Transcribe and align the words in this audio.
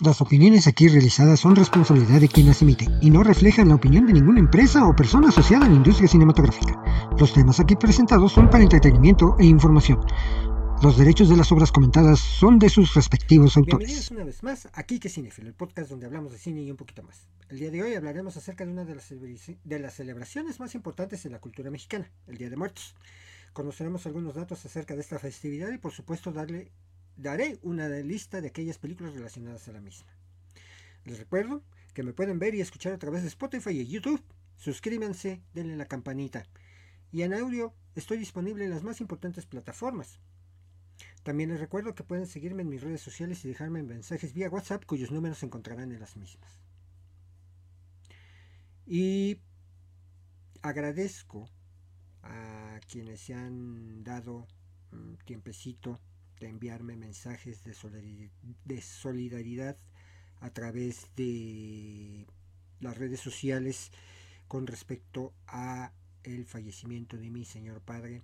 Las 0.00 0.22
opiniones 0.22 0.66
aquí 0.66 0.88
realizadas 0.88 1.40
son 1.40 1.54
responsabilidad 1.54 2.18
de 2.18 2.28
quien 2.28 2.46
las 2.46 2.62
emite 2.62 2.86
y 3.02 3.10
no 3.10 3.22
reflejan 3.22 3.68
la 3.68 3.74
opinión 3.74 4.06
de 4.06 4.14
ninguna 4.14 4.40
empresa 4.40 4.86
o 4.86 4.96
persona 4.96 5.28
asociada 5.28 5.66
a 5.66 5.68
la 5.68 5.74
industria 5.74 6.08
cinematográfica. 6.08 6.82
Los 7.18 7.34
temas 7.34 7.60
aquí 7.60 7.76
presentados 7.76 8.32
son 8.32 8.48
para 8.48 8.62
entretenimiento 8.64 9.36
e 9.38 9.44
información. 9.44 10.00
Los 10.82 10.96
derechos 10.96 11.28
de 11.28 11.36
las 11.36 11.52
obras 11.52 11.70
comentadas 11.70 12.18
son 12.18 12.58
de 12.58 12.70
sus 12.70 12.94
respectivos 12.94 13.56
autores. 13.58 13.86
Bienvenidos 13.86 14.10
una 14.10 14.24
vez 14.24 14.42
más 14.42 14.66
a 14.72 14.82
Kike 14.82 15.10
Cinefil, 15.10 15.46
el 15.46 15.54
podcast 15.54 15.90
donde 15.90 16.06
hablamos 16.06 16.32
de 16.32 16.38
cine 16.38 16.62
y 16.62 16.70
un 16.70 16.78
poquito 16.78 17.02
más. 17.02 17.28
El 17.50 17.58
día 17.58 17.70
de 17.70 17.82
hoy 17.82 17.94
hablaremos 17.94 18.36
acerca 18.38 18.64
de 18.64 18.72
una 18.72 18.86
de 18.86 18.94
las, 18.94 19.10
de 19.10 19.78
las 19.78 19.94
celebraciones 19.94 20.58
más 20.58 20.74
importantes 20.74 21.26
en 21.26 21.32
la 21.32 21.38
cultura 21.38 21.70
mexicana, 21.70 22.10
el 22.26 22.38
Día 22.38 22.48
de 22.48 22.56
Muertos. 22.56 22.96
Conoceremos 23.52 24.06
algunos 24.06 24.34
datos 24.34 24.64
acerca 24.64 24.94
de 24.94 25.02
esta 25.02 25.18
festividad 25.18 25.70
y 25.70 25.76
por 25.76 25.92
supuesto 25.92 26.32
darle 26.32 26.72
daré 27.16 27.58
una 27.62 27.88
lista 27.88 28.40
de 28.40 28.48
aquellas 28.48 28.78
películas 28.78 29.14
relacionadas 29.14 29.68
a 29.68 29.72
la 29.72 29.80
misma. 29.80 30.12
Les 31.04 31.18
recuerdo 31.18 31.62
que 31.94 32.02
me 32.02 32.12
pueden 32.12 32.38
ver 32.38 32.54
y 32.54 32.60
escuchar 32.60 32.92
a 32.92 32.98
través 32.98 33.22
de 33.22 33.28
Spotify 33.28 33.70
y 33.70 33.86
YouTube. 33.86 34.22
Suscríbanse, 34.56 35.42
denle 35.54 35.76
la 35.76 35.86
campanita. 35.86 36.44
Y 37.10 37.22
en 37.22 37.34
audio 37.34 37.74
estoy 37.94 38.18
disponible 38.18 38.64
en 38.64 38.70
las 38.70 38.82
más 38.82 39.00
importantes 39.00 39.46
plataformas. 39.46 40.20
También 41.22 41.50
les 41.50 41.60
recuerdo 41.60 41.94
que 41.94 42.04
pueden 42.04 42.26
seguirme 42.26 42.62
en 42.62 42.68
mis 42.68 42.82
redes 42.82 43.00
sociales 43.00 43.44
y 43.44 43.48
dejarme 43.48 43.82
mensajes 43.82 44.32
vía 44.32 44.50
WhatsApp 44.50 44.84
cuyos 44.84 45.10
números 45.10 45.38
se 45.38 45.46
encontrarán 45.46 45.92
en 45.92 46.00
las 46.00 46.16
mismas. 46.16 46.60
Y 48.86 49.40
agradezco 50.62 51.48
a 52.22 52.80
quienes 52.88 53.20
se 53.20 53.34
han 53.34 54.02
dado 54.02 54.46
un 54.90 55.18
tiempecito 55.24 56.00
enviarme 56.48 56.96
mensajes 56.96 57.62
de 57.64 58.80
solidaridad, 58.82 59.76
a 60.40 60.50
través 60.50 61.06
de 61.14 62.26
las 62.80 62.98
redes 62.98 63.20
sociales 63.20 63.92
con 64.48 64.66
respecto 64.66 65.32
a 65.46 65.92
el 66.24 66.44
fallecimiento 66.44 67.16
de 67.16 67.30
mi 67.30 67.44
señor 67.44 67.80
padre. 67.80 68.22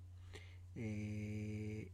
Eh, 0.74 1.92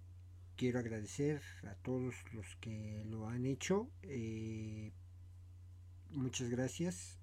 quiero 0.56 0.78
agradecer 0.78 1.42
a 1.64 1.74
todos 1.74 2.14
los 2.32 2.56
que 2.56 3.04
lo 3.06 3.28
han 3.28 3.46
hecho. 3.46 3.88
Eh, 4.02 4.92
muchas 6.10 6.48
gracias. 6.48 7.18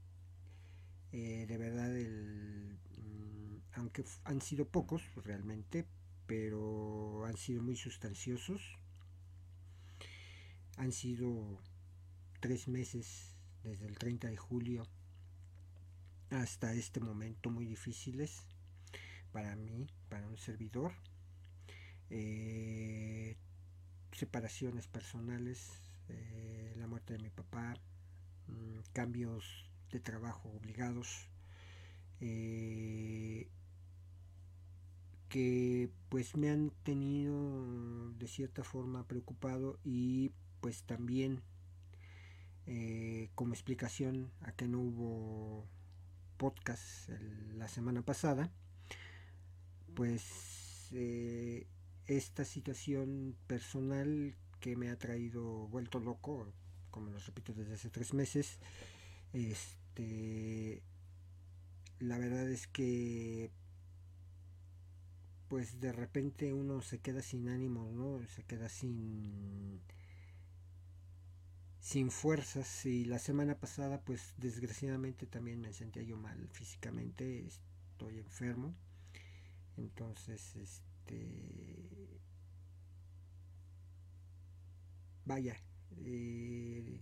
Eh, 1.11 1.45
de 1.47 1.57
verdad, 1.57 1.95
el, 1.95 2.77
mm, 2.97 3.57
aunque 3.73 4.03
han 4.23 4.41
sido 4.41 4.67
pocos 4.67 5.01
realmente, 5.23 5.85
pero 6.27 7.25
han 7.25 7.37
sido 7.37 7.61
muy 7.61 7.75
sustanciosos. 7.75 8.77
Han 10.81 10.91
sido 10.91 11.61
tres 12.39 12.67
meses 12.67 13.35
desde 13.61 13.85
el 13.85 13.99
30 13.99 14.29
de 14.29 14.37
julio 14.37 14.87
hasta 16.31 16.73
este 16.73 16.99
momento 16.99 17.51
muy 17.51 17.67
difíciles 17.67 18.47
para 19.31 19.55
mí, 19.55 19.85
para 20.09 20.27
un 20.27 20.39
servidor. 20.39 20.91
Eh, 22.09 23.37
separaciones 24.11 24.87
personales, 24.87 25.69
eh, 26.09 26.73
la 26.79 26.87
muerte 26.87 27.13
de 27.13 27.19
mi 27.19 27.29
papá, 27.29 27.75
mm, 28.47 28.79
cambios 28.91 29.69
de 29.91 29.99
trabajo 29.99 30.49
obligados, 30.49 31.27
eh, 32.21 33.47
que 35.29 35.91
pues 36.09 36.35
me 36.35 36.49
han 36.49 36.71
tenido 36.81 38.13
de 38.13 38.27
cierta 38.27 38.63
forma 38.63 39.07
preocupado 39.07 39.79
y 39.83 40.31
pues 40.61 40.83
también 40.83 41.41
eh, 42.67 43.29
como 43.35 43.53
explicación 43.53 44.31
a 44.41 44.51
que 44.53 44.67
no 44.67 44.79
hubo 44.79 45.67
podcast 46.37 47.09
la 47.55 47.67
semana 47.67 48.03
pasada, 48.03 48.51
pues 49.95 50.89
eh, 50.91 51.67
esta 52.05 52.45
situación 52.45 53.35
personal 53.47 54.35
que 54.59 54.75
me 54.75 54.89
ha 54.89 54.97
traído 54.97 55.67
vuelto 55.67 55.99
loco, 55.99 56.53
como 56.91 57.09
lo 57.09 57.19
repito 57.19 57.53
desde 57.53 57.73
hace 57.73 57.89
tres 57.89 58.13
meses, 58.13 58.59
este, 59.33 60.83
la 61.99 62.17
verdad 62.17 62.49
es 62.49 62.67
que 62.67 63.51
pues 65.47 65.81
de 65.81 65.91
repente 65.91 66.53
uno 66.53 66.81
se 66.81 66.99
queda 66.99 67.21
sin 67.21 67.49
ánimo, 67.49 67.91
¿no? 67.91 68.25
Se 68.27 68.43
queda 68.43 68.69
sin 68.69 69.81
sin 71.81 72.11
fuerzas 72.11 72.85
y 72.85 73.05
la 73.05 73.17
semana 73.17 73.55
pasada 73.55 73.99
pues 74.01 74.35
desgraciadamente 74.37 75.25
también 75.25 75.59
me 75.59 75.73
sentía 75.73 76.03
yo 76.03 76.15
mal 76.15 76.47
físicamente, 76.53 77.45
estoy 77.47 78.19
enfermo. 78.19 78.75
Entonces, 79.77 80.55
este 80.55 82.21
vaya, 85.25 85.57
eh, 85.97 87.01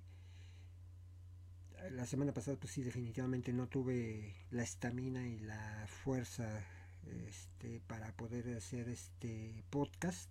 la 1.92 2.06
semana 2.06 2.34
pasada 2.34 2.58
pues 2.58 2.74
sí 2.74 2.84
definitivamente 2.84 3.52
no 3.52 3.68
tuve 3.68 4.36
la 4.50 4.64
estamina 4.64 5.28
y 5.28 5.40
la 5.40 5.88
fuerza 5.88 6.66
este, 7.28 7.82
para 7.82 8.14
poder 8.16 8.56
hacer 8.56 8.88
este 8.88 9.64
podcast 9.70 10.30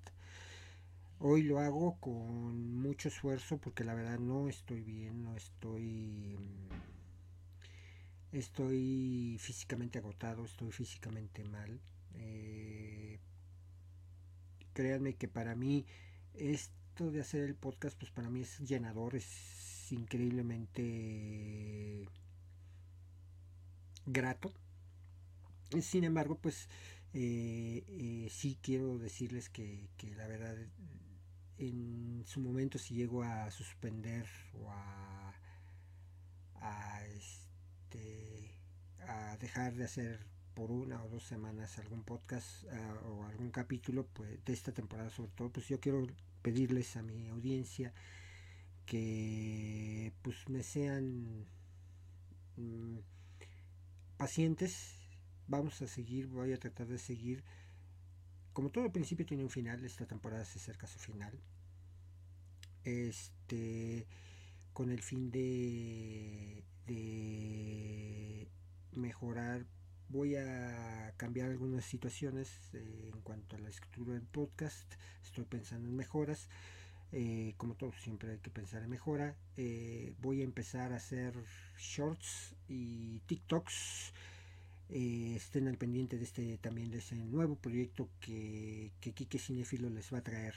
Hoy 1.21 1.43
lo 1.43 1.59
hago 1.59 1.99
con 1.99 2.81
mucho 2.81 3.09
esfuerzo 3.09 3.59
porque 3.59 3.83
la 3.83 3.95
verdad 3.95 4.21
no 4.21 4.49
estoy 4.49 4.83
bien, 4.83 5.25
no 5.25 5.37
estoy... 5.37 6.39
Estoy 8.31 9.37
físicamente 9.41 9.99
agotado, 9.99 10.45
estoy 10.45 10.71
físicamente 10.71 11.43
mal. 11.45 11.81
Eh, 12.15 13.19
créanme 14.75 15.17
que 15.17 15.27
para 15.27 15.57
mí 15.57 15.87
esto 16.35 17.11
de 17.11 17.21
hacer 17.21 17.43
el 17.43 17.57
podcast, 17.57 17.99
pues 17.99 18.13
para 18.13 18.31
mí 18.31 18.43
es 18.43 18.61
llenador, 18.61 19.17
es 19.17 19.91
increíblemente 19.91 22.07
grato. 24.07 24.53
Sin 25.81 26.05
embargo, 26.05 26.37
pues 26.37 26.69
eh, 27.13 27.83
eh, 27.89 28.29
sí 28.31 28.57
quiero 28.63 28.99
decirles 28.99 29.49
que, 29.49 29.89
que 29.97 30.15
la 30.15 30.29
verdad 30.29 30.57
en 31.59 32.23
su 32.25 32.41
momento 32.41 32.79
si 32.79 32.95
llego 32.95 33.23
a 33.23 33.51
suspender 33.51 34.27
o 34.55 34.71
a, 34.71 35.35
este, 37.17 38.55
a 39.01 39.37
dejar 39.39 39.75
de 39.75 39.85
hacer 39.85 40.27
por 40.55 40.71
una 40.71 41.03
o 41.05 41.09
dos 41.09 41.25
semanas 41.25 41.79
algún 41.79 42.03
podcast 42.03 42.65
ah, 42.73 43.01
o 43.07 43.25
algún 43.25 43.51
capítulo 43.51 44.07
pues, 44.13 44.45
de 44.45 44.53
esta 44.53 44.73
temporada 44.73 45.11
sobre 45.11 45.31
todo, 45.33 45.51
pues 45.51 45.69
yo 45.69 45.81
quiero 45.81 46.07
pedirles 46.43 46.97
a 46.97 47.03
mi 47.03 47.29
audiencia 47.29 47.93
que 48.87 50.13
pues 50.23 50.49
me 50.49 50.63
sean 50.63 51.47
mm, 52.57 52.99
pacientes. 54.17 54.95
Vamos 55.47 55.81
a 55.83 55.87
seguir, 55.87 56.27
voy 56.27 56.53
a 56.53 56.59
tratar 56.59 56.87
de 56.87 56.99
seguir 56.99 57.45
como 58.59 58.71
todo 58.71 58.91
principio 58.91 59.25
tiene 59.25 59.45
un 59.45 59.51
final, 59.51 59.85
esta 59.85 60.05
temporada 60.05 60.45
se 60.45 60.59
acerca 60.59 60.87
a 60.87 60.89
su 60.89 60.99
final. 60.99 61.33
Este, 62.83 64.05
con 64.73 64.91
el 64.91 65.01
fin 65.01 65.31
de, 65.31 66.65
mejorar, 68.91 69.65
voy 70.09 70.35
a 70.35 71.15
cambiar 71.17 71.51
algunas 71.51 71.85
situaciones 71.85 72.51
eh, 72.73 73.13
en 73.15 73.21
cuanto 73.21 73.55
a 73.55 73.61
la 73.61 73.69
escritura 73.69 74.15
del 74.15 74.27
podcast. 74.27 74.93
Estoy 75.23 75.45
pensando 75.45 75.89
en 75.89 75.95
mejoras. 75.95 76.49
Eh, 77.13 77.55
como 77.59 77.77
todo, 77.77 77.93
siempre 77.93 78.33
hay 78.33 78.39
que 78.39 78.51
pensar 78.51 78.83
en 78.83 78.91
mejora. 78.91 79.37
Eh, 79.57 80.15
voy 80.21 80.41
a 80.41 80.45
empezar 80.45 80.93
a 80.93 80.97
hacer 80.97 81.33
shorts 81.79 82.57
y 82.67 83.21
TikToks 83.21 84.13
eh, 84.91 85.35
estén 85.37 85.69
al 85.69 85.77
pendiente 85.77 86.17
de 86.19 86.25
este 86.25 86.59
también 86.59 86.91
de 86.91 86.99
ese 86.99 87.17
nuevo 87.17 87.57
proyecto 87.57 88.09
que, 88.21 88.93
que 89.01 89.13
Quique 89.13 89.39
Cinefilo 89.39 89.91
les 89.91 90.13
va 90.13 90.19
a 90.19 90.25
traer 90.25 90.55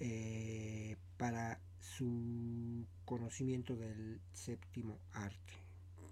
eh, 0.00 0.96
para 1.16 1.60
su 1.78 2.86
conocimiento 3.04 3.76
del 3.76 4.20
séptimo 4.32 4.98
arte. 5.12 5.52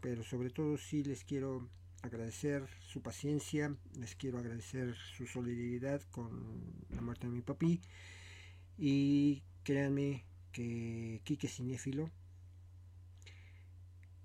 Pero 0.00 0.22
sobre 0.22 0.50
todo 0.50 0.76
sí 0.76 1.04
les 1.04 1.24
quiero 1.24 1.68
agradecer 2.02 2.66
su 2.80 3.00
paciencia, 3.00 3.74
les 3.98 4.14
quiero 4.16 4.38
agradecer 4.38 4.94
su 5.16 5.26
solidaridad 5.26 6.02
con 6.10 6.84
la 6.90 7.00
muerte 7.00 7.28
de 7.28 7.32
mi 7.32 7.40
papi 7.40 7.80
y 8.76 9.42
créanme 9.62 10.24
que 10.52 11.20
Quique 11.24 11.48
Cinéfilo 11.48 12.10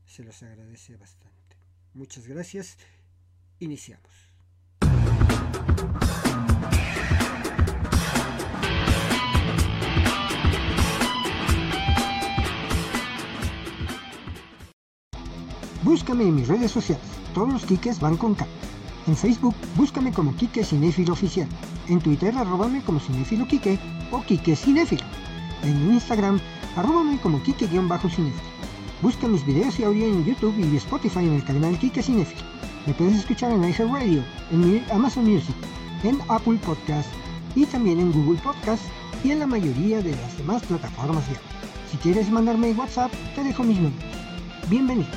se 0.05 0.23
los 0.23 0.41
agradece 0.43 0.97
bastante. 0.97 1.46
Muchas 1.93 2.27
gracias. 2.27 2.77
Iniciamos. 3.59 4.11
Búscame 15.83 16.23
en 16.23 16.35
mis 16.35 16.47
redes 16.47 16.71
sociales. 16.71 17.03
Todos 17.33 17.53
los 17.53 17.65
Kikes 17.65 17.99
van 17.99 18.17
con 18.17 18.35
K. 18.35 18.45
En 19.07 19.15
Facebook, 19.15 19.55
búscame 19.75 20.11
como 20.11 20.35
Kike 20.35 20.63
Cinéfilo 20.63 21.13
Oficial. 21.13 21.47
En 21.87 22.01
Twitter, 22.01 22.35
arrobame 22.37 22.83
como 22.83 22.99
Cinéfilo 22.99 23.47
Kike 23.47 23.79
o 24.11 24.21
Kike 24.21 24.55
Cinéfilo. 24.55 25.05
En 25.63 25.91
Instagram, 25.91 26.39
arrobame 26.75 27.19
como 27.21 27.41
Kike-Cinéfilo. 27.41 28.56
Busca 29.01 29.27
mis 29.27 29.45
videos 29.45 29.79
y 29.79 29.83
audio 29.83 30.05
en 30.05 30.25
YouTube 30.25 30.55
y 30.57 30.75
Spotify 30.77 31.19
en 31.19 31.33
el 31.33 31.43
canal 31.43 31.77
Kike 31.77 32.01
Cinéfilo. 32.01 32.41
Me 32.87 32.93
puedes 32.93 33.17
escuchar 33.17 33.51
en 33.51 33.63
iHeartRadio, 33.63 34.23
en 34.51 34.83
Amazon 34.91 35.31
Music, 35.31 35.55
en 36.03 36.19
Apple 36.29 36.57
Podcast 36.65 37.07
y 37.55 37.65
también 37.67 37.99
en 37.99 38.11
Google 38.11 38.41
Podcast 38.41 38.81
y 39.23 39.31
en 39.31 39.39
la 39.39 39.45
mayoría 39.45 40.01
de 40.01 40.15
las 40.15 40.37
demás 40.39 40.63
plataformas 40.63 41.29
de 41.29 41.35
Si 41.91 41.97
quieres 41.97 42.31
mandarme 42.31 42.71
WhatsApp, 42.71 43.11
te 43.35 43.43
dejo 43.43 43.63
mis 43.63 43.77
números. 43.77 44.03
Bienvenido. 44.67 45.09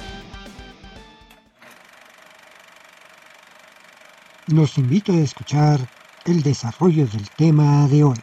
Los 4.48 4.76
invito 4.76 5.12
a 5.12 5.20
escuchar 5.20 5.80
el 6.26 6.42
desarrollo 6.42 7.06
del 7.06 7.30
tema 7.30 7.88
de 7.88 8.04
hoy. 8.04 8.18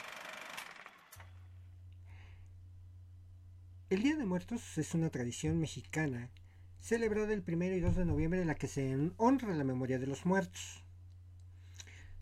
Es 4.37 4.93
una 4.93 5.09
tradición 5.09 5.59
mexicana 5.59 6.29
celebrada 6.79 7.33
el 7.33 7.43
1 7.47 7.65
y 7.73 7.79
2 7.79 7.95
de 7.95 8.05
noviembre 8.05 8.39
en 8.39 8.45
la 8.45 8.53
que 8.53 8.67
se 8.67 8.95
honra 9.17 9.55
la 9.55 9.63
memoria 9.63 9.97
de 9.97 10.05
los 10.05 10.27
muertos. 10.27 10.83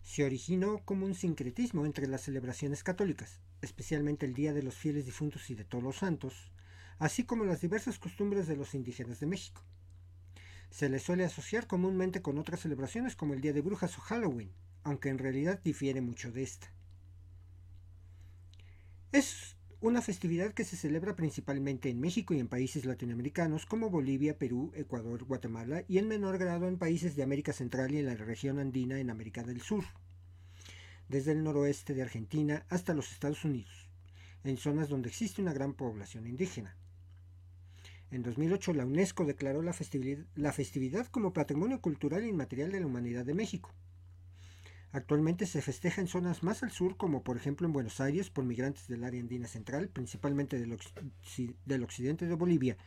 Se 0.02 0.24
originó 0.24 0.82
como 0.86 1.04
un 1.04 1.14
sincretismo 1.14 1.84
entre 1.84 2.06
las 2.06 2.22
celebraciones 2.22 2.82
católicas, 2.82 3.42
especialmente 3.60 4.24
el 4.24 4.32
Día 4.32 4.54
de 4.54 4.62
los 4.62 4.76
Fieles 4.76 5.04
Difuntos 5.04 5.50
y 5.50 5.56
de 5.56 5.64
Todos 5.64 5.84
los 5.84 5.98
Santos, 5.98 6.52
así 6.98 7.24
como 7.24 7.44
las 7.44 7.60
diversas 7.60 7.98
costumbres 7.98 8.46
de 8.46 8.56
los 8.56 8.74
indígenas 8.74 9.20
de 9.20 9.26
México. 9.26 9.62
Se 10.70 10.88
le 10.88 11.00
suele 11.00 11.26
asociar 11.26 11.66
comúnmente 11.66 12.22
con 12.22 12.38
otras 12.38 12.60
celebraciones 12.60 13.14
como 13.14 13.34
el 13.34 13.42
Día 13.42 13.52
de 13.52 13.60
Brujas 13.60 13.98
o 13.98 14.00
Halloween, 14.00 14.52
aunque 14.84 15.10
en 15.10 15.18
realidad 15.18 15.60
difiere 15.62 16.00
mucho 16.00 16.32
de 16.32 16.44
esta. 16.44 16.72
Es 19.12 19.55
una 19.82 20.00
festividad 20.00 20.54
que 20.54 20.64
se 20.64 20.76
celebra 20.76 21.16
principalmente 21.16 21.90
en 21.90 22.00
México 22.00 22.32
y 22.32 22.40
en 22.40 22.48
países 22.48 22.86
latinoamericanos 22.86 23.66
como 23.66 23.90
Bolivia, 23.90 24.38
Perú, 24.38 24.72
Ecuador, 24.74 25.24
Guatemala 25.24 25.84
y 25.86 25.98
en 25.98 26.08
menor 26.08 26.38
grado 26.38 26.66
en 26.66 26.78
países 26.78 27.14
de 27.14 27.22
América 27.22 27.52
Central 27.52 27.92
y 27.92 27.98
en 27.98 28.06
la 28.06 28.14
región 28.14 28.58
andina 28.58 28.98
en 28.98 29.10
América 29.10 29.42
del 29.42 29.60
Sur, 29.60 29.84
desde 31.08 31.32
el 31.32 31.44
noroeste 31.44 31.92
de 31.92 32.00
Argentina 32.00 32.64
hasta 32.70 32.94
los 32.94 33.12
Estados 33.12 33.44
Unidos, 33.44 33.90
en 34.44 34.56
zonas 34.56 34.88
donde 34.88 35.10
existe 35.10 35.42
una 35.42 35.52
gran 35.52 35.74
población 35.74 36.26
indígena. 36.26 36.74
En 38.10 38.22
2008 38.22 38.72
la 38.72 38.86
UNESCO 38.86 39.26
declaró 39.26 39.60
la 39.60 39.74
festividad, 39.74 41.06
como 41.08 41.34
Patrimonio 41.34 41.82
Cultural 41.82 42.24
Inmaterial 42.24 42.72
de 42.72 42.80
la 42.80 42.86
Humanidad 42.86 43.26
de 43.26 43.34
México. 43.34 43.74
Actualmente 44.96 45.44
se 45.44 45.60
festeja 45.60 46.00
en 46.00 46.08
zonas 46.08 46.42
más 46.42 46.62
al 46.62 46.70
sur, 46.70 46.96
como 46.96 47.22
por 47.22 47.36
ejemplo 47.36 47.66
en 47.66 47.74
Buenos 47.74 48.00
Aires, 48.00 48.30
por 48.30 48.46
migrantes 48.46 48.88
del 48.88 49.04
área 49.04 49.20
andina 49.20 49.46
central, 49.46 49.90
principalmente 49.90 50.58
del, 50.58 50.72
occidente 51.82 52.26
de 52.26 52.34
Bolivia, 52.34 52.78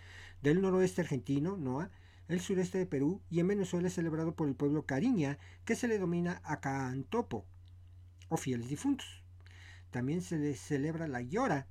del 0.42 0.60
noroeste 0.60 1.02
argentino, 1.02 1.56
NOA, 1.56 1.92
el 2.28 2.40
sureste 2.42 2.80
de 2.80 2.88
Perú 2.88 3.22
y 3.30 3.42
en 3.42 3.48
Venezuela 3.50 3.90
es 3.90 3.94
celebrado 3.94 4.34
por 4.34 4.48
el 4.48 4.56
pueblo 4.56 4.88
cariña, 4.88 5.38
que 5.66 5.76
se 5.76 5.88
le 5.88 6.00
domina 6.00 6.42
Acaantopo, 6.46 7.46
o 8.28 8.38
fieles 8.38 8.70
difuntos. 8.70 9.24
También 9.92 10.24
se 10.24 10.40
le 10.40 10.56
celebra 10.56 11.08
la 11.08 11.22
Llora, 11.22 11.68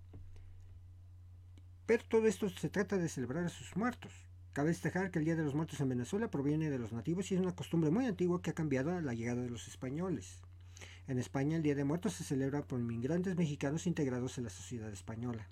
pero 1.84 2.04
todo 2.08 2.28
esto 2.28 2.48
se 2.48 2.68
trata 2.68 2.96
de 2.96 3.08
celebrar 3.08 3.42
a 3.42 3.48
sus 3.48 3.74
muertos. 3.76 4.27
Cabe 4.58 4.70
destacar 4.70 5.12
que 5.12 5.20
el 5.20 5.24
Día 5.24 5.36
de 5.36 5.44
los 5.44 5.54
Muertos 5.54 5.78
en 5.78 5.88
Venezuela 5.88 6.32
proviene 6.32 6.68
de 6.68 6.80
los 6.80 6.92
nativos 6.92 7.30
y 7.30 7.36
es 7.36 7.40
una 7.40 7.54
costumbre 7.54 7.92
muy 7.92 8.06
antigua 8.06 8.42
que 8.42 8.50
ha 8.50 8.54
cambiado 8.54 8.90
a 8.90 9.00
la 9.00 9.14
llegada 9.14 9.40
de 9.40 9.50
los 9.50 9.68
españoles. 9.68 10.40
En 11.06 11.20
España 11.20 11.56
el 11.56 11.62
Día 11.62 11.76
de 11.76 11.84
Muertos 11.84 12.14
se 12.14 12.24
celebra 12.24 12.66
por 12.66 12.80
inmigrantes 12.80 13.36
mexicanos 13.36 13.86
integrados 13.86 14.36
en 14.36 14.42
la 14.42 14.50
sociedad 14.50 14.90
española. 14.90 15.48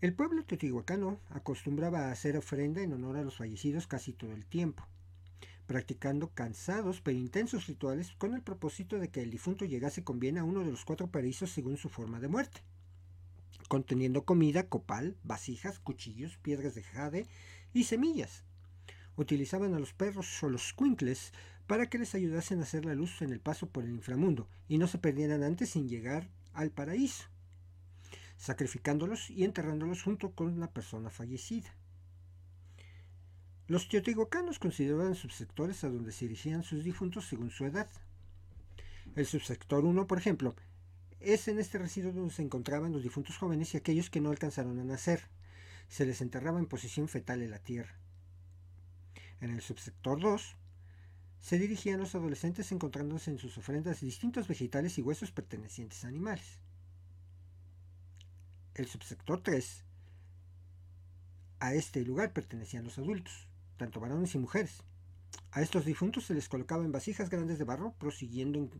El 0.00 0.14
pueblo 0.14 0.46
teotihuacano 0.46 1.20
acostumbraba 1.28 2.08
a 2.08 2.12
hacer 2.12 2.38
ofrenda 2.38 2.80
en 2.80 2.94
honor 2.94 3.18
a 3.18 3.22
los 3.22 3.36
fallecidos 3.36 3.86
casi 3.86 4.14
todo 4.14 4.32
el 4.32 4.46
tiempo 4.46 4.88
practicando 5.66 6.30
cansados 6.32 7.02
pero 7.02 7.18
intensos 7.18 7.66
rituales 7.66 8.12
con 8.12 8.32
el 8.32 8.40
propósito 8.40 8.98
de 8.98 9.10
que 9.10 9.20
el 9.20 9.30
difunto 9.30 9.66
llegase 9.66 10.04
con 10.04 10.20
bien 10.20 10.38
a 10.38 10.44
uno 10.44 10.60
de 10.60 10.70
los 10.70 10.86
cuatro 10.86 11.08
paraísos 11.08 11.50
según 11.50 11.76
su 11.76 11.90
forma 11.90 12.18
de 12.18 12.28
muerte, 12.28 12.62
conteniendo 13.66 14.24
comida, 14.24 14.68
copal, 14.68 15.16
vasijas, 15.22 15.78
cuchillos, 15.78 16.36
piedras 16.38 16.74
de 16.74 16.82
jade 16.82 17.26
y 17.72 17.84
semillas. 17.84 18.44
Utilizaban 19.16 19.74
a 19.74 19.78
los 19.78 19.92
perros 19.92 20.42
o 20.42 20.48
los 20.48 20.68
squinkles 20.68 21.32
para 21.66 21.86
que 21.88 21.98
les 21.98 22.14
ayudasen 22.14 22.60
a 22.60 22.62
hacer 22.62 22.84
la 22.84 22.94
luz 22.94 23.22
en 23.22 23.32
el 23.32 23.40
paso 23.40 23.68
por 23.68 23.84
el 23.84 23.90
inframundo 23.90 24.48
y 24.68 24.78
no 24.78 24.86
se 24.86 24.98
perdieran 24.98 25.42
antes 25.42 25.70
sin 25.70 25.88
llegar 25.88 26.28
al 26.52 26.70
paraíso, 26.70 27.24
sacrificándolos 28.36 29.30
y 29.30 29.44
enterrándolos 29.44 30.02
junto 30.02 30.30
con 30.32 30.60
la 30.60 30.70
persona 30.70 31.10
fallecida. 31.10 31.74
Los 33.68 33.88
teotihuacanos 33.88 34.60
consideraban 34.60 35.16
subsectores 35.16 35.82
a 35.82 35.88
donde 35.88 36.12
se 36.12 36.26
dirigían 36.26 36.62
sus 36.62 36.84
difuntos 36.84 37.26
según 37.26 37.50
su 37.50 37.64
edad. 37.64 37.88
El 39.16 39.26
subsector 39.26 39.84
1, 39.84 40.06
por 40.06 40.18
ejemplo, 40.18 40.54
es 41.20 41.48
en 41.48 41.58
este 41.58 41.78
residuo 41.78 42.12
donde 42.12 42.34
se 42.34 42.42
encontraban 42.42 42.92
los 42.92 43.02
difuntos 43.02 43.36
jóvenes 43.36 43.74
y 43.74 43.76
aquellos 43.76 44.10
que 44.10 44.20
no 44.20 44.30
alcanzaron 44.30 44.78
a 44.78 44.84
nacer. 44.84 45.28
Se 45.88 46.04
les 46.04 46.20
enterraba 46.20 46.58
en 46.58 46.66
posición 46.66 47.08
fetal 47.08 47.42
en 47.42 47.50
la 47.50 47.58
tierra. 47.58 47.98
En 49.40 49.50
el 49.50 49.60
subsector 49.60 50.20
2, 50.20 50.56
se 51.38 51.58
dirigían 51.58 52.00
los 52.00 52.14
adolescentes 52.14 52.72
encontrándose 52.72 53.30
en 53.30 53.38
sus 53.38 53.56
ofrendas 53.58 54.00
distintos 54.00 54.48
vegetales 54.48 54.98
y 54.98 55.02
huesos 55.02 55.30
pertenecientes 55.30 56.04
a 56.04 56.08
animales. 56.08 56.58
El 58.74 58.86
subsector 58.86 59.42
3, 59.42 59.84
a 61.60 61.74
este 61.74 62.02
lugar 62.04 62.32
pertenecían 62.32 62.84
los 62.84 62.98
adultos 62.98 63.46
tanto 63.76 64.00
varones 64.00 64.34
y 64.34 64.38
mujeres. 64.38 64.82
A 65.52 65.62
estos 65.62 65.84
difuntos 65.84 66.26
se 66.26 66.34
les 66.34 66.48
colocaba 66.48 66.84
en 66.84 66.92
vasijas 66.92 67.30
grandes 67.30 67.58
de 67.58 67.64
barro, 67.64 67.94
prosiguiendo 67.98 68.70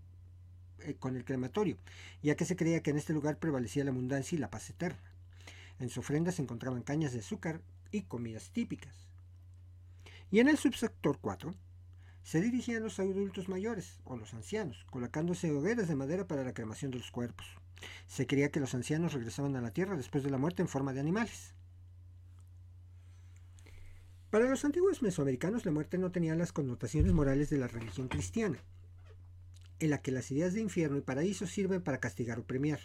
eh, 0.80 0.94
con 0.98 1.16
el 1.16 1.24
crematorio, 1.24 1.78
ya 2.22 2.36
que 2.36 2.44
se 2.44 2.56
creía 2.56 2.82
que 2.82 2.90
en 2.90 2.98
este 2.98 3.12
lugar 3.12 3.38
prevalecía 3.38 3.84
la 3.84 3.90
abundancia 3.90 4.36
y 4.36 4.38
la 4.38 4.50
paz 4.50 4.70
eterna. 4.70 5.12
En 5.78 5.90
su 5.90 6.00
ofrenda 6.00 6.32
se 6.32 6.42
encontraban 6.42 6.82
cañas 6.82 7.12
de 7.12 7.20
azúcar 7.20 7.60
y 7.90 8.02
comidas 8.02 8.50
típicas. 8.50 8.94
Y 10.30 10.40
en 10.40 10.48
el 10.48 10.58
subsector 10.58 11.18
4 11.20 11.54
se 12.22 12.40
dirigían 12.40 12.82
los 12.82 12.98
adultos 12.98 13.48
mayores 13.48 14.00
o 14.04 14.16
los 14.16 14.34
ancianos, 14.34 14.84
colocándose 14.90 15.52
hogueras 15.52 15.86
de 15.86 15.94
madera 15.94 16.26
para 16.26 16.42
la 16.42 16.54
cremación 16.54 16.90
de 16.90 16.98
los 16.98 17.10
cuerpos. 17.10 17.46
Se 18.08 18.26
creía 18.26 18.50
que 18.50 18.58
los 18.58 18.74
ancianos 18.74 19.12
regresaban 19.12 19.54
a 19.54 19.60
la 19.60 19.70
tierra 19.70 19.96
después 19.96 20.24
de 20.24 20.30
la 20.30 20.38
muerte 20.38 20.62
en 20.62 20.68
forma 20.68 20.92
de 20.92 21.00
animales. 21.00 21.54
Para 24.30 24.50
los 24.50 24.64
antiguos 24.64 25.02
mesoamericanos 25.02 25.64
la 25.64 25.72
muerte 25.72 25.98
no 25.98 26.10
tenía 26.10 26.34
las 26.34 26.52
connotaciones 26.52 27.12
morales 27.12 27.48
de 27.48 27.58
la 27.58 27.68
religión 27.68 28.08
cristiana, 28.08 28.58
en 29.80 29.90
la 29.90 30.02
que 30.02 30.10
las 30.10 30.30
ideas 30.30 30.54
de 30.54 30.60
infierno 30.60 30.96
y 30.96 31.02
paraíso 31.02 31.46
sirven 31.46 31.82
para 31.82 32.00
castigar 32.00 32.38
o 32.38 32.46
premiar. 32.46 32.80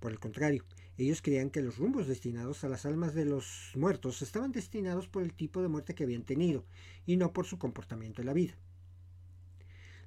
Por 0.00 0.12
el 0.12 0.18
contrario, 0.18 0.64
ellos 0.96 1.22
creían 1.22 1.50
que 1.50 1.62
los 1.62 1.78
rumbos 1.78 2.06
destinados 2.06 2.64
a 2.64 2.68
las 2.68 2.86
almas 2.86 3.14
de 3.14 3.24
los 3.24 3.72
muertos 3.74 4.22
estaban 4.22 4.52
destinados 4.52 5.08
por 5.08 5.22
el 5.22 5.34
tipo 5.34 5.62
de 5.62 5.68
muerte 5.68 5.94
que 5.94 6.04
habían 6.04 6.24
tenido 6.24 6.64
y 7.06 7.16
no 7.16 7.32
por 7.32 7.46
su 7.46 7.58
comportamiento 7.58 8.22
en 8.22 8.26
la 8.26 8.32
vida. 8.32 8.54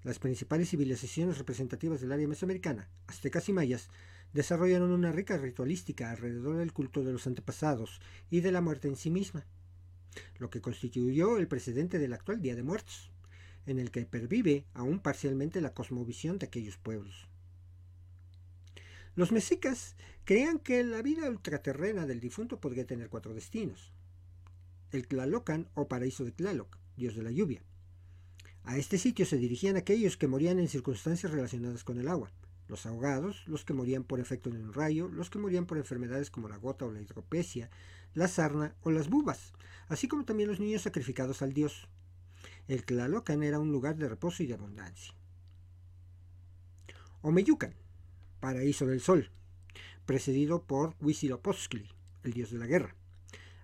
Las 0.03 0.19
principales 0.19 0.69
civilizaciones 0.69 1.37
representativas 1.37 2.01
del 2.01 2.11
área 2.11 2.27
mesoamericana, 2.27 2.89
aztecas 3.07 3.47
y 3.49 3.53
mayas, 3.53 3.89
desarrollaron 4.33 4.91
una 4.91 5.11
rica 5.11 5.37
ritualística 5.37 6.09
alrededor 6.09 6.57
del 6.57 6.73
culto 6.73 7.03
de 7.03 7.13
los 7.13 7.27
antepasados 7.27 8.01
y 8.29 8.41
de 8.41 8.51
la 8.51 8.61
muerte 8.61 8.87
en 8.87 8.95
sí 8.95 9.11
misma 9.11 9.45
lo 10.37 10.49
que 10.49 10.61
constituyó 10.61 11.37
el 11.37 11.47
precedente 11.47 11.99
del 11.99 12.13
actual 12.13 12.41
Día 12.41 12.55
de 12.55 12.63
Muertos, 12.63 13.10
en 13.65 13.79
el 13.79 13.91
que 13.91 14.05
pervive 14.05 14.65
aún 14.73 14.99
parcialmente 14.99 15.61
la 15.61 15.73
cosmovisión 15.73 16.39
de 16.39 16.47
aquellos 16.47 16.77
pueblos. 16.77 17.27
Los 19.15 19.31
mexicas 19.31 19.95
creían 20.23 20.59
que 20.59 20.83
la 20.83 21.01
vida 21.01 21.29
ultraterrena 21.29 22.05
del 22.05 22.19
difunto 22.19 22.59
podría 22.59 22.87
tener 22.87 23.09
cuatro 23.09 23.33
destinos. 23.33 23.91
El 24.91 25.07
Tlalocan 25.07 25.69
o 25.73 25.87
paraíso 25.87 26.23
de 26.23 26.31
Tlaloc, 26.31 26.77
dios 26.95 27.15
de 27.15 27.23
la 27.23 27.31
lluvia. 27.31 27.63
A 28.63 28.77
este 28.77 28.97
sitio 28.97 29.25
se 29.25 29.37
dirigían 29.37 29.75
aquellos 29.75 30.17
que 30.17 30.27
morían 30.27 30.59
en 30.59 30.67
circunstancias 30.67 31.31
relacionadas 31.31 31.83
con 31.83 31.99
el 31.99 32.07
agua, 32.07 32.31
los 32.67 32.85
ahogados, 32.85 33.43
los 33.47 33.65
que 33.65 33.73
morían 33.73 34.03
por 34.03 34.19
efecto 34.19 34.49
de 34.49 34.63
un 34.63 34.73
rayo, 34.73 35.09
los 35.09 35.29
que 35.29 35.39
morían 35.39 35.65
por 35.65 35.77
enfermedades 35.77 36.29
como 36.29 36.47
la 36.47 36.57
gota 36.57 36.85
o 36.85 36.91
la 36.91 37.01
hidropecia, 37.01 37.69
la 38.13 38.27
sarna 38.27 38.75
o 38.81 38.91
las 38.91 39.09
bubas, 39.09 39.53
así 39.87 40.07
como 40.07 40.25
también 40.25 40.47
los 40.47 40.59
niños 40.59 40.83
sacrificados 40.83 41.41
al 41.41 41.53
dios. 41.53 41.89
El 42.67 42.85
Tlalocan 42.85 43.43
era 43.43 43.59
un 43.59 43.71
lugar 43.71 43.97
de 43.97 44.07
reposo 44.07 44.43
y 44.43 44.47
de 44.47 44.53
abundancia. 44.53 45.13
Omeyucan, 47.21 47.73
paraíso 48.39 48.87
del 48.87 49.01
sol, 49.01 49.29
precedido 50.05 50.63
por 50.63 50.95
Huitzilopochtli, 51.01 51.89
el 52.23 52.33
dios 52.33 52.51
de 52.51 52.57
la 52.57 52.67
guerra. 52.67 52.95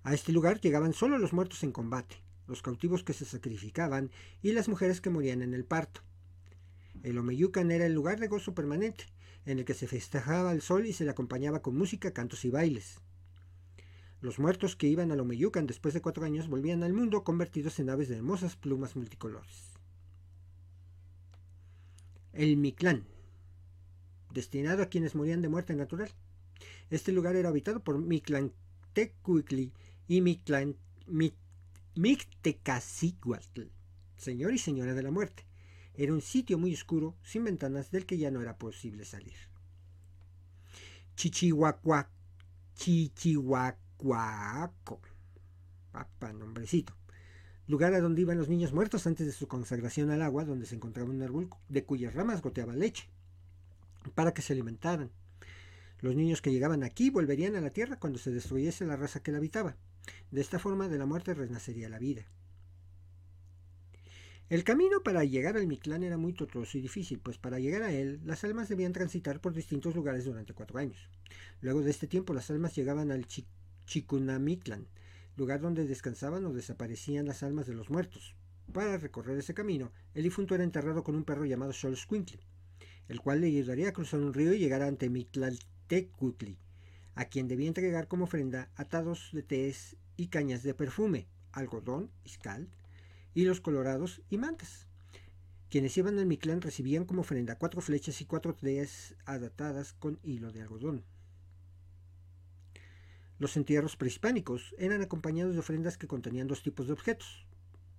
A 0.03 0.13
este 0.13 0.31
lugar 0.31 0.61
llegaban 0.61 0.93
solo 0.93 1.17
los 1.17 1.33
muertos 1.33 1.63
en 1.63 1.71
combate, 1.71 2.21
los 2.47 2.61
cautivos 2.61 3.03
que 3.03 3.13
se 3.13 3.25
sacrificaban 3.25 4.11
y 4.41 4.51
las 4.51 4.69
mujeres 4.69 5.01
que 5.01 5.09
morían 5.09 5.41
en 5.41 5.53
el 5.53 5.65
parto. 5.65 6.01
El 7.03 7.17
Omeyucan 7.17 7.71
era 7.71 7.85
el 7.85 7.93
lugar 7.93 8.19
de 8.19 8.27
gozo 8.27 8.53
permanente, 8.53 9.05
en 9.45 9.59
el 9.59 9.65
que 9.65 9.73
se 9.73 9.87
festejaba 9.87 10.51
el 10.51 10.61
sol 10.61 10.85
y 10.85 10.93
se 10.93 11.05
le 11.05 11.11
acompañaba 11.11 11.61
con 11.61 11.77
música, 11.77 12.11
cantos 12.11 12.45
y 12.45 12.49
bailes. 12.49 12.99
Los 14.27 14.39
muertos 14.39 14.75
que 14.75 14.87
iban 14.89 15.13
al 15.13 15.21
Omeyucan 15.21 15.67
después 15.67 15.93
de 15.93 16.01
cuatro 16.01 16.25
años 16.25 16.49
volvían 16.49 16.83
al 16.83 16.91
mundo 16.91 17.23
convertidos 17.23 17.79
en 17.79 17.89
aves 17.89 18.09
de 18.09 18.17
hermosas 18.17 18.57
plumas 18.57 18.97
multicolores. 18.97 19.71
El 22.33 22.57
Mictlán, 22.57 23.05
destinado 24.33 24.83
a 24.83 24.87
quienes 24.87 25.15
morían 25.15 25.41
de 25.41 25.47
muerte 25.47 25.75
natural. 25.75 26.11
Este 26.89 27.13
lugar 27.13 27.37
era 27.37 27.47
habitado 27.47 27.79
por 27.79 27.99
Mictlantecuhtli 27.99 29.71
y 30.09 30.19
Mictlan, 30.19 30.75
señor 34.17 34.53
y 34.53 34.57
señora 34.57 34.93
de 34.93 35.03
la 35.03 35.11
muerte. 35.11 35.45
Era 35.93 36.11
un 36.11 36.21
sitio 36.21 36.57
muy 36.57 36.73
oscuro, 36.73 37.15
sin 37.23 37.45
ventanas, 37.45 37.91
del 37.91 38.05
que 38.05 38.17
ya 38.17 38.29
no 38.29 38.41
era 38.41 38.57
posible 38.57 39.05
salir. 39.05 39.37
Chichihuacuac, 41.15 42.09
Chichihuacuaco, 43.97 45.01
papa, 45.91 46.31
nombrecito. 46.31 46.93
Lugar 47.67 47.93
a 47.93 47.99
donde 47.99 48.21
iban 48.21 48.37
los 48.37 48.47
niños 48.47 48.71
muertos 48.71 49.07
antes 49.07 49.25
de 49.25 49.33
su 49.33 49.47
consagración 49.47 50.11
al 50.11 50.21
agua, 50.21 50.45
donde 50.45 50.65
se 50.65 50.75
encontraba 50.75 51.09
un 51.09 51.21
árbol 51.21 51.49
de 51.67 51.83
cuyas 51.83 52.13
ramas 52.13 52.41
goteaba 52.41 52.75
leche, 52.75 53.09
para 54.15 54.33
que 54.33 54.41
se 54.41 54.53
alimentaran. 54.53 55.11
Los 55.99 56.15
niños 56.15 56.41
que 56.41 56.51
llegaban 56.51 56.83
aquí 56.83 57.09
volverían 57.09 57.55
a 57.55 57.61
la 57.61 57.71
tierra 57.71 57.99
cuando 57.99 58.19
se 58.19 58.31
destruyese 58.31 58.85
la 58.85 58.95
raza 58.95 59.21
que 59.21 59.31
la 59.31 59.39
habitaba. 59.39 59.75
De 60.31 60.41
esta 60.41 60.59
forma 60.59 60.87
de 60.87 60.99
la 60.99 61.05
muerte 61.05 61.33
renacería 61.33 61.89
la 61.89 61.99
vida. 61.99 62.25
El 64.49 64.63
camino 64.63 65.03
para 65.03 65.25
llegar 65.25 65.57
al 65.57 65.67
Mictlán 65.67 66.03
era 66.03 66.15
muy 66.17 66.31
tortuoso 66.31 66.77
y 66.77 66.81
difícil, 66.81 67.19
pues 67.19 67.37
para 67.37 67.59
llegar 67.59 67.81
a 67.81 67.91
él 67.91 68.21
las 68.23 68.45
almas 68.45 68.69
debían 68.69 68.93
transitar 68.93 69.41
por 69.41 69.53
distintos 69.53 69.93
lugares 69.93 70.23
durante 70.23 70.53
cuatro 70.53 70.79
años. 70.79 71.09
Luego 71.59 71.81
de 71.81 71.89
este 71.89 72.07
tiempo 72.07 72.33
las 72.33 72.49
almas 72.49 72.73
llegaban 72.73 73.11
al 73.11 73.25
Chikunamictlán, 73.87 74.87
lugar 75.37 75.61
donde 75.61 75.87
descansaban 75.87 76.45
o 76.45 76.53
desaparecían 76.53 77.25
las 77.25 77.41
almas 77.41 77.65
de 77.65 77.73
los 77.73 77.89
muertos. 77.89 78.35
Para 78.71 78.97
recorrer 78.97 79.37
ese 79.39 79.53
camino, 79.53 79.91
el 80.13 80.23
difunto 80.23 80.53
era 80.53 80.63
enterrado 80.63 81.03
con 81.03 81.15
un 81.15 81.23
perro 81.23 81.45
llamado 81.45 81.73
Xoloscuintli, 81.73 82.39
el 83.07 83.21
cual 83.21 83.41
le 83.41 83.47
ayudaría 83.47 83.89
a 83.89 83.93
cruzar 83.93 84.19
un 84.19 84.33
río 84.33 84.53
y 84.53 84.59
llegar 84.59 84.81
ante 84.81 85.09
Mictlaltecutli, 85.09 86.59
a 87.15 87.25
quien 87.25 87.47
debía 87.47 87.69
entregar 87.69 88.07
como 88.07 88.25
ofrenda 88.25 88.69
atados 88.75 89.29
de 89.31 89.41
tés 89.41 89.95
y 90.17 90.27
cañas 90.27 90.63
de 90.63 90.73
perfume, 90.73 91.27
algodón, 91.53 92.11
iscal, 92.25 92.67
hilos 93.33 93.61
colorados 93.61 94.21
y 94.29 94.37
mantas. 94.37 94.87
Quienes 95.69 95.97
iban 95.97 96.19
al 96.19 96.25
Mictlán 96.25 96.61
recibían 96.61 97.05
como 97.05 97.21
ofrenda 97.21 97.57
cuatro 97.57 97.81
flechas 97.81 98.19
y 98.21 98.25
cuatro 98.25 98.53
teas 98.53 99.15
adatadas 99.25 99.93
con 99.93 100.19
hilo 100.23 100.51
de 100.51 100.61
algodón. 100.61 101.03
Los 103.39 103.55
entierros 103.57 103.95
prehispánicos 103.97 104.73
eran 104.77 105.01
acompañados 105.01 105.53
de 105.53 105.59
ofrendas 105.59 105.97
que 105.97 106.07
contenían 106.07 106.47
dos 106.47 106.63
tipos 106.63 106.87
de 106.87 106.93
objetos, 106.93 107.45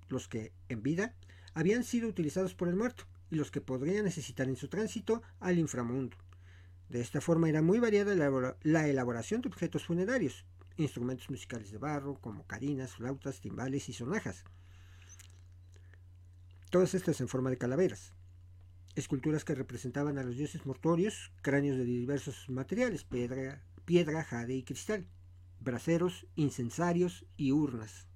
los 0.08 0.28
que, 0.28 0.52
en 0.68 0.82
vida, 0.82 1.14
habían 1.54 1.84
sido 1.84 2.08
utilizados 2.08 2.54
por 2.54 2.68
el 2.68 2.76
muerto 2.76 3.04
y 3.30 3.36
los 3.36 3.50
que 3.50 3.60
podrían 3.60 4.04
necesitar 4.04 4.48
en 4.48 4.56
su 4.56 4.68
tránsito 4.68 5.22
al 5.40 5.58
inframundo. 5.58 6.16
De 6.88 7.00
esta 7.00 7.20
forma 7.20 7.48
era 7.48 7.62
muy 7.62 7.78
variada 7.78 8.14
la 8.62 8.88
elaboración 8.88 9.42
de 9.42 9.48
objetos 9.48 9.84
funerarios, 9.84 10.46
instrumentos 10.76 11.28
musicales 11.30 11.70
de 11.70 11.78
barro 11.78 12.20
como 12.20 12.46
carinas, 12.46 12.92
flautas, 12.92 13.40
timbales 13.40 13.88
y 13.88 13.92
sonajas, 13.92 14.44
Todas 16.70 16.92
estas 16.92 17.22
en 17.22 17.28
forma 17.28 17.48
de 17.48 17.56
calaveras. 17.56 18.12
Esculturas 18.94 19.42
que 19.42 19.54
representaban 19.54 20.18
a 20.18 20.22
los 20.22 20.36
dioses 20.36 20.66
mortuorios, 20.66 21.32
cráneos 21.40 21.78
de 21.78 21.84
diversos 21.84 22.44
materiales, 22.50 23.04
piedra, 23.04 23.64
piedra, 23.86 24.22
jade 24.22 24.54
y 24.54 24.64
cristal, 24.64 25.06
braseros, 25.60 26.26
incensarios 26.34 27.26
y 27.36 27.52
urnas. 27.52 28.06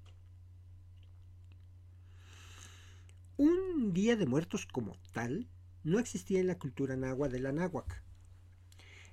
Un 3.37 3.93
día 3.93 4.17
de 4.17 4.27
muertos 4.27 4.67
como 4.67 4.97
tal 5.13 5.49
no 5.85 5.99
existía 5.99 6.41
en 6.41 6.47
la 6.47 6.59
cultura 6.59 6.97
náhuatl 6.97 7.33
de 7.33 7.41
la 7.41 7.53
náhuac. 7.53 8.03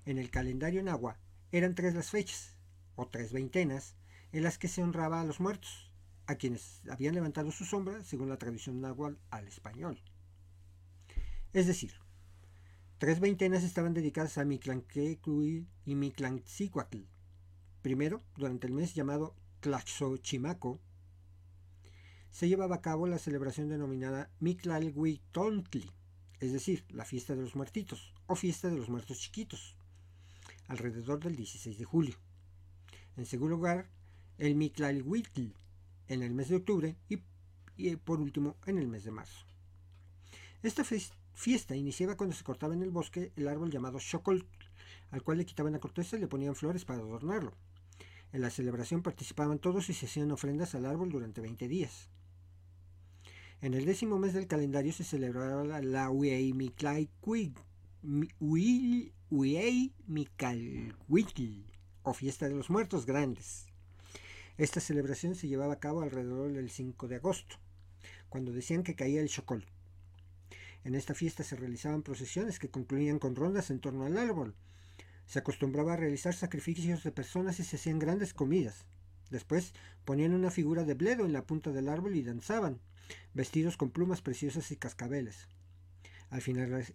En 0.05 0.17
el 0.17 0.29
calendario 0.29 0.83
náhuatl 0.83 1.19
eran 1.51 1.73
tres 1.73 1.95
las 1.95 2.11
fechas, 2.11 2.55
o 2.95 3.07
tres 3.07 3.33
veintenas, 3.33 3.95
en 4.31 4.43
las 4.43 4.57
que 4.57 4.67
se 4.67 4.83
honraba 4.83 5.21
a 5.21 5.25
los 5.25 5.39
muertos 5.39 5.91
a 6.27 6.35
quienes 6.35 6.83
habían 6.89 7.15
levantado 7.15 7.51
su 7.51 7.65
sombra, 7.65 8.03
según 8.03 8.29
la 8.29 8.37
tradición 8.37 8.81
náhuatl, 8.81 9.17
al 9.31 9.47
español. 9.47 9.99
Es 11.53 11.65
decir, 11.65 11.93
tres 12.99 13.19
veintenas 13.19 13.63
estaban 13.63 13.95
dedicadas 13.95 14.37
a 14.37 14.45
Mictlanquecuy 14.45 15.67
y 15.85 15.95
Mictlanxicuatl. 15.95 16.99
Primero, 17.89 18.21
durante 18.37 18.67
el 18.67 18.73
mes 18.73 18.93
llamado 18.93 19.35
Tlaxochimaco, 19.61 20.79
se 22.29 22.47
llevaba 22.47 22.75
a 22.75 22.81
cabo 22.83 23.07
la 23.07 23.17
celebración 23.17 23.67
denominada 23.67 24.29
Mictlalhuitontli, 24.39 25.89
es 26.39 26.53
decir, 26.53 26.85
la 26.89 27.03
fiesta 27.03 27.35
de 27.35 27.41
los 27.41 27.55
muertitos, 27.55 28.13
o 28.27 28.35
fiesta 28.35 28.69
de 28.69 28.75
los 28.75 28.89
muertos 28.89 29.17
chiquitos, 29.17 29.75
alrededor 30.67 31.19
del 31.19 31.35
16 31.35 31.79
de 31.79 31.83
julio. 31.83 32.15
En 33.17 33.25
segundo 33.25 33.55
lugar, 33.55 33.89
el 34.37 34.53
Mictlalhuitl, 34.53 35.47
en 36.09 36.21
el 36.21 36.35
mes 36.35 36.49
de 36.49 36.57
octubre 36.57 36.95
y, 37.09 37.95
por 37.95 38.21
último 38.21 38.55
en 38.67 38.77
el 38.77 38.87
mes 38.87 39.03
de 39.03 39.09
marzo. 39.09 39.47
Esta 40.61 40.83
fiesta 40.83 41.75
iniciaba 41.75 42.17
cuando 42.17 42.35
se 42.35 42.43
cortaba 42.43 42.75
en 42.75 42.83
el 42.83 42.91
bosque 42.91 43.33
el 43.35 43.47
árbol 43.47 43.71
llamado 43.71 43.99
Xocol, 43.99 44.47
al 45.09 45.23
cual 45.23 45.39
le 45.39 45.47
quitaban 45.47 45.73
la 45.73 45.79
corteza 45.79 46.17
y 46.17 46.19
le 46.19 46.27
ponían 46.27 46.53
flores 46.53 46.85
para 46.85 46.99
adornarlo. 46.99 47.57
En 48.31 48.41
la 48.41 48.49
celebración 48.49 49.01
participaban 49.01 49.59
todos 49.59 49.89
y 49.89 49.93
se 49.93 50.05
hacían 50.05 50.31
ofrendas 50.31 50.75
al 50.75 50.85
árbol 50.85 51.09
durante 51.09 51.41
20 51.41 51.67
días. 51.67 52.09
En 53.61 53.73
el 53.73 53.85
décimo 53.85 54.19
mes 54.19 54.33
del 54.33 54.47
calendario 54.47 54.93
se 54.93 55.03
celebraba 55.03 55.63
la, 55.63 55.81
la 55.81 56.09
o 62.03 62.13
fiesta 62.13 62.47
de 62.47 62.55
los 62.55 62.69
muertos 62.69 63.05
grandes. 63.05 63.65
Esta 64.57 64.79
celebración 64.79 65.35
se 65.35 65.47
llevaba 65.47 65.73
a 65.73 65.79
cabo 65.79 66.01
alrededor 66.01 66.53
del 66.53 66.69
5 66.69 67.07
de 67.07 67.15
agosto, 67.15 67.57
cuando 68.29 68.53
decían 68.53 68.83
que 68.83 68.95
caía 68.95 69.21
el 69.21 69.29
chocol. 69.29 69.65
En 70.83 70.95
esta 70.95 71.13
fiesta 71.13 71.43
se 71.43 71.55
realizaban 71.55 72.03
procesiones 72.03 72.59
que 72.59 72.69
concluían 72.69 73.19
con 73.19 73.35
rondas 73.35 73.69
en 73.69 73.79
torno 73.79 74.05
al 74.05 74.17
árbol. 74.17 74.55
Se 75.29 75.37
acostumbraba 75.37 75.93
a 75.93 75.95
realizar 75.95 76.33
sacrificios 76.33 77.03
de 77.03 77.11
personas 77.11 77.59
y 77.59 77.63
se 77.63 77.75
hacían 77.75 77.99
grandes 77.99 78.33
comidas. 78.33 78.87
Después 79.29 79.75
ponían 80.03 80.33
una 80.33 80.49
figura 80.49 80.85
de 80.85 80.95
bledo 80.95 81.23
en 81.23 81.33
la 81.33 81.45
punta 81.45 81.71
del 81.71 81.87
árbol 81.87 82.15
y 82.15 82.23
danzaban, 82.23 82.81
vestidos 83.35 83.77
con 83.77 83.91
plumas 83.91 84.23
preciosas 84.23 84.71
y 84.71 84.77
cascabeles. 84.77 85.47
Al, 86.31 86.41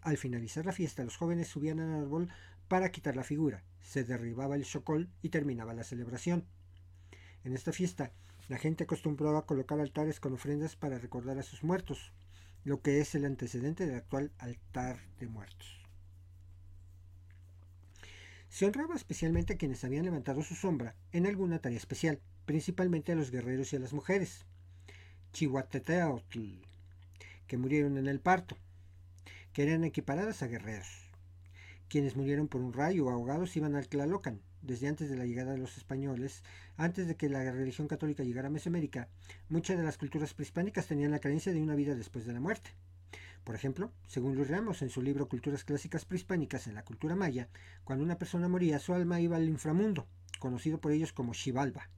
al 0.00 0.16
finalizar 0.16 0.66
la 0.66 0.72
fiesta, 0.72 1.04
los 1.04 1.16
jóvenes 1.16 1.46
subían 1.46 1.78
al 1.78 2.02
árbol 2.02 2.28
para 2.66 2.90
quitar 2.90 3.14
la 3.14 3.22
figura. 3.22 3.62
Se 3.80 4.02
derribaba 4.02 4.56
el 4.56 4.64
chocol 4.64 5.08
y 5.22 5.28
terminaba 5.28 5.72
la 5.72 5.84
celebración. 5.84 6.44
En 7.44 7.54
esta 7.54 7.70
fiesta, 7.70 8.10
la 8.48 8.58
gente 8.58 8.82
acostumbraba 8.82 9.46
colocar 9.46 9.78
altares 9.78 10.18
con 10.18 10.32
ofrendas 10.32 10.74
para 10.74 10.98
recordar 10.98 11.38
a 11.38 11.44
sus 11.44 11.62
muertos, 11.62 12.12
lo 12.64 12.82
que 12.82 12.98
es 12.98 13.14
el 13.14 13.26
antecedente 13.26 13.86
del 13.86 13.94
actual 13.94 14.32
altar 14.38 14.98
de 15.20 15.28
muertos. 15.28 15.83
Se 18.54 18.66
honraba 18.66 18.94
especialmente 18.94 19.54
a 19.54 19.56
quienes 19.56 19.82
habían 19.82 20.04
levantado 20.04 20.44
su 20.44 20.54
sombra 20.54 20.94
en 21.10 21.26
alguna 21.26 21.58
tarea 21.58 21.76
especial, 21.76 22.20
principalmente 22.46 23.10
a 23.10 23.16
los 23.16 23.32
guerreros 23.32 23.72
y 23.72 23.76
a 23.76 23.80
las 23.80 23.92
mujeres. 23.92 24.46
Chihuateteotl, 25.32 26.62
que 27.48 27.56
murieron 27.56 27.98
en 27.98 28.06
el 28.06 28.20
parto, 28.20 28.56
que 29.52 29.64
eran 29.64 29.82
equiparadas 29.82 30.44
a 30.44 30.46
guerreros. 30.46 30.86
Quienes 31.88 32.14
murieron 32.14 32.46
por 32.46 32.60
un 32.60 32.72
rayo 32.72 33.06
o 33.06 33.10
ahogados 33.10 33.56
iban 33.56 33.74
al 33.74 33.88
Tlalocan, 33.88 34.40
desde 34.62 34.86
antes 34.86 35.10
de 35.10 35.16
la 35.16 35.26
llegada 35.26 35.50
de 35.50 35.58
los 35.58 35.76
españoles, 35.76 36.44
antes 36.76 37.08
de 37.08 37.16
que 37.16 37.28
la 37.28 37.50
religión 37.50 37.88
católica 37.88 38.22
llegara 38.22 38.46
a 38.46 38.52
Mesoamérica, 38.52 39.08
muchas 39.48 39.76
de 39.76 39.82
las 39.82 39.98
culturas 39.98 40.32
prehispánicas 40.32 40.86
tenían 40.86 41.10
la 41.10 41.18
creencia 41.18 41.52
de 41.52 41.60
una 41.60 41.74
vida 41.74 41.96
después 41.96 42.24
de 42.24 42.34
la 42.34 42.40
muerte. 42.40 42.70
Por 43.44 43.54
ejemplo, 43.54 43.92
según 44.06 44.34
Luis 44.34 44.48
Ramos 44.48 44.80
en 44.80 44.88
su 44.88 45.02
libro 45.02 45.28
Culturas 45.28 45.64
Clásicas 45.64 46.06
Prehispánicas 46.06 46.66
en 46.66 46.74
la 46.74 46.82
cultura 46.82 47.14
maya, 47.14 47.48
cuando 47.84 48.02
una 48.02 48.16
persona 48.16 48.48
moría, 48.48 48.78
su 48.78 48.94
alma 48.94 49.20
iba 49.20 49.36
al 49.36 49.48
inframundo, 49.48 50.06
conocido 50.38 50.80
por 50.80 50.92
ellos 50.92 51.12
como 51.12 51.34
Xibalba. 51.34 51.90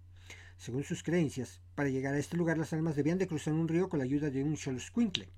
Según 0.58 0.82
sus 0.82 1.04
creencias, 1.04 1.60
para 1.76 1.88
llegar 1.88 2.14
a 2.14 2.18
este 2.18 2.36
lugar 2.36 2.58
las 2.58 2.72
almas 2.72 2.96
debían 2.96 3.18
de 3.18 3.28
cruzar 3.28 3.54
un 3.54 3.68
río 3.68 3.88
con 3.88 4.00
la 4.00 4.04
ayuda 4.04 4.30
de 4.30 4.42
un 4.42 4.56
xoloscuintle. 4.56 5.28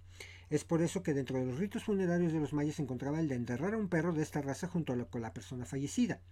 Es 0.48 0.64
por 0.64 0.80
eso 0.80 1.02
que 1.02 1.12
dentro 1.12 1.38
de 1.38 1.44
los 1.44 1.58
ritos 1.58 1.84
funerarios 1.84 2.32
de 2.32 2.40
los 2.40 2.54
mayas 2.54 2.76
se 2.76 2.82
encontraba 2.82 3.20
el 3.20 3.28
de 3.28 3.34
enterrar 3.34 3.74
a 3.74 3.78
un 3.78 3.88
perro 3.88 4.14
de 4.14 4.22
esta 4.22 4.40
raza 4.40 4.66
junto 4.66 4.94
a 4.94 5.04
con 5.10 5.20
la 5.20 5.34
persona 5.34 5.66
fallecida. 5.66 6.22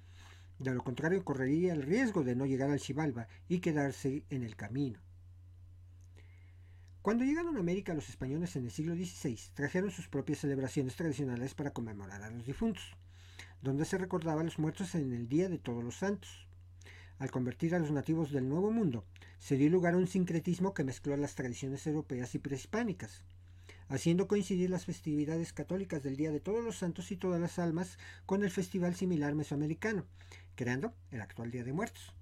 De 0.58 0.72
lo 0.72 0.82
contrario, 0.82 1.22
correría 1.22 1.74
el 1.74 1.82
riesgo 1.82 2.24
de 2.24 2.34
no 2.34 2.46
llegar 2.46 2.70
al 2.70 2.80
Xibalba 2.80 3.28
y 3.46 3.58
quedarse 3.58 4.24
en 4.30 4.42
el 4.42 4.56
camino. 4.56 5.00
Cuando 7.06 7.24
llegaron 7.24 7.56
a 7.56 7.60
América 7.60 7.94
los 7.94 8.08
españoles 8.08 8.56
en 8.56 8.64
el 8.64 8.72
siglo 8.72 8.96
XVI, 8.96 9.38
trajeron 9.54 9.92
sus 9.92 10.08
propias 10.08 10.40
celebraciones 10.40 10.96
tradicionales 10.96 11.54
para 11.54 11.70
conmemorar 11.70 12.20
a 12.24 12.30
los 12.30 12.44
difuntos, 12.44 12.82
donde 13.62 13.84
se 13.84 13.96
recordaba 13.96 14.40
a 14.40 14.44
los 14.44 14.58
muertos 14.58 14.92
en 14.96 15.12
el 15.12 15.28
Día 15.28 15.48
de 15.48 15.58
Todos 15.58 15.84
los 15.84 15.94
Santos. 15.94 16.48
Al 17.20 17.30
convertir 17.30 17.76
a 17.76 17.78
los 17.78 17.92
nativos 17.92 18.32
del 18.32 18.48
Nuevo 18.48 18.72
Mundo, 18.72 19.04
se 19.38 19.56
dio 19.56 19.70
lugar 19.70 19.94
a 19.94 19.98
un 19.98 20.08
sincretismo 20.08 20.74
que 20.74 20.82
mezcló 20.82 21.16
las 21.16 21.36
tradiciones 21.36 21.86
europeas 21.86 22.34
y 22.34 22.40
prehispánicas, 22.40 23.22
haciendo 23.86 24.26
coincidir 24.26 24.70
las 24.70 24.84
festividades 24.84 25.52
católicas 25.52 26.02
del 26.02 26.16
Día 26.16 26.32
de 26.32 26.40
Todos 26.40 26.64
los 26.64 26.78
Santos 26.78 27.12
y 27.12 27.16
Todas 27.16 27.40
las 27.40 27.60
Almas 27.60 27.98
con 28.26 28.42
el 28.42 28.50
festival 28.50 28.96
similar 28.96 29.36
mesoamericano, 29.36 30.06
creando 30.56 30.92
el 31.12 31.20
actual 31.20 31.52
Día 31.52 31.62
de 31.62 31.72
Muertos. 31.72 32.15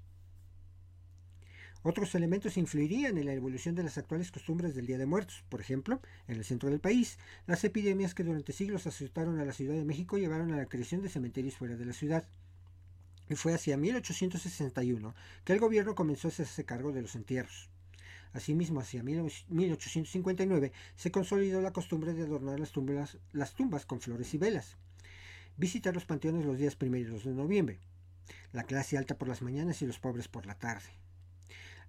Otros 1.86 2.14
elementos 2.14 2.56
influirían 2.56 3.18
en 3.18 3.26
la 3.26 3.34
evolución 3.34 3.74
de 3.74 3.82
las 3.82 3.98
actuales 3.98 4.32
costumbres 4.32 4.74
del 4.74 4.86
Día 4.86 4.96
de 4.96 5.04
Muertos. 5.04 5.44
Por 5.50 5.60
ejemplo, 5.60 6.00
en 6.26 6.38
el 6.38 6.44
centro 6.46 6.70
del 6.70 6.80
país, 6.80 7.18
las 7.46 7.62
epidemias 7.62 8.14
que 8.14 8.24
durante 8.24 8.54
siglos 8.54 8.86
azotaron 8.86 9.38
a 9.38 9.44
la 9.44 9.52
Ciudad 9.52 9.74
de 9.74 9.84
México 9.84 10.16
llevaron 10.16 10.50
a 10.54 10.56
la 10.56 10.64
creación 10.64 11.02
de 11.02 11.10
cementerios 11.10 11.56
fuera 11.56 11.76
de 11.76 11.84
la 11.84 11.92
ciudad. 11.92 12.26
Y 13.28 13.34
fue 13.34 13.52
hacia 13.52 13.76
1861 13.76 15.14
que 15.44 15.52
el 15.52 15.60
gobierno 15.60 15.94
comenzó 15.94 16.28
a 16.28 16.30
hacerse 16.30 16.64
cargo 16.64 16.90
de 16.90 17.02
los 17.02 17.16
entierros. 17.16 17.68
Asimismo, 18.32 18.80
hacia 18.80 19.02
1859 19.02 20.72
se 20.96 21.10
consolidó 21.10 21.60
la 21.60 21.74
costumbre 21.74 22.14
de 22.14 22.22
adornar 22.22 22.58
las 22.60 22.72
tumbas, 22.72 23.18
las 23.34 23.52
tumbas 23.52 23.84
con 23.84 24.00
flores 24.00 24.32
y 24.32 24.38
velas. 24.38 24.78
Visitar 25.58 25.92
los 25.92 26.06
panteones 26.06 26.46
los 26.46 26.56
días 26.56 26.76
primeros 26.76 27.24
de 27.24 27.32
noviembre. 27.32 27.78
La 28.52 28.64
clase 28.64 28.96
alta 28.96 29.18
por 29.18 29.28
las 29.28 29.42
mañanas 29.42 29.82
y 29.82 29.86
los 29.86 29.98
pobres 29.98 30.28
por 30.28 30.46
la 30.46 30.54
tarde. 30.54 30.88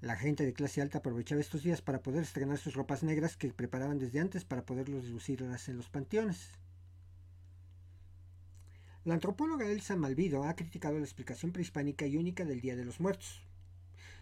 La 0.02 0.16
gente 0.16 0.46
de 0.46 0.54
clase 0.54 0.82
alta 0.82 1.00
aprovechaba 1.00 1.42
estos 1.42 1.64
días 1.64 1.82
para 1.82 2.02
poder 2.02 2.24
estrenar 2.24 2.58
sus 2.58 2.74
ropas 2.74 3.04
negras 3.04 3.38
que 3.38 3.54
preparaban 3.54 3.98
desde 3.98 4.20
antes 4.20 4.44
para 4.44 4.66
poderlos 4.66 5.06
lucirlas 5.06 5.70
en 5.70 5.78
los 5.78 5.90
panteones. 5.90 6.50
La 9.04 9.14
antropóloga 9.14 9.68
Elsa 9.68 9.96
Malvido 9.96 10.44
ha 10.44 10.56
criticado 10.56 10.98
la 10.98 11.06
explicación 11.06 11.52
prehispánica 11.52 12.06
y 12.08 12.18
única 12.18 12.44
del 12.44 12.62
Día 12.62 12.76
de 12.76 12.86
los 12.86 13.00
Muertos, 13.00 13.44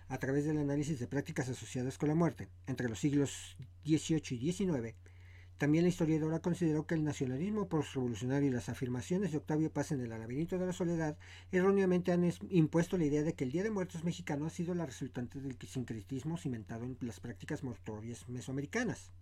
a 0.10 0.18
través 0.18 0.46
del 0.46 0.58
análisis 0.58 1.00
de 1.00 1.08
prácticas 1.08 1.50
asociadas 1.50 1.98
con 1.98 2.10
la 2.10 2.16
muerte 2.16 2.50
entre 2.68 2.90
los 2.90 3.00
siglos 3.00 3.56
XVIII 3.86 4.38
y 4.38 4.52
XIX 4.52 4.96
también 5.64 5.86
la 5.86 5.90
historiadora 5.92 6.42
consideró 6.42 6.86
que 6.86 6.94
el 6.94 7.06
nacionalismo 7.06 7.70
postrevolucionario 7.70 8.50
y 8.50 8.52
las 8.52 8.68
afirmaciones 8.68 9.32
de 9.32 9.38
Octavio 9.38 9.72
Paz 9.72 9.94
en 9.94 10.02
el 10.02 10.10
laberinto 10.10 10.58
de 10.58 10.66
la 10.66 10.74
soledad 10.74 11.18
erróneamente 11.54 12.12
han 12.12 12.30
impuesto 12.50 12.98
la 12.98 13.06
idea 13.06 13.24
de 13.24 13.34
que 13.34 13.46
el 13.46 13.54
Día 13.54 13.64
de 13.64 13.72
Muertos 13.72 14.04
mexicano 14.04 14.46
ha 14.46 14.50
sido 14.50 14.76
la 14.76 14.86
resultante 14.86 15.40
del 15.40 15.58
sincretismo 15.66 16.38
cimentado 16.38 16.84
en 16.84 16.98
las 17.00 17.22
prácticas 17.22 17.64
mortuorias 17.64 18.28
mesoamericanas, 18.28 19.14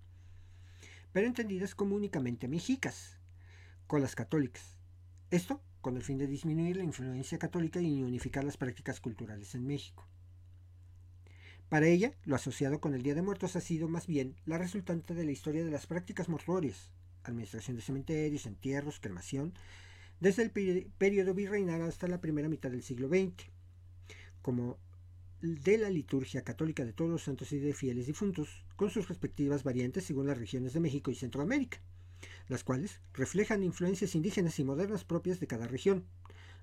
pero 1.12 1.27
entendidas 1.27 1.75
como 1.75 1.95
únicamente 1.95 2.48
mexicas, 2.48 3.19
con 3.86 4.01
las 4.01 4.15
católicas. 4.15 4.79
Esto 5.29 5.62
con 5.79 5.95
el 5.95 6.01
fin 6.01 6.17
de 6.17 6.25
disminuir 6.25 6.75
la 6.75 6.83
influencia 6.83 7.38
católica 7.38 7.79
y 7.79 8.01
unificar 8.01 8.43
las 8.43 8.57
prácticas 8.57 9.00
culturales 9.00 9.53
en 9.53 9.67
México. 9.67 10.07
Para 11.71 11.87
ella, 11.87 12.11
lo 12.25 12.35
asociado 12.35 12.81
con 12.81 12.93
el 12.95 13.01
Día 13.01 13.15
de 13.15 13.21
Muertos 13.21 13.55
ha 13.55 13.61
sido 13.61 13.87
más 13.87 14.05
bien 14.05 14.35
la 14.45 14.57
resultante 14.57 15.13
de 15.13 15.23
la 15.23 15.31
historia 15.31 15.63
de 15.63 15.71
las 15.71 15.87
prácticas 15.87 16.27
mortuorias, 16.27 16.91
administración 17.23 17.77
de 17.77 17.81
cementerios, 17.81 18.45
entierros, 18.45 18.99
cremación, 18.99 19.53
desde 20.19 20.43
el 20.43 20.51
periodo 20.51 21.33
virreinal 21.33 21.81
hasta 21.83 22.09
la 22.09 22.19
primera 22.19 22.49
mitad 22.49 22.71
del 22.71 22.83
siglo 22.83 23.07
XX, 23.07 23.45
como 24.41 24.79
de 25.39 25.77
la 25.77 25.89
liturgia 25.89 26.43
católica 26.43 26.83
de 26.83 26.91
todos 26.91 27.09
los 27.09 27.24
santos 27.24 27.53
y 27.53 27.59
de 27.59 27.74
fieles 27.74 28.05
difuntos, 28.05 28.65
con 28.75 28.89
sus 28.89 29.07
respectivas 29.07 29.63
variantes 29.63 30.03
según 30.03 30.27
las 30.27 30.37
regiones 30.37 30.74
de 30.74 30.81
México 30.81 31.09
y 31.09 31.15
Centroamérica, 31.15 31.79
las 32.50 32.65
cuales 32.65 33.00
reflejan 33.13 33.63
influencias 33.63 34.13
indígenas 34.13 34.59
y 34.59 34.65
modernas 34.65 35.05
propias 35.05 35.39
de 35.39 35.48
cada 35.48 35.67
región. 35.67 36.03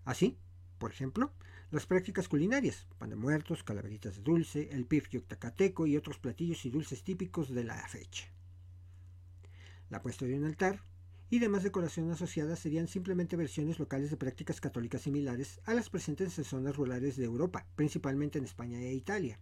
Así, 0.05 0.37
por 0.77 0.93
ejemplo, 0.93 1.33
las 1.71 1.85
prácticas 1.85 2.29
culinarias, 2.29 2.87
pan 2.99 3.11
de 3.11 3.17
muertos, 3.17 3.63
calaveritas 3.63 4.17
de 4.17 4.23
dulce, 4.23 4.71
el 4.73 4.87
pif 4.87 5.09
tacateco 5.27 5.87
y 5.87 5.97
otros 5.97 6.19
platillos 6.19 6.65
y 6.65 6.71
dulces 6.71 7.03
típicos 7.05 7.53
de 7.53 7.65
la 7.65 7.77
fecha. 7.89 8.27
La 9.91 10.01
puesta 10.01 10.25
de 10.25 10.35
un 10.35 10.45
altar 10.45 10.83
y 11.31 11.41
demás 11.41 11.63
decoración 11.63 12.11
asociada 12.11 12.57
serían 12.57 12.89
simplemente 12.89 13.37
versiones 13.37 13.79
locales 13.79 14.11
de 14.11 14.17
prácticas 14.17 14.63
católicas 14.63 15.03
similares 15.03 15.61
a 15.67 15.75
las 15.75 15.91
presentes 15.91 16.39
en 16.39 16.45
zonas 16.45 16.77
rurales 16.77 17.17
de 17.17 17.25
Europa, 17.25 17.67
principalmente 17.77 18.39
en 18.39 18.45
España 18.45 18.81
e 18.81 18.95
Italia. 18.95 19.39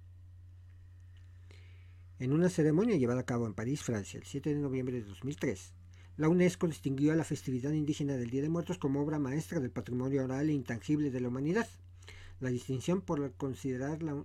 En 2.19 2.33
una 2.33 2.49
ceremonia 2.49 2.97
llevada 2.97 3.21
a 3.21 3.27
cabo 3.27 3.47
en 3.47 3.55
París, 3.55 3.83
Francia, 3.83 4.19
el 4.19 4.25
7 4.25 4.53
de 4.53 4.61
noviembre 4.61 5.01
de 5.01 5.05
2003, 5.05 5.75
la 6.17 6.29
UNESCO 6.29 6.67
distinguió 6.67 7.13
a 7.13 7.17
la 7.17 7.25
festividad 7.25 7.73
indígena 7.73 8.17
del 8.17 8.31
Día 8.31 8.43
de 8.43 8.49
Muertos 8.49 8.79
como 8.79 9.03
obra 9.03 9.19
maestra 9.19 9.61
del 9.61 9.71
patrimonio 9.71 10.25
oral 10.25 10.49
e 10.49 10.55
intangible 10.55 11.11
de 11.11 11.21
la 11.21 11.29
humanidad, 11.29 11.69
la 12.41 12.51
distinción 12.51 13.01
por 13.01 13.33
considerar 13.35 14.03
la, 14.03 14.25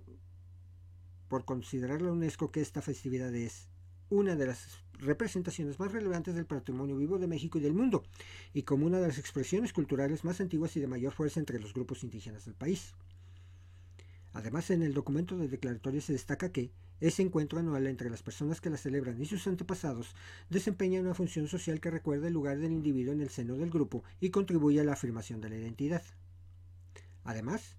por 1.28 1.44
UNESCO 1.48 2.50
que 2.50 2.60
esta 2.60 2.82
festividad 2.82 3.34
es 3.34 3.68
una 4.10 4.36
de 4.36 4.46
las 4.46 4.82
representaciones 4.98 5.78
más 5.78 5.90
relevantes 5.90 6.34
del 6.34 6.46
patrimonio 6.46 6.96
vivo 6.96 7.18
de 7.18 7.26
México 7.26 7.58
y 7.58 7.62
del 7.62 7.72
mundo, 7.72 8.04
y 8.52 8.62
como 8.62 8.86
una 8.86 9.00
de 9.00 9.08
las 9.08 9.18
expresiones 9.18 9.72
culturales 9.72 10.24
más 10.24 10.40
antiguas 10.40 10.76
y 10.76 10.80
de 10.80 10.86
mayor 10.86 11.12
fuerza 11.12 11.40
entre 11.40 11.58
los 11.58 11.72
grupos 11.72 12.04
indígenas 12.04 12.44
del 12.44 12.54
país. 12.54 12.94
Además, 14.34 14.70
en 14.70 14.82
el 14.82 14.94
documento 14.94 15.36
de 15.36 15.48
declaratoria 15.48 16.00
se 16.00 16.12
destaca 16.12 16.52
que 16.52 16.70
ese 17.00 17.22
encuentro 17.22 17.58
anual 17.58 17.86
entre 17.86 18.10
las 18.10 18.22
personas 18.22 18.60
que 18.60 18.70
la 18.70 18.76
celebran 18.76 19.20
y 19.20 19.26
sus 19.26 19.46
antepasados 19.46 20.14
desempeña 20.50 21.00
una 21.00 21.14
función 21.14 21.48
social 21.48 21.80
que 21.80 21.90
recuerda 21.90 22.28
el 22.28 22.34
lugar 22.34 22.58
del 22.58 22.72
individuo 22.72 23.12
en 23.12 23.20
el 23.20 23.28
seno 23.28 23.56
del 23.56 23.70
grupo 23.70 24.04
y 24.20 24.30
contribuye 24.30 24.80
a 24.80 24.84
la 24.84 24.92
afirmación 24.92 25.40
de 25.40 25.50
la 25.50 25.56
identidad. 25.56 26.02
Además, 27.24 27.76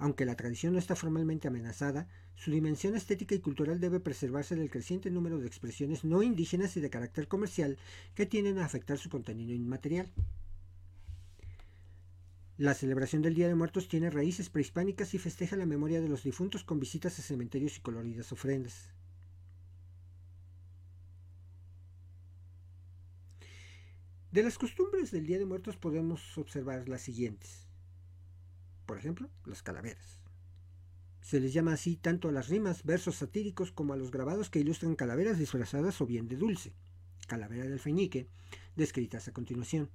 aunque 0.00 0.24
la 0.24 0.34
tradición 0.34 0.72
no 0.72 0.78
está 0.78 0.96
formalmente 0.96 1.46
amenazada, 1.46 2.08
su 2.34 2.50
dimensión 2.50 2.96
estética 2.96 3.34
y 3.34 3.40
cultural 3.40 3.80
debe 3.80 4.00
preservarse 4.00 4.56
del 4.56 4.70
creciente 4.70 5.10
número 5.10 5.38
de 5.38 5.46
expresiones 5.46 6.04
no 6.04 6.22
indígenas 6.22 6.74
y 6.78 6.80
de 6.80 6.88
carácter 6.88 7.28
comercial 7.28 7.76
que 8.14 8.24
tienden 8.24 8.58
a 8.58 8.64
afectar 8.64 8.96
su 8.96 9.10
contenido 9.10 9.52
inmaterial. 9.52 10.10
La 12.56 12.72
celebración 12.72 13.20
del 13.20 13.34
Día 13.34 13.48
de 13.48 13.54
Muertos 13.54 13.88
tiene 13.88 14.08
raíces 14.08 14.48
prehispánicas 14.48 15.12
y 15.12 15.18
festeja 15.18 15.56
la 15.56 15.66
memoria 15.66 16.00
de 16.00 16.08
los 16.08 16.22
difuntos 16.22 16.64
con 16.64 16.80
visitas 16.80 17.18
a 17.18 17.22
cementerios 17.22 17.76
y 17.76 17.80
coloridas 17.80 18.32
ofrendas. 18.32 18.88
De 24.32 24.42
las 24.42 24.56
costumbres 24.56 25.10
del 25.10 25.26
Día 25.26 25.38
de 25.38 25.44
Muertos 25.44 25.76
podemos 25.76 26.38
observar 26.38 26.88
las 26.88 27.02
siguientes 27.02 27.69
por 28.90 28.98
ejemplo, 28.98 29.30
las 29.46 29.62
calaveras. 29.62 30.18
Se 31.20 31.38
les 31.38 31.52
llama 31.52 31.74
así 31.74 31.94
tanto 31.94 32.28
a 32.28 32.32
las 32.32 32.48
rimas, 32.48 32.82
versos 32.82 33.14
satíricos, 33.14 33.70
como 33.70 33.92
a 33.92 33.96
los 33.96 34.10
grabados 34.10 34.50
que 34.50 34.58
ilustran 34.58 34.96
calaveras 34.96 35.38
disfrazadas 35.38 36.00
o 36.00 36.06
bien 36.06 36.26
de 36.26 36.34
dulce, 36.36 36.72
calavera 37.28 37.66
del 37.66 37.78
feñique, 37.78 38.26
descritas 38.74 39.28
a 39.28 39.32
continuación. 39.32 39.90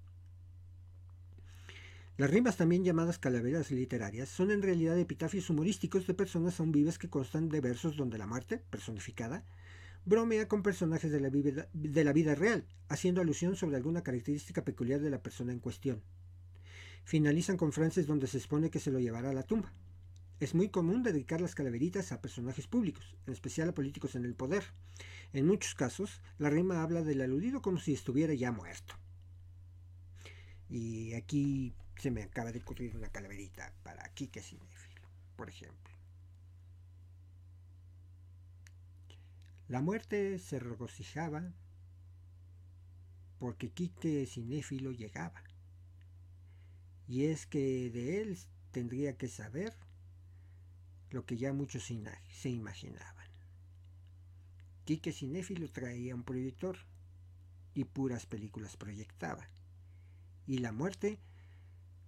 Las 2.16 2.30
rimas, 2.30 2.56
también 2.56 2.86
llamadas 2.86 3.20
calaveras 3.20 3.70
literarias, 3.70 4.30
son 4.30 4.50
en 4.50 4.62
realidad 4.62 4.98
epitafios 4.98 5.50
humorísticos 5.50 6.08
de 6.08 6.14
personas 6.14 6.62
aún 6.62 6.72
vivas 6.72 6.98
que 6.98 7.10
constan 7.10 7.50
de 7.50 7.60
versos 7.60 7.98
donde 7.98 8.18
la 8.18 8.28
muerte, 8.28 8.60
personificada, 8.70 9.44
bromea 10.06 10.48
con 10.48 10.64
personajes 10.64 11.12
de 11.12 11.20
la, 11.20 11.30
vida, 11.30 11.68
de 11.74 12.04
la 12.06 12.14
vida 12.14 12.34
real, 12.34 12.66
haciendo 12.88 13.20
alusión 13.20 13.58
sobre 13.58 13.76
alguna 13.76 14.04
característica 14.04 14.64
peculiar 14.64 15.02
de 15.02 15.10
la 15.10 15.22
persona 15.22 15.52
en 15.52 15.60
cuestión 15.60 16.02
finalizan 17.06 17.56
con 17.56 17.72
frases 17.72 18.08
donde 18.08 18.28
se 18.28 18.40
expone 18.40 18.70
que 18.70 18.80
se 18.80 18.92
lo 18.92 19.00
llevará 19.00 19.30
a 19.30 19.34
la 19.34 19.44
tumba. 19.44 19.72
Es 20.40 20.54
muy 20.54 20.70
común 20.70 21.04
dedicar 21.04 21.40
las 21.40 21.56
calaveritas 21.56 22.12
a 22.12 22.20
personajes 22.20 22.68
públicos, 22.68 23.16
en 23.26 23.32
especial 23.32 23.70
a 23.70 23.74
políticos 23.74 24.16
en 24.16 24.26
el 24.26 24.36
poder. 24.36 24.66
En 25.32 25.46
muchos 25.46 25.76
casos, 25.76 26.22
la 26.40 26.50
rima 26.50 26.82
habla 26.82 27.04
del 27.04 27.22
aludido 27.22 27.62
como 27.62 27.80
si 27.80 27.94
estuviera 27.94 28.34
ya 28.34 28.52
muerto. 28.52 28.96
Y 30.68 31.14
aquí 31.14 31.74
se 31.98 32.12
me 32.12 32.24
acaba 32.24 32.52
de 32.52 32.60
ocurrir 32.60 32.98
una 32.98 33.08
calaverita 33.08 33.72
para 33.84 34.10
Quique 34.10 34.42
Cinéfilo, 34.42 35.08
por 35.38 35.48
ejemplo. 35.48 35.94
La 39.68 39.82
muerte 39.82 40.38
se 40.40 40.60
regocijaba 40.60 41.54
porque 43.40 43.70
Quique 43.70 44.26
Cinéfilo 44.26 44.92
llegaba 44.92 45.45
y 47.08 47.26
es 47.26 47.46
que 47.46 47.90
de 47.92 48.22
él 48.22 48.38
tendría 48.72 49.18
que 49.18 49.28
saber 49.28 49.74
lo 51.12 51.26
que 51.26 51.38
ya 51.38 51.54
muchos 51.54 51.84
se 51.84 52.50
imaginaban. 52.50 53.28
Quique 54.86 55.12
Cinéfilo 55.12 55.72
traía 55.72 56.16
un 56.16 56.24
proyector 56.24 56.78
y 57.74 57.86
puras 57.86 58.26
películas 58.26 58.78
proyectaba. 58.78 59.50
Y 60.46 60.60
la 60.60 60.72
muerte, 60.72 61.20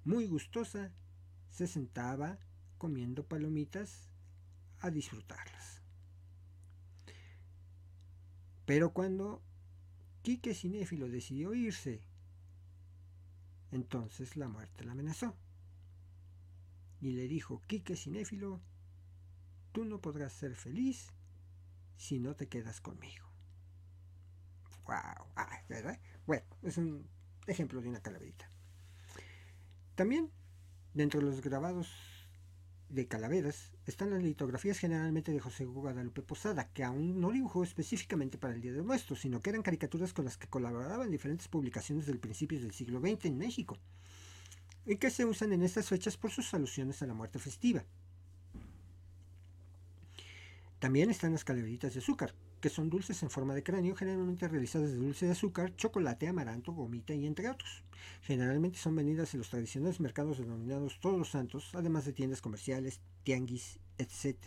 muy 0.04 0.28
gustosa, 0.28 0.92
se 1.50 1.68
sentaba 1.68 2.38
comiendo 2.78 3.26
palomitas 3.26 4.10
a 4.80 4.92
disfrutarlas. 4.92 5.82
Pero 8.66 8.94
cuando 8.94 9.42
Quique 10.22 10.54
Cinéfilo 10.54 11.10
decidió 11.10 11.54
irse, 11.54 12.02
entonces 13.72 14.36
la 14.38 14.48
muerte 14.48 14.84
la 14.84 14.94
amenazó. 14.94 15.36
Y 17.00 17.12
le 17.12 17.28
dijo, 17.28 17.62
Quique 17.68 17.96
Cinéfilo, 17.96 18.62
tú 19.72 19.86
no 19.86 20.02
podrás 20.02 20.34
ser 20.34 20.56
feliz 20.56 21.14
si 21.96 22.20
no 22.20 22.36
te 22.36 22.48
quedas 22.48 22.82
conmigo. 22.82 23.26
¡Wow! 24.86 25.28
Ah, 25.36 25.62
¿verdad? 25.68 26.00
Bueno, 26.26 26.46
es 26.64 26.78
un 26.78 27.08
ejemplo 27.46 27.82
de 27.82 27.90
una 27.90 28.02
calaverita. 28.02 28.50
También, 29.96 30.32
dentro 30.94 31.20
de 31.20 31.26
los 31.26 31.42
grabados 31.42 32.17
de 32.90 33.08
calaveras 33.08 33.72
están 33.86 34.12
las 34.12 34.24
litografías 34.24 34.80
generalmente 34.80 35.32
de 35.32 35.40
José 35.40 35.66
Guadalupe 35.66 36.22
Posada, 36.22 36.70
que 36.70 36.84
aún 36.84 37.20
no 37.20 37.32
dibujó 37.32 37.64
específicamente 37.64 38.38
para 38.38 38.54
el 38.54 38.62
Día 38.62 38.74
de 38.74 38.82
Muertos, 38.82 39.20
sino 39.20 39.42
que 39.42 39.50
eran 39.50 39.62
caricaturas 39.62 40.14
con 40.14 40.26
las 40.26 40.38
que 40.38 40.48
colaboraban 40.48 41.12
diferentes 41.12 41.48
publicaciones 41.48 42.06
del 42.06 42.20
principios 42.20 42.62
del 42.62 42.74
siglo 42.74 43.00
XX 43.00 43.26
en 43.26 43.38
México, 43.38 43.78
y 44.86 44.96
que 44.96 45.10
se 45.10 45.26
usan 45.26 45.52
en 45.54 45.64
estas 45.64 45.90
fechas 45.90 46.18
por 46.18 46.32
sus 46.32 46.54
alusiones 46.54 47.02
a 47.02 47.08
la 47.08 47.14
muerte 47.14 47.40
festiva. 47.40 47.84
También 50.80 51.10
están 51.10 51.32
las 51.32 51.44
calaveritas 51.44 51.94
de 51.94 52.00
azúcar, 52.00 52.36
que 52.62 52.70
son 52.70 52.90
dulces 52.90 53.24
en 53.24 53.32
forma 53.32 53.56
de 53.56 53.64
cráneo, 53.64 53.96
generalmente 53.96 54.48
realizadas 54.48 54.92
de 54.92 54.98
dulce 54.98 55.26
de 55.26 55.32
azúcar, 55.32 55.76
chocolate, 55.76 56.28
amaranto, 56.28 56.72
gomita 56.72 57.16
y 57.16 57.26
entre 57.26 57.50
otros. 57.50 57.84
Generalmente 58.22 58.78
son 58.78 58.96
vendidas 58.96 59.34
en 59.34 59.40
los 59.40 59.50
tradicionales 59.50 60.00
mercados 60.00 60.38
denominados 60.38 61.00
Todos 61.00 61.18
los 61.18 61.30
Santos, 61.30 61.72
además 61.74 62.06
de 62.06 62.14
tiendas 62.14 62.42
comerciales, 62.42 63.02
tianguis, 63.24 63.80
etc. 63.98 64.38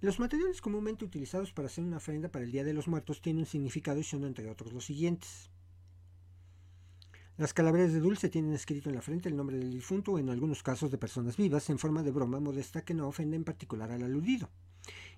Los 0.00 0.18
materiales 0.18 0.60
comúnmente 0.60 1.04
utilizados 1.04 1.52
para 1.52 1.66
hacer 1.66 1.84
una 1.84 1.96
ofrenda 1.98 2.28
para 2.28 2.44
el 2.44 2.52
Día 2.52 2.64
de 2.64 2.72
los 2.72 2.88
Muertos 2.88 3.20
tienen 3.20 3.40
un 3.40 3.46
significado 3.46 4.00
y 4.00 4.04
son 4.04 4.24
entre 4.24 4.48
otros 4.48 4.72
los 4.72 4.84
siguientes. 4.84 5.50
Las 7.38 7.54
calaveras 7.54 7.92
de 7.92 8.00
dulce 8.00 8.28
tienen 8.28 8.52
escrito 8.52 8.88
en 8.88 8.96
la 8.96 9.00
frente 9.00 9.28
el 9.28 9.36
nombre 9.36 9.58
del 9.58 9.70
difunto 9.70 10.10
o 10.10 10.18
en 10.18 10.28
algunos 10.28 10.64
casos 10.64 10.90
de 10.90 10.98
personas 10.98 11.36
vivas 11.36 11.70
en 11.70 11.78
forma 11.78 12.02
de 12.02 12.10
broma 12.10 12.40
modesta 12.40 12.84
que 12.84 12.94
no 12.94 13.06
ofende 13.06 13.36
en 13.36 13.44
particular 13.44 13.92
al 13.92 14.02
aludido, 14.02 14.50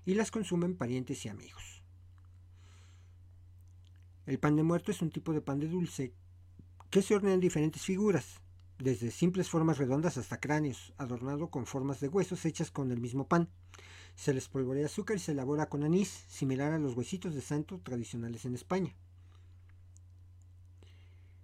y 0.05 0.13
las 0.13 0.29
consumen 0.29 0.77
parientes 0.77 1.25
y 1.25 1.29
amigos. 1.29 1.83
El 4.27 4.37
pan 4.37 4.55
de 4.55 4.61
muerto 4.61 4.91
es 4.91 5.01
un 5.01 5.09
tipo 5.09 5.33
de 5.33 5.41
pan 5.41 5.59
de 5.59 5.67
dulce 5.67 6.13
que 6.91 7.01
se 7.01 7.15
hornea 7.15 7.33
en 7.33 7.39
diferentes 7.39 7.81
figuras, 7.81 8.39
desde 8.77 9.09
simples 9.09 9.49
formas 9.49 9.79
redondas 9.79 10.17
hasta 10.17 10.39
cráneos, 10.39 10.93
adornado 10.99 11.49
con 11.49 11.65
formas 11.65 12.01
de 12.01 12.09
huesos 12.09 12.45
hechas 12.45 12.69
con 12.69 12.91
el 12.91 13.01
mismo 13.01 13.27
pan. 13.27 13.49
Se 14.13 14.31
les 14.31 14.47
polvorea 14.47 14.85
azúcar 14.85 15.17
y 15.17 15.21
se 15.21 15.31
elabora 15.31 15.69
con 15.69 15.83
anís, 15.83 16.23
similar 16.27 16.71
a 16.71 16.77
los 16.77 16.95
huesitos 16.95 17.33
de 17.33 17.41
santo 17.41 17.79
tradicionales 17.79 18.45
en 18.45 18.53
España. 18.53 18.95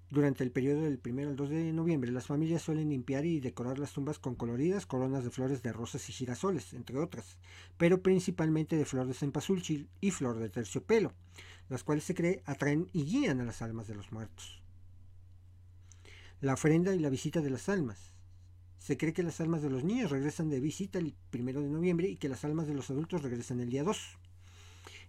Durante 0.10 0.42
el 0.42 0.52
periodo 0.52 0.84
del 0.84 1.02
1 1.06 1.22
al 1.22 1.36
2 1.36 1.50
de 1.50 1.74
noviembre, 1.74 2.12
las 2.12 2.28
familias 2.28 2.62
suelen 2.62 2.90
limpiar 2.90 3.26
y 3.26 3.42
decorar 3.42 3.78
las 3.78 3.92
tumbas 3.92 4.20
con 4.20 4.36
coloridas 4.36 4.86
coronas 4.86 5.26
de 5.26 5.32
flores 5.32 5.62
de 5.64 5.74
rosas 5.74 6.08
y 6.08 6.14
girasoles, 6.14 6.74
entre 6.74 6.98
otras, 6.98 7.38
pero 7.78 8.02
principalmente 8.02 8.78
de 8.78 8.86
flor 8.86 9.08
de 9.08 9.14
cempasúchil 9.14 9.90
y 10.00 10.12
flor 10.12 10.40
de 10.40 10.50
terciopelo, 10.50 11.12
las 11.68 11.84
cuales 11.84 12.06
se 12.06 12.16
cree 12.16 12.42
atraen 12.46 12.88
y 12.94 13.04
guían 13.04 13.42
a 13.42 13.46
las 13.46 13.62
almas 13.62 13.88
de 13.88 13.96
los 13.96 14.14
muertos. 14.14 14.62
La 16.40 16.54
ofrenda 16.54 16.96
y 16.96 17.00
la 17.00 17.10
visita 17.10 17.42
de 17.42 17.50
las 17.50 17.68
almas. 17.68 18.14
Se 18.80 18.96
cree 18.96 19.12
que 19.12 19.24
las 19.24 19.42
almas 19.42 19.62
de 19.62 19.70
los 19.70 19.84
niños 19.84 20.12
regresan 20.12 20.50
de 20.50 20.62
visita 20.62 21.00
el 21.00 21.16
1 21.34 21.62
de 21.62 21.70
noviembre 21.70 22.08
y 22.08 22.16
que 22.16 22.30
las 22.30 22.46
almas 22.46 22.68
de 22.68 22.76
los 22.76 22.90
adultos 22.90 23.24
regresan 23.24 23.60
el 23.60 23.70
día 23.70 23.84
2. 23.84 24.18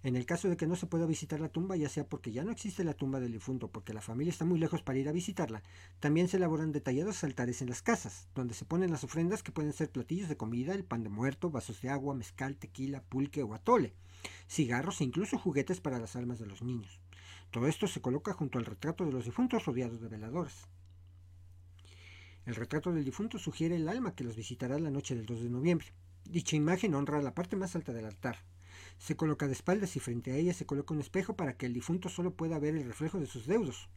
En 0.05 0.15
el 0.15 0.27
caso 0.27 0.49
de 0.49 0.57
que 0.57 0.69
no 0.69 0.77
se 0.77 0.87
pueda 0.87 1.07
visitar 1.07 1.41
la 1.41 1.49
tumba, 1.49 1.77
ya 1.77 1.89
sea 1.89 2.09
porque 2.09 2.31
ya 2.31 2.45
no 2.45 2.53
existe 2.53 2.85
la 2.85 2.95
tumba 2.95 3.19
del 3.19 3.33
difunto, 3.33 3.69
porque 3.69 3.93
la 3.93 4.01
familia 4.01 4.31
está 4.31 4.45
muy 4.45 4.61
lejos 4.61 4.81
para 4.83 4.99
ir 4.99 5.09
a 5.09 5.13
visitarla, 5.13 5.63
también 5.99 6.29
se 6.29 6.37
elaboran 6.37 6.71
detallados 6.71 7.25
altares 7.25 7.63
en 7.63 7.69
las 7.69 7.83
casas, 7.83 8.29
donde 8.35 8.55
se 8.55 8.65
ponen 8.65 8.93
las 8.93 9.03
ofrendas 9.03 9.43
que 9.43 9.51
pueden 9.51 9.73
ser 9.73 9.91
platillos 9.91 10.29
de 10.29 10.37
comida, 10.37 10.75
el 10.75 10.85
pan 10.85 11.03
de 11.03 11.09
muerto, 11.09 11.51
vasos 11.51 11.83
de 11.83 11.89
agua, 11.89 12.15
mezcal, 12.15 12.57
tequila, 12.57 13.03
pulque 13.03 13.43
o 13.43 13.55
atole, 13.55 13.93
cigarros 14.49 15.01
e 15.01 15.05
incluso 15.05 15.37
juguetes 15.37 15.81
para 15.81 15.99
las 15.99 16.15
almas 16.15 16.39
de 16.39 16.47
los 16.47 16.63
niños. 16.63 17.01
Todo 17.51 17.67
esto 17.67 17.89
se 17.89 18.01
coloca 18.01 18.33
junto 18.35 18.59
al 18.59 18.67
retrato 18.67 19.05
de 19.05 19.13
los 19.13 19.25
difuntos 19.25 19.65
rodeados 19.65 20.01
de 20.01 20.09
veladoras. 20.09 20.69
El 22.47 22.55
retrato 22.55 22.93
del 22.93 23.05
difunto 23.05 23.39
sugiere 23.39 23.75
el 23.75 23.89
alma 23.89 24.15
que 24.15 24.25
los 24.25 24.37
visitará 24.37 24.79
la 24.79 24.91
noche 24.91 25.17
del 25.17 25.27
2 25.27 25.43
de 25.43 25.51
noviembre. 25.51 25.89
Dicha 26.25 26.57
imagen 26.57 26.95
honra 26.95 27.21
la 27.21 27.35
parte 27.35 27.57
más 27.57 27.75
alta 27.75 27.93
del 27.93 28.07
altar, 28.07 28.39
se 28.99 29.17
coloca 29.17 29.47
de 29.47 29.53
espaldas 29.53 29.97
y 29.97 30.01
frente 30.01 30.33
a 30.33 30.37
ella 30.37 30.53
se 30.53 30.67
coloca 30.67 30.93
un 30.93 31.01
espejo 31.01 31.37
para 31.37 31.57
que 31.57 31.67
el 31.67 31.73
difunto 31.73 32.09
solo 32.09 32.35
pueda 32.35 32.59
ver 32.59 32.77
el 32.77 32.85
reflejo 32.85 33.19
de 33.19 33.27
sus 33.27 33.47
deudos. 33.47 33.89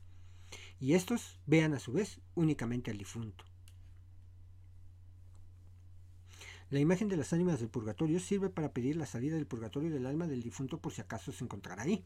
Y 0.80 0.94
estos 0.94 1.40
vean 1.46 1.74
a 1.74 1.80
su 1.80 1.92
vez 1.92 2.22
únicamente 2.36 2.92
al 2.92 2.98
difunto. 2.98 3.46
La 6.70 6.80
imagen 6.80 7.10
de 7.10 7.18
las 7.18 7.34
ánimas 7.34 7.60
del 7.60 7.70
purgatorio 7.70 8.20
sirve 8.20 8.50
para 8.50 8.72
pedir 8.72 8.96
la 8.96 9.06
salida 9.06 9.36
del 9.36 9.48
purgatorio 9.48 9.92
del 9.92 10.06
alma 10.06 10.28
del 10.28 10.42
difunto 10.42 10.80
por 10.80 10.94
si 10.94 11.02
acaso 11.02 11.32
se 11.32 11.44
encontrará 11.44 11.84
ahí. 11.84 12.06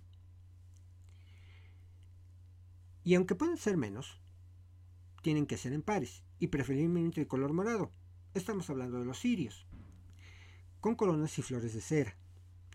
Y 3.03 3.13
aunque 3.13 3.35
pueden 3.35 3.57
ser 3.57 3.77
menos, 3.77 4.19
tienen 5.21 5.45
que 5.45 5.57
ser 5.57 5.73
en 5.73 5.83
pares 5.83 6.23
y 6.39 6.47
preferiblemente 6.47 7.21
de 7.21 7.27
color 7.27 7.53
morado. 7.53 7.91
Estamos 8.33 8.69
hablando 8.69 8.97
de 8.97 9.05
los 9.05 9.19
cirios, 9.19 9.67
con 10.81 10.95
coronas 10.95 11.37
y 11.37 11.43
flores 11.43 11.73
de 11.75 11.81
cera. 11.81 12.17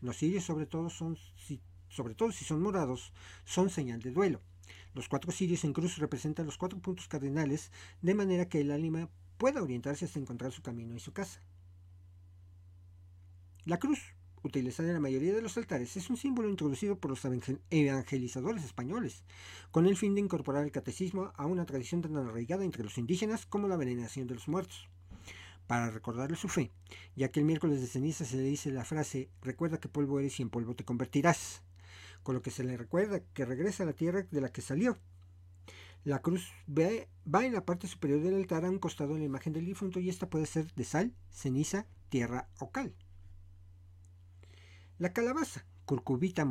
Los 0.00 0.16
cirios, 0.16 0.44
sobre 0.44 0.66
todo, 0.66 0.88
son, 0.90 1.16
si, 1.36 1.60
sobre 1.88 2.14
todo 2.14 2.32
si 2.32 2.44
son 2.44 2.62
morados, 2.62 3.12
son 3.44 3.68
señal 3.70 4.00
de 4.00 4.10
duelo. 4.10 4.40
Los 4.94 5.08
cuatro 5.08 5.30
cirios 5.30 5.64
en 5.64 5.72
cruz 5.72 5.98
representan 5.98 6.46
los 6.46 6.56
cuatro 6.56 6.78
puntos 6.80 7.08
cardinales, 7.08 7.70
de 8.02 8.14
manera 8.14 8.48
que 8.48 8.60
el 8.60 8.70
ánima 8.70 9.08
pueda 9.36 9.62
orientarse 9.62 10.04
hasta 10.04 10.18
encontrar 10.18 10.52
su 10.52 10.62
camino 10.62 10.94
y 10.94 11.00
su 11.00 11.12
casa. 11.12 11.42
La 13.64 13.78
cruz, 13.78 14.00
utilizada 14.42 14.88
en 14.88 14.94
la 14.94 15.00
mayoría 15.00 15.34
de 15.34 15.42
los 15.42 15.56
altares, 15.58 15.96
es 15.96 16.08
un 16.08 16.16
símbolo 16.16 16.48
introducido 16.48 16.98
por 16.98 17.10
los 17.10 17.24
evangelizadores 17.70 18.64
españoles, 18.64 19.22
con 19.70 19.86
el 19.86 19.96
fin 19.96 20.14
de 20.14 20.20
incorporar 20.20 20.64
el 20.64 20.72
catecismo 20.72 21.32
a 21.36 21.46
una 21.46 21.66
tradición 21.66 22.00
tan 22.00 22.16
arraigada 22.16 22.64
entre 22.64 22.84
los 22.84 22.96
indígenas 22.96 23.44
como 23.44 23.68
la 23.68 23.76
veneración 23.76 24.26
de 24.26 24.34
los 24.34 24.48
muertos 24.48 24.88
para 25.70 25.88
recordarle 25.92 26.36
su 26.36 26.48
fe, 26.48 26.72
ya 27.14 27.30
que 27.30 27.38
el 27.38 27.46
miércoles 27.46 27.80
de 27.80 27.86
ceniza 27.86 28.24
se 28.24 28.36
le 28.36 28.42
dice 28.42 28.72
la 28.72 28.84
frase, 28.84 29.30
recuerda 29.40 29.78
que 29.78 29.88
polvo 29.88 30.18
eres 30.18 30.40
y 30.40 30.42
en 30.42 30.50
polvo 30.50 30.74
te 30.74 30.84
convertirás, 30.84 31.62
con 32.24 32.34
lo 32.34 32.42
que 32.42 32.50
se 32.50 32.64
le 32.64 32.76
recuerda 32.76 33.20
que 33.34 33.44
regresa 33.44 33.84
a 33.84 33.86
la 33.86 33.92
tierra 33.92 34.26
de 34.28 34.40
la 34.40 34.50
que 34.50 34.62
salió. 34.62 34.98
La 36.02 36.22
cruz 36.22 36.50
va 36.76 37.44
en 37.44 37.52
la 37.52 37.64
parte 37.64 37.86
superior 37.86 38.20
del 38.20 38.34
altar 38.34 38.64
a 38.64 38.68
un 38.68 38.80
costado 38.80 39.14
de 39.14 39.20
la 39.20 39.26
imagen 39.26 39.52
del 39.52 39.64
difunto 39.64 40.00
y 40.00 40.08
esta 40.08 40.28
puede 40.28 40.46
ser 40.46 40.74
de 40.74 40.82
sal, 40.82 41.14
ceniza, 41.30 41.86
tierra 42.08 42.48
o 42.58 42.72
cal. 42.72 42.92
La 44.98 45.12
calabaza, 45.12 45.64
curcubita 45.84 46.44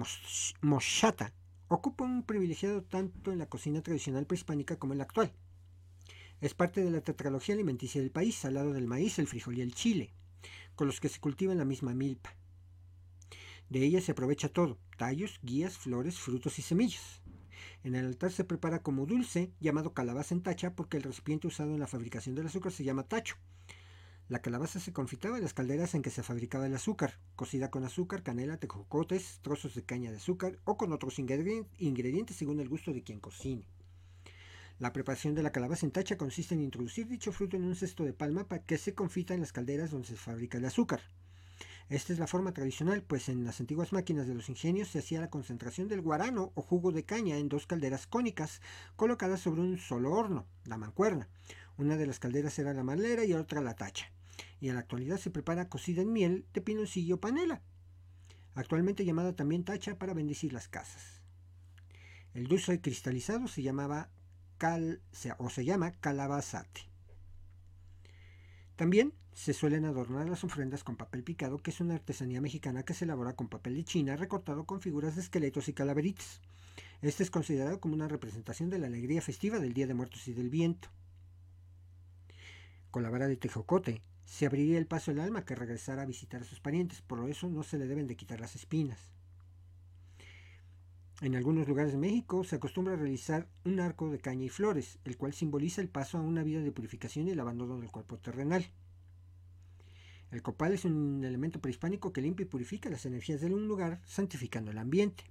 moshata, 0.62 1.34
ocupa 1.67 2.05
un 2.05 2.23
privilegiado 2.23 2.84
tanto 2.84 3.34
en 3.34 3.39
la 3.39 3.49
cocina 3.49 3.82
tradicional 3.82 4.25
prehispánica 4.25 4.77
como 4.77 4.93
en 4.93 4.99
la 4.99 5.03
actual. 5.03 5.34
Es 6.41 6.54
parte 6.54 6.82
de 6.82 6.89
la 6.89 7.02
tetralogía 7.02 7.54
alimenticia 7.54 7.99
del 7.99 8.12
país, 8.12 8.45
al 8.45 8.54
lado 8.54 8.71
del 8.71 8.88
maíz, 8.88 9.19
el 9.19 9.28
frijol 9.28 9.58
y 9.58 9.62
el 9.62 9.73
chile, 9.73 10.13
con 10.75 10.88
los 10.88 11.02
que 11.02 11.10
se 11.10 11.19
cultiva 11.19 11.52
en 11.52 11.58
la 11.58 11.65
misma 11.65 11.93
milpa. 11.93 12.34
De 13.69 13.84
ella 13.84 13.99
se 13.99 14.13
aprovecha 14.13 14.47
todo, 14.47 14.80
tallos, 14.97 15.41
guías, 15.43 15.78
flores, 15.78 16.17
frutos 16.17 16.58
y 16.58 16.62
semillas. 16.62 17.21
En 17.84 17.93
el 17.95 18.06
altar 18.06 18.32
se 18.32 18.45
prepara 18.45 18.82
como 18.82 19.06
dulce, 19.06 19.52
llamado 19.60 19.93
calabaza 19.93 20.34
en 20.34 20.41
tacha, 20.41 20.75
porque 20.75 20.95
el 20.95 21.04
recipiente 21.04 21.47
usado 21.47 21.73
en 21.73 21.80
la 21.82 21.88
fabricación 21.88 22.36
del 22.36 22.47
azúcar 22.47 22.71
se 22.71 22.86
llama 22.86 23.04
tacho. 23.04 23.36
La 24.30 24.41
calabaza 24.41 24.80
se 24.80 24.93
confitaba 24.93 25.38
en 25.38 25.43
las 25.43 25.54
calderas 25.54 25.93
en 25.93 26.02
que 26.02 26.10
se 26.10 26.23
fabricaba 26.23 26.67
el 26.67 26.75
azúcar, 26.75 27.19
cocida 27.36 27.69
con 27.69 27.84
azúcar, 27.84 28.23
canela, 28.23 28.58
tejocotes, 28.58 29.39
trozos 29.41 29.75
de 29.75 29.84
caña 29.84 30.12
de 30.12 30.17
azúcar 30.17 30.58
o 30.63 30.78
con 30.78 30.93
otros 30.93 31.19
ingredientes 31.19 32.38
según 32.38 32.62
el 32.62 32.69
gusto 32.69 32.93
de 32.93 33.04
quien 33.04 33.19
cocine. 33.19 33.65
La 34.80 34.94
preparación 34.94 35.36
de 35.36 35.44
la 35.44 35.52
calabaza 35.52 35.86
en 35.86 35.92
tacha 35.92 36.18
consiste 36.18 36.56
en 36.56 36.62
introducir 36.62 37.06
dicho 37.06 37.34
fruto 37.34 37.58
en 37.58 37.65
un 37.65 37.76
cesto 37.76 38.06
de 38.06 38.13
palma 38.13 38.48
para 38.48 38.63
que 38.63 38.78
se 38.78 38.94
confita 38.94 39.34
en 39.34 39.42
las 39.42 39.52
calderas 39.52 39.92
donde 39.92 40.08
se 40.08 40.15
fabrica 40.15 40.58
el 40.58 40.63
azúcar. 40.63 41.02
Esta 41.89 42.13
es 42.13 42.20
la 42.20 42.28
forma 42.28 42.54
tradicional, 42.54 43.04
pues 43.04 43.28
en 43.28 43.44
las 43.44 43.60
antiguas 43.60 43.92
máquinas 43.92 44.26
de 44.26 44.36
los 44.36 44.48
ingenios 44.48 44.88
se 44.88 45.00
hacía 45.00 45.20
la 45.20 45.30
concentración 45.30 45.89
del 45.89 46.00
guarano 46.00 46.54
o 46.56 46.62
jugo 46.62 46.94
de 46.94 47.04
caña 47.04 47.38
en 47.38 47.50
dos 47.50 47.68
calderas 47.68 48.08
cónicas 48.08 48.62
colocadas 48.96 49.42
sobre 49.42 49.62
un 49.62 49.80
solo 49.80 50.13
horno, 50.13 50.46
la 50.63 50.78
mancuerna. 50.78 51.28
Una 51.78 51.98
de 51.98 52.08
las 52.08 52.20
calderas 52.20 52.58
era 52.58 52.74
la 52.74 52.84
malera 52.84 53.26
y 53.26 53.34
otra 53.34 53.60
la 53.60 53.76
tacha. 53.76 54.13
Y 54.62 54.70
en 54.70 54.76
la 54.76 54.82
actualidad 54.82 55.18
se 55.18 55.30
prepara 55.30 55.68
cocida 55.68 56.04
en 56.04 56.13
miel 56.13 56.46
de 56.54 56.62
pinoncillo 56.62 57.20
panela, 57.20 57.62
actualmente 58.56 59.04
llamada 59.04 59.36
también 59.36 59.65
tacha 59.65 59.98
para 59.98 60.13
bendecir 60.13 60.54
las 60.54 60.70
casas. 60.70 61.22
El 62.34 62.48
dulce 62.48 62.80
cristalizado 62.80 63.50
se 63.50 63.62
llamaba 63.62 64.10
o 65.38 65.50
se 65.50 65.65
llama 65.65 65.91
calabazate. 65.91 66.82
También 68.76 69.13
se 69.34 69.54
suelen 69.54 69.86
adornar 69.86 70.28
las 70.28 70.43
ofrendas 70.43 70.84
con 70.84 70.98
papel 70.98 71.24
picado, 71.24 71.60
que 71.60 71.72
es 71.72 71.80
una 71.80 71.95
artesanía 71.95 72.41
mexicana 72.41 72.84
que 72.84 72.93
se 72.93 73.06
elabora 73.06 73.36
con 73.36 73.48
papel 73.48 73.76
de 73.76 73.84
China 73.84 74.15
recortado 74.15 74.65
con 74.65 74.82
figuras 74.82 75.15
de 75.15 75.22
esqueletos 75.22 75.69
y 75.69 75.74
calaveritas. 75.74 76.41
Este 77.02 77.24
es 77.24 77.32
considerado 77.32 77.80
como 77.80 77.93
una 77.93 78.08
representación 78.08 78.69
de 78.69 78.80
la 78.80 78.88
alegría 78.88 79.22
festiva 79.22 79.60
del 79.60 79.74
Día 79.74 79.88
de 79.88 79.93
Muertos 79.93 80.28
y 80.28 80.34
del 80.34 80.50
Viento. 80.50 80.89
Con 82.91 83.04
la 83.04 83.10
vara 83.10 83.28
de 83.28 83.38
tejocote 83.38 84.02
se 84.26 84.45
abriría 84.45 84.78
el 84.78 84.88
paso 84.88 85.12
al 85.12 85.19
alma 85.19 85.45
que 85.45 85.56
regresara 85.56 86.02
a 86.02 86.06
visitar 86.06 86.41
a 86.41 86.45
sus 86.45 86.60
parientes, 86.60 87.02
por 87.02 87.30
eso 87.30 87.50
no 87.50 87.63
se 87.63 87.78
le 87.78 87.88
deben 87.88 88.08
de 88.08 88.15
quitar 88.15 88.39
las 88.39 88.56
espinas. 88.56 89.18
En 91.21 91.36
algunos 91.36 91.67
lugares 91.67 91.91
de 91.91 91.97
México 91.97 92.45
se 92.45 92.55
acostumbra 92.55 92.93
a 92.93 92.97
realizar 92.97 93.49
un 93.65 93.82
arco 93.82 94.10
de 94.10 94.19
caña 94.19 94.45
y 94.45 94.49
flores, 94.49 94.99
el 95.03 95.17
cual 95.17 95.34
simboliza 95.34 95.82
el 95.82 95.89
paso 95.89 96.17
a 96.17 96.21
una 96.21 96.43
vida 96.43 96.62
de 96.62 96.71
purificación 96.71 97.27
y 97.27 97.32
el 97.32 97.39
abandono 97.41 97.77
del 97.77 97.91
cuerpo 97.91 98.17
terrenal. 98.19 98.65
El 100.32 100.41
copal 100.41 100.71
es 100.71 100.86
un 100.86 101.25
elemento 101.25 101.60
prehispánico 101.60 102.13
que 102.13 102.21
limpia 102.21 102.45
y 102.45 102.47
purifica 102.47 102.89
las 102.89 103.05
energías 103.05 103.41
de 103.41 103.47
un 103.47 103.67
lugar, 103.67 104.01
santificando 104.05 104.71
el 104.71 104.77
ambiente. 104.77 105.25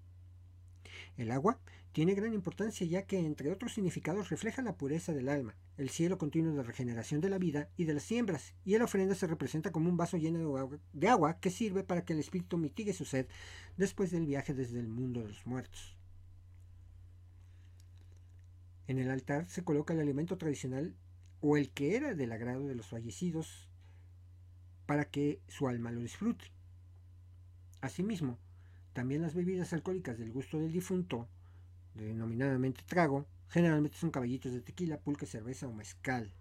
El 1.19 1.33
agua 1.33 1.59
tiene 1.91 2.15
gran 2.15 2.33
importancia 2.33 2.87
ya 2.87 3.03
que, 3.03 3.19
entre 3.19 3.51
otros 3.51 3.75
significados, 3.75 4.31
refleja 4.31 4.63
la 4.63 4.77
pureza 4.77 5.13
del 5.13 5.29
alma, 5.29 5.57
el 5.77 5.91
cielo 5.91 6.17
continuo 6.17 6.55
de 6.55 6.63
regeneración 6.63 7.21
de 7.21 7.29
la 7.29 7.39
vida 7.39 7.69
y 7.77 7.87
de 7.87 7.95
las 7.95 8.05
siembras, 8.05 8.55
y 8.65 8.79
la 8.79 8.85
ofrenda 8.85 9.17
se 9.17 9.27
representa 9.27 9.73
como 9.73 9.91
un 9.91 9.97
vaso 9.97 10.17
lleno 10.17 10.79
de 10.93 11.09
agua, 11.09 11.41
que 11.41 11.51
sirve 11.51 11.83
para 11.83 12.05
que 12.05 12.13
el 12.13 12.21
espíritu 12.21 12.57
mitigue 12.57 12.93
su 12.93 13.05
sed 13.05 13.27
después 13.77 14.13
del 14.13 14.27
viaje 14.27 14.55
desde 14.55 14.79
el 14.79 14.87
mundo 14.87 15.21
de 15.23 15.29
los 15.29 15.45
muertos. 15.45 15.97
En 18.87 18.99
el 18.99 19.11
altar 19.11 19.49
se 19.49 19.65
coloca 19.65 19.95
el 19.95 20.01
alimento 20.01 20.39
tradicional 20.39 20.95
o 21.41 21.57
el 21.57 21.71
que 21.71 21.97
era 21.97 22.15
del 22.15 22.31
agrado 22.31 22.69
de 22.69 22.77
los 22.77 22.87
fallecidos 22.87 23.69
para 24.87 25.05
que 25.05 25.43
su 25.49 25.67
alma 25.67 25.91
lo 25.91 26.01
disfrute. 26.01 26.45
Asimismo, 27.81 28.39
también 28.99 29.23
las 29.23 29.35
bebidas 29.35 29.73
alcohólicas 29.73 30.19
del 30.19 30.33
gusto 30.33 30.59
del 30.59 30.73
difunto, 30.73 31.29
denominadamente 31.95 32.83
trago, 32.85 33.29
generalmente 33.49 33.97
son 33.97 34.11
caballitos 34.11 34.53
de 34.53 34.61
tequila, 34.61 34.99
pulque, 34.99 35.25
cerveza 35.25 35.69
o 35.69 35.73
mezcal. 35.73 36.35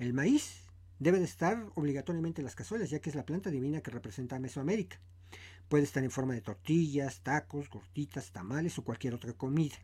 El 0.00 0.12
maíz 0.12 0.64
debe 0.98 1.20
de 1.20 1.24
estar 1.24 1.70
obligatoriamente 1.76 2.40
en 2.40 2.46
las 2.46 2.56
cazuelas, 2.56 2.90
ya 2.90 2.98
que 2.98 3.10
es 3.10 3.14
la 3.14 3.24
planta 3.24 3.48
divina 3.52 3.80
que 3.80 3.92
representa 3.92 4.34
a 4.34 4.40
Mesoamérica. 4.40 4.98
Puede 5.68 5.84
estar 5.84 6.02
en 6.02 6.10
forma 6.10 6.34
de 6.34 6.40
tortillas, 6.40 7.20
tacos, 7.20 7.70
gorditas, 7.70 8.32
tamales 8.32 8.76
o 8.76 8.82
cualquier 8.82 9.14
otra 9.14 9.34
comida. 9.34 9.76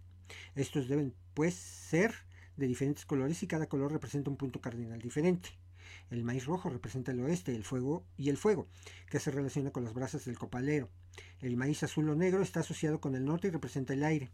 Estos 0.57 0.89
deben, 0.89 1.15
pues, 1.33 1.55
ser 1.55 2.13
de 2.57 2.67
diferentes 2.67 3.07
colores 3.07 3.41
y 3.45 3.47
cada 3.47 3.69
color 3.69 3.93
representa 3.93 4.31
un 4.31 4.37
punto 4.37 4.61
cardinal 4.61 5.01
diferente. 5.01 5.51
El 6.11 6.25
maíz 6.25 6.47
rojo 6.47 6.69
representa 6.69 7.13
el 7.13 7.21
oeste, 7.21 7.55
el 7.55 7.65
fuego 7.65 8.05
y 8.17 8.31
el 8.31 8.37
fuego, 8.37 8.67
que 9.09 9.21
se 9.21 9.31
relaciona 9.31 9.71
con 9.71 9.85
las 9.85 9.95
brasas 9.95 10.25
del 10.25 10.39
copalero. 10.39 10.91
El 11.41 11.57
maíz 11.57 11.83
azul 11.85 12.09
o 12.11 12.17
negro 12.17 12.43
está 12.43 12.61
asociado 12.61 13.01
con 13.01 13.15
el 13.15 13.25
norte 13.25 13.49
y 13.49 13.51
representa 13.51 13.93
el 13.93 14.03
aire. 14.03 14.31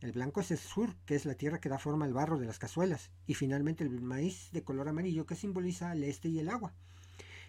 El 0.00 0.12
blanco 0.12 0.42
es 0.42 0.50
el 0.50 0.58
sur, 0.58 0.94
que 1.06 1.14
es 1.14 1.24
la 1.24 1.34
tierra 1.34 1.58
que 1.58 1.70
da 1.70 1.78
forma 1.78 2.04
al 2.04 2.12
barro 2.12 2.38
de 2.38 2.44
las 2.44 2.58
cazuelas. 2.58 3.10
Y 3.26 3.32
finalmente 3.32 3.82
el 3.82 4.02
maíz 4.02 4.50
de 4.52 4.62
color 4.62 4.88
amarillo, 4.88 5.24
que 5.24 5.36
simboliza 5.36 5.92
el 5.92 6.04
este 6.04 6.28
y 6.28 6.38
el 6.38 6.50
agua. 6.50 6.74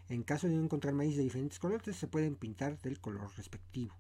En 0.08 0.24
caso 0.24 0.48
de 0.48 0.56
no 0.56 0.64
encontrar 0.64 0.94
maíz 0.94 1.18
de 1.18 1.24
diferentes 1.24 1.60
colores, 1.60 1.98
se 1.98 2.08
pueden 2.08 2.36
pintar 2.36 2.80
del 2.80 3.02
color 3.02 3.30
respectivo. 3.36 3.96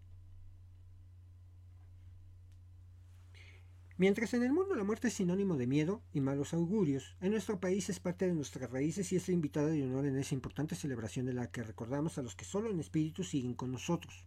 Mientras 3.99 4.35
en 4.35 4.43
el 4.43 4.53
mundo 4.53 4.75
la 4.75 4.83
muerte 4.83 5.07
es 5.07 5.15
sinónimo 5.15 5.57
de 5.57 5.65
miedo 5.65 6.03
y 6.13 6.21
malos 6.21 6.53
augurios, 6.53 7.15
en 7.19 7.31
nuestro 7.31 7.59
país 7.59 7.89
es 7.89 7.99
parte 7.99 8.27
de 8.27 8.35
nuestras 8.35 8.69
raíces 8.69 9.11
y 9.11 9.15
es 9.15 9.27
la 9.27 9.33
invitada 9.33 9.69
de 9.69 9.83
honor 9.83 10.05
en 10.05 10.17
esa 10.19 10.35
importante 10.35 10.75
celebración 10.75 11.25
de 11.25 11.33
la 11.33 11.49
que 11.49 11.63
recordamos 11.63 12.19
a 12.19 12.21
los 12.21 12.35
que 12.35 12.45
solo 12.45 12.69
en 12.69 12.79
espíritu 12.79 13.23
siguen 13.23 13.55
con 13.55 13.71
nosotros. 13.71 14.23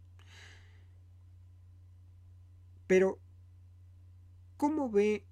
Pero, 2.89 3.21
¿cómo 4.57 4.91
ve 4.91 5.25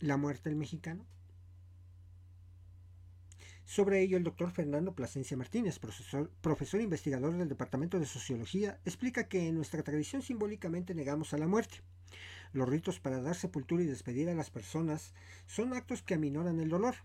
la 0.00 0.18
muerte 0.18 0.50
el 0.50 0.56
mexicano? 0.56 1.06
Sobre 3.64 4.02
ello, 4.02 4.18
el 4.18 4.24
doctor 4.24 4.50
Fernando 4.50 4.94
Plasencia 4.94 5.38
Martínez, 5.38 5.78
profesor, 5.78 6.30
profesor 6.42 6.82
investigador 6.82 7.34
del 7.34 7.48
Departamento 7.48 7.98
de 7.98 8.04
Sociología, 8.04 8.78
explica 8.84 9.26
que 9.26 9.48
en 9.48 9.54
nuestra 9.54 9.82
tradición 9.82 10.20
simbólicamente 10.20 10.94
negamos 10.94 11.32
a 11.32 11.38
la 11.38 11.48
muerte 11.48 11.82
los 12.56 12.68
ritos 12.68 12.98
para 12.98 13.20
dar 13.20 13.36
sepultura 13.36 13.82
y 13.82 13.86
despedir 13.86 14.28
a 14.28 14.34
las 14.34 14.50
personas 14.50 15.12
son 15.46 15.72
actos 15.74 16.02
que 16.02 16.14
aminoran 16.14 16.58
el 16.60 16.68
dolor. 16.68 16.96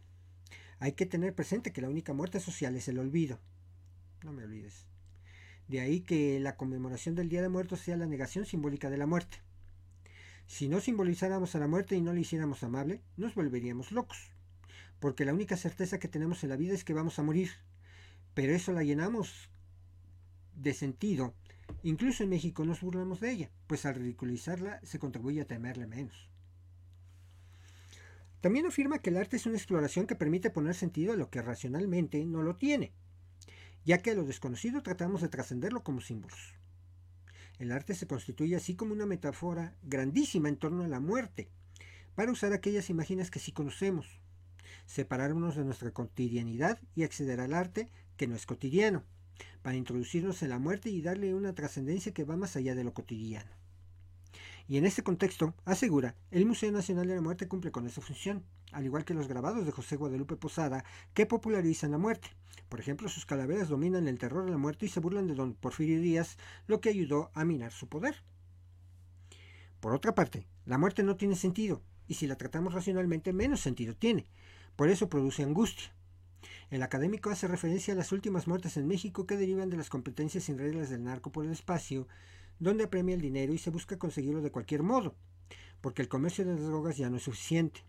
Hay 0.79 0.93
que 0.93 1.05
tener 1.05 1.35
presente 1.35 1.71
que 1.71 1.81
la 1.81 1.89
única 1.89 2.13
muerte 2.13 2.39
social 2.39 2.75
es 2.75 2.87
el 2.87 2.97
olvido. 2.97 3.39
No 4.23 4.33
me 4.33 4.43
olvides. 4.43 4.87
De 5.67 5.79
ahí 5.79 6.01
que 6.01 6.39
la 6.39 6.57
conmemoración 6.57 7.15
del 7.15 7.29
Día 7.29 7.41
de 7.41 7.49
Muertos 7.49 7.81
sea 7.81 7.97
la 7.97 8.07
negación 8.07 8.45
simbólica 8.45 8.89
de 8.89 8.97
la 8.97 9.05
muerte. 9.05 9.37
Si 10.47 10.67
no 10.67 10.81
simbolizáramos 10.81 11.55
a 11.55 11.59
la 11.59 11.67
muerte 11.67 11.95
y 11.95 12.01
no 12.01 12.13
le 12.13 12.21
hiciéramos 12.21 12.63
amable, 12.63 13.01
nos 13.15 13.35
volveríamos 13.35 13.91
locos. 13.91 14.31
Porque 14.99 15.23
la 15.23 15.33
única 15.33 15.55
certeza 15.55 15.99
que 15.99 16.07
tenemos 16.07 16.43
en 16.43 16.49
la 16.49 16.57
vida 16.57 16.73
es 16.73 16.83
que 16.83 16.93
vamos 16.93 17.19
a 17.19 17.23
morir. 17.23 17.51
Pero 18.33 18.53
eso 18.53 18.71
la 18.71 18.83
llenamos 18.83 19.49
de 20.55 20.73
sentido 20.73 21.33
Incluso 21.83 22.23
en 22.23 22.29
México 22.29 22.65
nos 22.65 22.81
burlamos 22.81 23.19
de 23.19 23.31
ella, 23.31 23.51
pues 23.67 23.85
al 23.85 23.95
ridiculizarla 23.95 24.79
se 24.83 24.99
contribuye 24.99 25.41
a 25.41 25.47
temerle 25.47 25.87
menos. 25.87 26.29
También 28.41 28.65
afirma 28.65 28.99
que 28.99 29.11
el 29.11 29.17
arte 29.17 29.37
es 29.37 29.45
una 29.45 29.57
exploración 29.57 30.07
que 30.07 30.15
permite 30.15 30.49
poner 30.49 30.73
sentido 30.73 31.13
a 31.13 31.15
lo 31.15 31.29
que 31.29 31.41
racionalmente 31.41 32.25
no 32.25 32.41
lo 32.41 32.55
tiene, 32.55 32.91
ya 33.85 33.99
que 33.99 34.11
a 34.11 34.15
lo 34.15 34.23
desconocido 34.23 34.81
tratamos 34.81 35.21
de 35.21 35.29
trascenderlo 35.29 35.83
como 35.83 36.01
símbolos. 36.01 36.55
El 37.59 37.71
arte 37.71 37.93
se 37.93 38.07
constituye 38.07 38.55
así 38.55 38.75
como 38.75 38.93
una 38.93 39.05
metáfora 39.05 39.75
grandísima 39.83 40.49
en 40.49 40.57
torno 40.57 40.83
a 40.83 40.87
la 40.87 40.99
muerte, 40.99 41.49
para 42.15 42.31
usar 42.31 42.53
aquellas 42.53 42.89
imágenes 42.89 43.29
que 43.29 43.39
sí 43.39 43.51
conocemos, 43.51 44.07
separarnos 44.85 45.55
de 45.55 45.63
nuestra 45.63 45.91
cotidianidad 45.91 46.79
y 46.95 47.03
acceder 47.03 47.39
al 47.39 47.53
arte 47.53 47.89
que 48.17 48.27
no 48.27 48.35
es 48.35 48.47
cotidiano, 48.47 49.03
para 49.61 49.75
introducirnos 49.75 50.41
en 50.43 50.49
la 50.49 50.59
muerte 50.59 50.89
y 50.89 51.01
darle 51.01 51.33
una 51.33 51.53
trascendencia 51.53 52.13
que 52.13 52.23
va 52.23 52.35
más 52.35 52.55
allá 52.55 52.75
de 52.75 52.83
lo 52.83 52.93
cotidiano. 52.93 53.51
Y 54.67 54.77
en 54.77 54.85
este 54.85 55.03
contexto, 55.03 55.53
asegura, 55.65 56.15
el 56.31 56.45
Museo 56.45 56.71
Nacional 56.71 57.07
de 57.07 57.15
la 57.15 57.21
Muerte 57.21 57.47
cumple 57.47 57.71
con 57.71 57.85
esa 57.87 58.01
función, 58.01 58.43
al 58.71 58.85
igual 58.85 59.03
que 59.03 59.13
los 59.13 59.27
grabados 59.27 59.65
de 59.65 59.71
José 59.71 59.97
Guadalupe 59.97 60.37
Posada, 60.37 60.85
que 61.13 61.25
popularizan 61.25 61.91
la 61.91 61.97
muerte. 61.97 62.29
Por 62.69 62.79
ejemplo, 62.79 63.09
sus 63.09 63.25
calaveras 63.25 63.67
dominan 63.67 64.07
el 64.07 64.17
terror 64.17 64.45
de 64.45 64.51
la 64.51 64.57
muerte 64.57 64.85
y 64.85 64.89
se 64.89 65.01
burlan 65.01 65.27
de 65.27 65.35
don 65.35 65.55
Porfirio 65.55 65.99
Díaz, 65.99 66.37
lo 66.67 66.79
que 66.79 66.89
ayudó 66.89 67.31
a 67.33 67.43
minar 67.43 67.73
su 67.73 67.89
poder. 67.89 68.23
Por 69.81 69.93
otra 69.93 70.15
parte, 70.15 70.47
la 70.65 70.77
muerte 70.77 71.03
no 71.03 71.17
tiene 71.17 71.35
sentido, 71.35 71.81
y 72.07 72.13
si 72.13 72.27
la 72.27 72.37
tratamos 72.37 72.73
racionalmente, 72.73 73.33
menos 73.33 73.59
sentido 73.59 73.95
tiene. 73.95 74.25
Por 74.75 74.89
eso 74.89 75.09
produce 75.09 75.43
angustia. 75.43 75.91
El 76.71 76.83
académico 76.83 77.29
hace 77.29 77.49
referencia 77.49 77.93
a 77.93 77.97
las 77.97 78.13
últimas 78.13 78.47
muertes 78.47 78.77
en 78.77 78.87
México 78.87 79.27
que 79.27 79.35
derivan 79.35 79.69
de 79.69 79.75
las 79.75 79.89
competencias 79.89 80.45
sin 80.45 80.57
reglas 80.57 80.89
del 80.89 81.03
narco 81.03 81.29
por 81.29 81.45
el 81.45 81.51
espacio, 81.51 82.07
donde 82.59 82.85
apremia 82.85 83.13
el 83.13 83.19
dinero 83.19 83.53
y 83.53 83.57
se 83.57 83.71
busca 83.71 83.99
conseguirlo 83.99 84.41
de 84.41 84.51
cualquier 84.51 84.81
modo, 84.81 85.13
porque 85.81 86.01
el 86.01 86.07
comercio 86.07 86.45
de 86.45 86.53
las 86.53 86.63
drogas 86.63 86.95
ya 86.95 87.09
no 87.09 87.17
es 87.17 87.23
suficiente. 87.23 87.83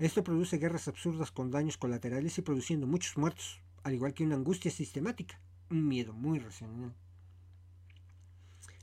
Esto 0.00 0.24
produce 0.24 0.58
guerras 0.58 0.88
absurdas 0.88 1.30
con 1.30 1.52
daños 1.52 1.78
colaterales 1.78 2.36
y 2.36 2.42
produciendo 2.42 2.88
muchos 2.88 3.16
muertos, 3.16 3.60
al 3.84 3.94
igual 3.94 4.12
que 4.12 4.24
una 4.24 4.34
angustia 4.34 4.72
sistemática, 4.72 5.40
un 5.70 5.86
miedo 5.86 6.12
muy 6.12 6.40
racional. 6.40 6.92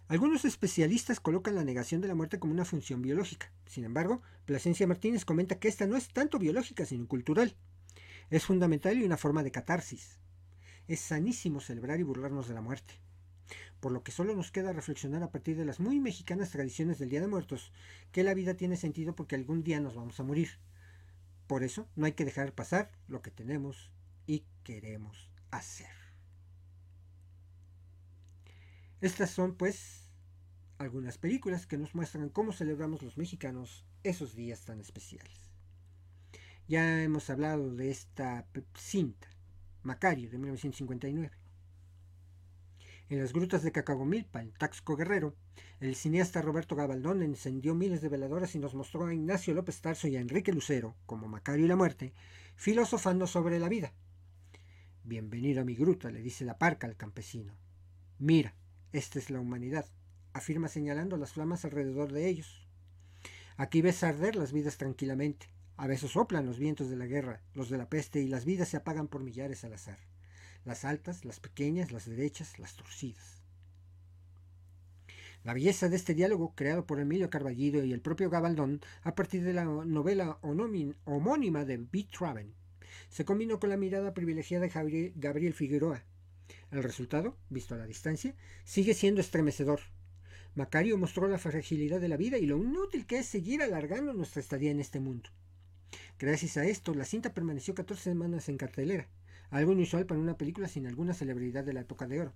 Algunos 0.08 0.46
especialistas 0.46 1.20
colocan 1.20 1.56
la 1.56 1.66
negación 1.66 2.00
de 2.00 2.08
la 2.08 2.16
muerte 2.16 2.40
como 2.40 2.54
una 2.54 2.64
función 2.64 3.02
biológica. 3.02 3.52
Sin 3.66 3.84
embargo, 3.84 4.22
Plasencia 4.46 4.88
Martínez 4.88 5.26
comenta 5.26 5.60
que 5.60 5.68
esta 5.68 5.86
no 5.86 5.98
es 5.98 6.08
tanto 6.14 6.40
biológica, 6.40 6.86
sino 6.86 7.08
cultural. 7.08 7.58
Es 8.32 8.46
fundamental 8.46 8.98
y 8.98 9.04
una 9.04 9.18
forma 9.18 9.44
de 9.44 9.52
catarsis. 9.52 10.18
Es 10.88 11.02
sanísimo 11.02 11.60
celebrar 11.60 12.00
y 12.00 12.04
burlarnos 12.04 12.48
de 12.48 12.54
la 12.54 12.62
muerte. 12.62 12.94
Por 13.82 13.92
lo 13.92 14.04
que 14.04 14.14
solo 14.14 14.34
nos 14.34 14.52
queda 14.52 14.72
reflexionar 14.72 15.22
a 15.22 15.32
partir 15.32 15.58
de 15.58 15.66
las 15.66 15.82
muy 15.82 16.00
mexicanas 16.00 16.50
tradiciones 16.50 16.98
del 16.98 17.10
Día 17.10 17.20
de 17.20 17.28
Muertos, 17.28 17.74
que 18.14 18.24
la 18.24 18.34
vida 18.34 18.54
tiene 18.54 18.78
sentido 18.78 19.16
porque 19.16 19.36
algún 19.36 19.64
día 19.64 19.82
nos 19.82 19.96
vamos 19.96 20.18
a 20.22 20.24
morir. 20.24 20.50
Por 21.46 21.64
eso 21.64 21.90
no 21.98 22.06
hay 22.06 22.14
que 22.14 22.24
dejar 22.24 22.56
pasar 22.56 22.90
lo 23.10 23.22
que 23.22 23.32
tenemos 23.32 23.92
y 24.28 24.46
queremos 24.64 25.30
hacer. 25.52 25.90
Estas 29.02 29.32
son 29.32 29.56
pues 29.56 30.10
algunas 30.78 31.18
películas 31.18 31.68
que 31.68 31.78
nos 31.78 31.94
muestran 31.96 32.30
cómo 32.30 32.54
celebramos 32.54 33.02
los 33.02 33.18
mexicanos 33.18 33.84
esos 34.04 34.36
días 34.36 34.64
tan 34.64 34.80
especiales. 34.80 35.51
Ya 36.68 37.04
hemos 37.04 37.30
hablado 37.30 37.76
de 37.76 37.92
esta 37.92 38.48
cinta, 38.76 39.28
Macario, 39.84 40.30
de 40.30 40.38
1959. 40.38 41.32
En 43.10 43.20
las 43.20 43.34
grutas 43.34 43.62
de 43.62 43.74
Cacagomilpa, 43.74 44.42
en 44.42 44.54
Taxco 44.54 44.96
Guerrero, 44.96 45.36
el 45.82 45.96
cineasta 45.96 46.42
Roberto 46.42 46.76
Gabaldón 46.78 47.24
encendió 47.24 47.76
miles 47.76 48.02
de 48.02 48.08
veladoras 48.08 48.56
y 48.56 48.60
nos 48.60 48.74
mostró 48.74 49.06
a 49.06 49.14
Ignacio 49.14 49.54
López 49.54 49.82
Tarso 49.82 50.08
y 50.08 50.16
a 50.16 50.22
Enrique 50.22 50.54
Lucero, 50.54 50.96
como 51.06 51.28
Macario 51.28 51.66
y 51.66 51.68
la 51.68 51.76
muerte, 51.76 52.14
filosofando 52.56 53.28
sobre 53.28 53.60
la 53.60 53.68
vida. 53.68 53.92
Bienvenido 55.04 55.62
a 55.62 55.66
mi 55.66 55.76
gruta, 55.76 56.10
le 56.10 56.22
dice 56.22 56.46
la 56.46 56.58
parca 56.58 56.88
al 56.88 56.96
campesino. 56.96 57.54
Mira, 58.18 58.56
esta 58.94 59.20
es 59.20 59.30
la 59.30 59.42
humanidad, 59.42 59.86
afirma 60.32 60.70
señalando 60.70 61.18
las 61.18 61.34
flamas 61.34 61.66
alrededor 61.66 62.14
de 62.14 62.30
ellos. 62.30 62.66
Aquí 63.58 63.82
ves 63.82 64.04
arder 64.04 64.38
las 64.38 64.54
vidas 64.54 64.78
tranquilamente. 64.78 65.48
A 65.82 65.88
veces 65.88 66.12
soplan 66.12 66.46
los 66.46 66.60
vientos 66.60 66.92
de 66.92 66.96
la 66.96 67.08
guerra, 67.08 67.42
los 67.56 67.72
de 67.72 67.80
la 67.80 67.90
peste, 67.90 68.22
y 68.22 68.28
las 68.28 68.46
vidas 68.46 68.70
se 68.70 68.78
apagan 68.78 69.08
por 69.08 69.24
millares 69.24 69.64
al 69.64 69.74
azar. 69.74 69.98
Las 70.64 70.86
altas, 70.86 71.26
las 71.26 71.40
pequeñas, 71.40 71.92
las 71.92 72.06
derechas, 72.06 72.60
las 72.60 72.76
torcidas. 72.76 73.42
La 75.44 75.56
belleza 75.56 75.90
de 75.90 75.96
este 75.96 76.14
diálogo, 76.14 76.54
creado 76.54 76.86
por 76.86 77.00
Emilio 77.00 77.32
Carballido 77.32 77.84
y 77.84 77.94
el 77.94 78.02
propio 78.02 78.30
Gabaldón 78.30 78.82
a 79.02 79.16
partir 79.16 79.44
de 79.44 79.54
la 79.54 79.66
novela 79.66 80.38
homónima 80.44 81.66
de 81.66 81.78
B. 81.78 82.08
Traven, 82.16 82.54
se 83.10 83.26
combinó 83.26 83.60
con 83.60 83.72
la 83.72 83.78
mirada 83.78 84.14
privilegiada 84.14 84.68
de 84.68 85.14
Gabriel 85.16 85.56
Figueroa. 85.56 86.04
El 86.70 86.84
resultado, 86.84 87.40
visto 87.50 87.74
a 87.74 87.80
la 87.80 87.88
distancia, 87.88 88.36
sigue 88.66 88.94
siendo 88.94 89.20
estremecedor. 89.20 89.80
Macario 90.54 91.00
mostró 91.00 91.28
la 91.28 91.40
fragilidad 91.40 92.00
de 92.00 92.10
la 92.10 92.18
vida 92.18 92.38
y 92.38 92.46
lo 92.46 92.60
inútil 92.60 93.08
que 93.08 93.18
es 93.18 93.26
seguir 93.26 93.64
alargando 93.64 94.14
nuestra 94.14 94.42
estadía 94.42 94.70
en 94.70 94.80
este 94.80 95.00
mundo. 95.00 95.32
Gracias 96.22 96.56
a 96.58 96.66
esto, 96.66 96.94
la 96.94 97.04
cinta 97.04 97.34
permaneció 97.34 97.74
14 97.74 98.04
semanas 98.04 98.48
en 98.48 98.56
cartelera, 98.56 99.08
algo 99.50 99.72
inusual 99.72 100.06
para 100.06 100.20
una 100.20 100.38
película 100.38 100.68
sin 100.68 100.86
alguna 100.86 101.16
celebridad 101.16 101.64
de 101.64 101.74
la 101.74 101.82
época 101.82 102.06
de 102.06 102.22
oro. 102.22 102.34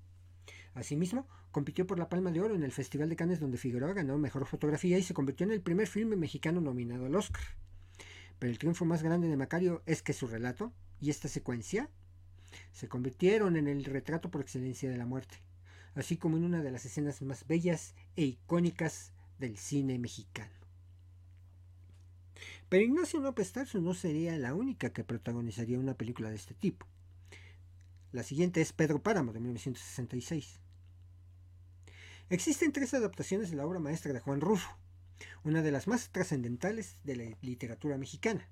Asimismo, 0.74 1.28
compitió 1.52 1.86
por 1.86 2.00
la 2.00 2.10
Palma 2.10 2.32
de 2.32 2.41
Oro 2.41 2.56
en 2.56 2.63
el 2.63 2.71
Festival 2.71 3.10
de 3.10 3.15
Cannes 3.15 3.39
donde 3.39 3.60
Figueroa 3.60 3.93
ganó 3.93 4.17
Mejor 4.17 4.48
Fotografía 4.48 4.98
y 4.98 5.04
se 5.04 5.13
convirtió 5.13 5.45
en 5.45 5.52
el 5.52 5.62
primer 5.62 5.86
filme 5.86 6.15
mexicano 6.15 6.62
nominado 6.62 7.06
al 7.06 7.13
Oscar. 7.13 7.43
Pero 8.39 8.52
el 8.52 8.58
triunfo 8.58 8.86
más 8.86 9.04
grande 9.04 9.28
de 9.28 9.38
Macario 9.38 9.84
es 9.86 10.02
que 10.02 10.13
su 10.13 10.26
relato 10.26 10.74
y 11.00 11.12
esta 11.12 11.28
secuencia 11.28 11.91
se 12.71 12.89
convirtieron 12.89 13.56
en 13.56 13.67
el 13.67 13.86
retrato 13.86 14.32
por 14.32 14.41
excelencia 14.41 14.89
de 14.89 14.98
la 14.98 15.06
muerte, 15.06 15.43
así 15.93 16.17
como 16.17 16.38
en 16.38 16.43
una 16.43 16.63
de 16.63 16.71
las 16.71 16.86
escenas 16.86 17.21
más 17.21 17.45
bellas 17.45 17.93
e 18.15 18.24
icónicas 18.24 19.13
del 19.38 19.60
cine 19.60 20.00
mexicano. 20.00 20.64
Pero 22.69 22.84
Ignacio 22.84 23.19
López 23.19 23.51
Tarso 23.51 23.80
no 23.80 23.93
sería 23.93 24.38
la 24.38 24.54
única 24.54 24.91
que 24.91 25.04
protagonizaría 25.04 25.80
una 25.80 25.93
película 25.93 26.30
de 26.30 26.36
este 26.36 26.56
tipo. 26.56 26.88
La 28.12 28.23
siguiente 28.23 28.62
es 28.62 28.73
Pedro 28.73 29.04
Páramo 29.04 29.34
de 29.34 29.39
1966. 29.39 30.60
Existen 32.30 32.71
tres 32.71 32.93
adaptaciones 32.95 33.51
de 33.51 33.58
la 33.58 33.67
obra 33.67 33.80
maestra 33.80 34.13
de 34.13 34.19
Juan 34.19 34.41
Rufo, 34.41 34.75
una 35.43 35.62
de 35.62 35.71
las 35.71 35.88
más 35.88 36.10
trascendentales 36.10 36.95
de 37.04 37.15
la 37.15 37.38
literatura 37.41 37.97
mexicana. 37.97 38.47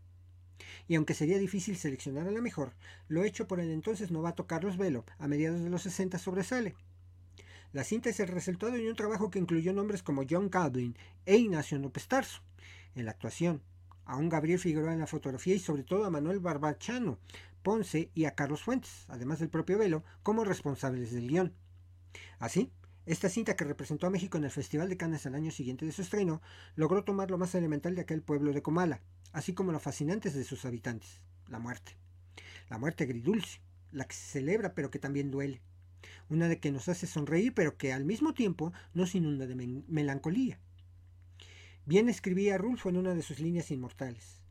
Y 0.88 0.96
aunque 0.96 1.16
sería 1.16 1.40
difícil 1.40 1.76
seleccionar 1.76 2.28
a 2.28 2.32
la 2.32 2.42
mejor, 2.42 2.74
lo 3.08 3.24
hecho 3.24 3.48
por 3.48 3.60
el 3.60 3.72
entonces 3.72 4.12
novato 4.12 4.46
Carlos 4.46 4.78
Velo 4.78 5.06
a 5.18 5.28
mediados 5.28 5.62
de 5.64 5.72
los 5.72 5.82
60 5.82 6.20
sobresale. 6.20 6.76
La 7.72 7.84
cinta 7.84 8.12
es 8.12 8.20
el 8.20 8.28
resultado 8.28 8.74
de 8.74 8.88
un 8.88 8.96
trabajo 8.96 9.32
que 9.32 9.40
incluyó 9.40 9.74
nombres 9.74 10.04
como 10.04 10.24
John 10.30 10.50
Calvin 10.50 10.96
e 11.26 11.38
Ignacio 11.38 11.80
López 11.80 12.08
Tarso 12.08 12.44
en 12.94 13.06
la 13.06 13.12
actuación, 13.12 13.64
a 14.06 14.18
un 14.18 14.30
Gabriel 14.30 14.60
Figueroa 14.60 14.94
en 14.94 15.00
la 15.00 15.08
fotografía 15.08 15.56
y 15.56 15.60
sobre 15.60 15.84
todo 15.84 16.06
a 16.06 16.10
Manuel 16.10 16.40
Barbachano, 16.40 17.20
Ponce 17.62 18.12
y 18.14 18.26
a 18.26 18.36
Carlos 18.36 18.64
Fuentes, 18.64 19.06
además 19.08 19.40
del 19.40 19.50
propio 19.50 19.78
Velo, 19.78 20.04
como 20.22 20.44
responsables 20.44 21.12
del 21.12 21.28
guion. 21.28 21.54
Así, 22.40 22.72
esta 23.06 23.30
cinta 23.30 23.56
que 23.56 23.66
representó 23.66 24.08
a 24.08 24.10
México 24.10 24.38
en 24.38 24.46
el 24.46 24.52
Festival 24.52 24.90
de 24.90 24.98
Cannes 24.98 25.26
al 25.26 25.36
año 25.36 25.52
siguiente 25.52 25.86
de 25.86 25.92
su 25.92 26.02
estreno, 26.02 26.42
logró 26.76 27.04
tomar 27.04 27.32
lo 27.32 27.38
más 27.38 27.54
elemental 27.56 27.96
de 27.96 28.02
aquel 28.02 28.22
pueblo 28.22 28.54
de 28.54 28.62
Comala, 28.62 29.02
así 29.32 29.54
como 29.54 29.72
lo 29.72 29.80
fascinantes 29.80 30.34
de 30.34 30.44
sus 30.44 30.66
habitantes, 30.66 31.22
la 31.48 31.60
muerte. 31.60 31.98
La 32.70 32.78
muerte 32.78 33.04
agridulce, 33.04 33.60
la 33.92 34.06
que 34.06 34.16
se 34.16 34.40
celebra 34.40 34.74
pero 34.74 34.90
que 34.90 35.00
también 35.00 35.32
duele. 35.32 35.62
Una 36.30 36.48
de 36.48 36.60
que 36.60 36.72
nos 36.72 36.90
hace 36.90 37.08
sonreír 37.08 37.54
pero 37.54 37.78
que 37.78 37.94
al 37.94 38.06
mismo 38.06 38.34
tiempo 38.34 38.74
nos 38.94 39.16
inunda 39.16 39.48
de 39.48 39.84
melancolía. 39.88 40.60
Bien 41.86 42.10
escribía 42.10 42.58
Rulfo 42.58 42.90
en 42.90 42.98
una 42.98 43.14
de 43.14 43.22
sus 43.22 43.40
líneas 43.40 43.72
inmortales. 43.72 44.42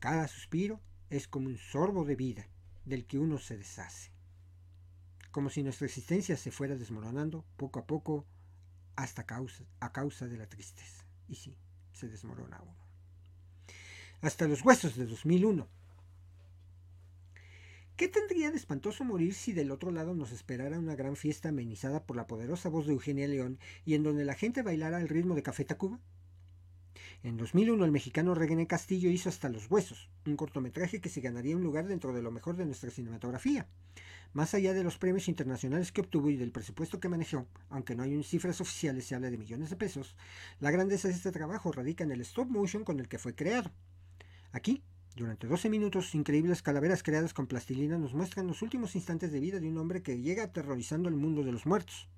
Cada 0.00 0.26
suspiro 0.28 0.80
es 1.10 1.28
como 1.28 1.48
un 1.48 1.58
sorbo 1.58 2.04
de 2.04 2.16
vida 2.16 2.48
del 2.84 3.06
que 3.06 3.18
uno 3.18 3.38
se 3.38 3.56
deshace 3.56 4.12
como 5.32 5.50
si 5.50 5.62
nuestra 5.62 5.86
existencia 5.86 6.36
se 6.36 6.52
fuera 6.52 6.76
desmoronando 6.76 7.44
poco 7.56 7.80
a 7.80 7.86
poco 7.86 8.26
hasta 8.94 9.24
causa, 9.24 9.64
a 9.80 9.90
causa 9.90 10.28
de 10.28 10.36
la 10.36 10.46
tristeza. 10.46 11.04
Y 11.26 11.36
sí, 11.36 11.56
se 11.92 12.08
desmorona 12.08 12.60
uno. 12.62 12.76
Hasta 14.20 14.46
los 14.46 14.62
huesos 14.62 14.94
de 14.94 15.06
2001. 15.06 15.66
¿Qué 17.96 18.08
tendría 18.08 18.50
de 18.50 18.56
espantoso 18.56 19.04
morir 19.04 19.34
si 19.34 19.52
del 19.52 19.70
otro 19.70 19.90
lado 19.90 20.14
nos 20.14 20.32
esperara 20.32 20.78
una 20.78 20.96
gran 20.96 21.16
fiesta 21.16 21.48
amenizada 21.48 22.04
por 22.04 22.16
la 22.16 22.26
poderosa 22.26 22.68
voz 22.68 22.86
de 22.86 22.92
Eugenia 22.92 23.26
León 23.26 23.58
y 23.84 23.94
en 23.94 24.02
donde 24.02 24.24
la 24.24 24.34
gente 24.34 24.62
bailara 24.62 24.98
al 24.98 25.08
ritmo 25.08 25.34
de 25.34 25.42
Café 25.42 25.64
Tacuba? 25.64 25.98
En 27.24 27.36
2001 27.36 27.84
el 27.84 27.92
mexicano 27.92 28.34
René 28.34 28.66
Castillo 28.66 29.08
hizo 29.08 29.28
Hasta 29.28 29.48
los 29.48 29.70
Huesos, 29.70 30.10
un 30.26 30.34
cortometraje 30.34 31.00
que 31.00 31.08
se 31.08 31.20
ganaría 31.20 31.56
un 31.56 31.62
lugar 31.62 31.86
dentro 31.86 32.12
de 32.12 32.20
lo 32.20 32.32
mejor 32.32 32.56
de 32.56 32.66
nuestra 32.66 32.90
cinematografía. 32.90 33.68
Más 34.32 34.54
allá 34.54 34.72
de 34.72 34.82
los 34.82 34.98
premios 34.98 35.28
internacionales 35.28 35.92
que 35.92 36.00
obtuvo 36.00 36.30
y 36.30 36.36
del 36.36 36.50
presupuesto 36.50 36.98
que 36.98 37.08
manejó, 37.08 37.46
aunque 37.68 37.94
no 37.94 38.02
hay 38.02 38.20
cifras 38.24 38.60
oficiales, 38.60 39.04
se 39.04 39.14
habla 39.14 39.30
de 39.30 39.38
millones 39.38 39.70
de 39.70 39.76
pesos, 39.76 40.16
la 40.58 40.72
grandeza 40.72 41.06
de 41.06 41.14
este 41.14 41.30
trabajo 41.30 41.70
radica 41.70 42.02
en 42.02 42.10
el 42.10 42.22
stop 42.22 42.48
motion 42.48 42.82
con 42.82 42.98
el 42.98 43.06
que 43.06 43.18
fue 43.18 43.36
creado. 43.36 43.70
Aquí, 44.50 44.82
durante 45.14 45.46
12 45.46 45.70
minutos, 45.70 46.16
increíbles 46.16 46.60
calaveras 46.60 47.04
creadas 47.04 47.34
con 47.34 47.46
plastilina 47.46 47.98
nos 47.98 48.14
muestran 48.14 48.48
los 48.48 48.62
últimos 48.62 48.96
instantes 48.96 49.30
de 49.30 49.38
vida 49.38 49.60
de 49.60 49.68
un 49.68 49.78
hombre 49.78 50.02
que 50.02 50.20
llega 50.20 50.42
aterrorizando 50.42 51.08
el 51.08 51.14
mundo 51.14 51.44
de 51.44 51.52
los 51.52 51.66
muertos. 51.66 52.08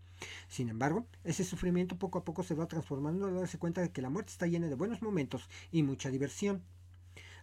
Sin 0.49 0.69
embargo, 0.69 1.07
ese 1.25 1.45
sufrimiento 1.45 1.99
poco 1.99 2.19
a 2.19 2.25
poco 2.25 2.43
se 2.43 2.55
va 2.55 2.69
transformando 2.69 3.27
al 3.27 3.35
darse 3.35 3.59
cuenta 3.59 3.81
de 3.81 3.91
que 3.91 4.03
la 4.03 4.11
muerte 4.11 4.33
está 4.33 4.47
llena 4.47 4.69
de 4.69 4.75
buenos 4.75 5.03
momentos 5.03 5.49
y 5.73 5.83
mucha 5.83 6.11
diversión. 6.11 6.63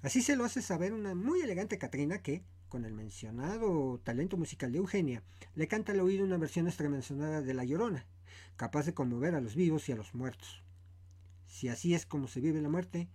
Así 0.02 0.22
se 0.22 0.36
lo 0.36 0.46
hace 0.46 0.62
saber 0.62 0.94
una 0.94 1.14
muy 1.14 1.42
elegante 1.42 1.78
Catrina 1.78 2.22
que, 2.24 2.44
con 2.70 2.86
el 2.86 2.94
mencionado 2.94 4.00
talento 4.04 4.38
musical 4.38 4.72
de 4.72 4.80
Eugenia, 4.80 5.24
le 5.56 5.68
canta 5.68 5.92
al 5.92 6.00
oído 6.00 6.24
una 6.24 6.38
versión 6.38 6.68
extramencionada 6.68 7.42
de 7.42 7.54
La 7.54 7.64
Llorona, 7.64 8.06
capaz 8.56 8.86
de 8.86 8.94
conmover 8.94 9.36
a 9.36 9.42
los 9.42 9.56
vivos 9.56 9.88
y 9.90 9.92
a 9.92 9.96
los 9.96 10.16
muertos. 10.16 10.64
Si 11.48 11.68
así 11.68 11.94
es 11.94 12.06
como 12.06 12.28
se 12.28 12.40
vive 12.40 12.62
la 12.62 12.70
muerte, 12.70 13.10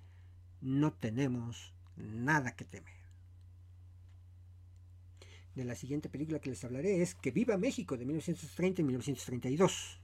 no 0.61 0.93
tenemos 0.93 1.73
nada 1.97 2.55
que 2.55 2.65
temer. 2.65 2.96
De 5.57 5.65
la 5.65 5.75
siguiente 5.75 6.11
película 6.11 6.39
que 6.39 6.51
les 6.51 6.63
hablaré 6.65 7.01
es 7.01 7.15
Que 7.15 7.31
viva 7.31 7.57
México 7.57 7.97
de 7.97 8.05
1930 8.05 8.83
y 8.83 8.85
1932. 8.85 9.99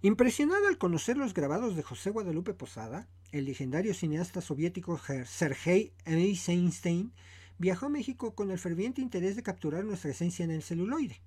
Impresionado 0.00 0.66
al 0.66 0.78
conocer 0.78 1.18
los 1.18 1.34
grabados 1.34 1.76
de 1.76 1.82
José 1.82 2.08
Guadalupe 2.08 2.54
Posada, 2.54 3.06
el 3.30 3.44
legendario 3.44 3.92
cineasta 3.92 4.40
soviético 4.40 4.98
Sergei 5.26 5.92
Eisenstein 6.06 7.12
viajó 7.58 7.86
a 7.86 7.90
México 7.90 8.34
con 8.34 8.50
el 8.50 8.58
ferviente 8.58 9.02
interés 9.02 9.36
de 9.36 9.42
capturar 9.42 9.84
nuestra 9.84 10.10
esencia 10.10 10.42
en 10.42 10.50
el 10.50 10.62
celuloide. 10.62 11.20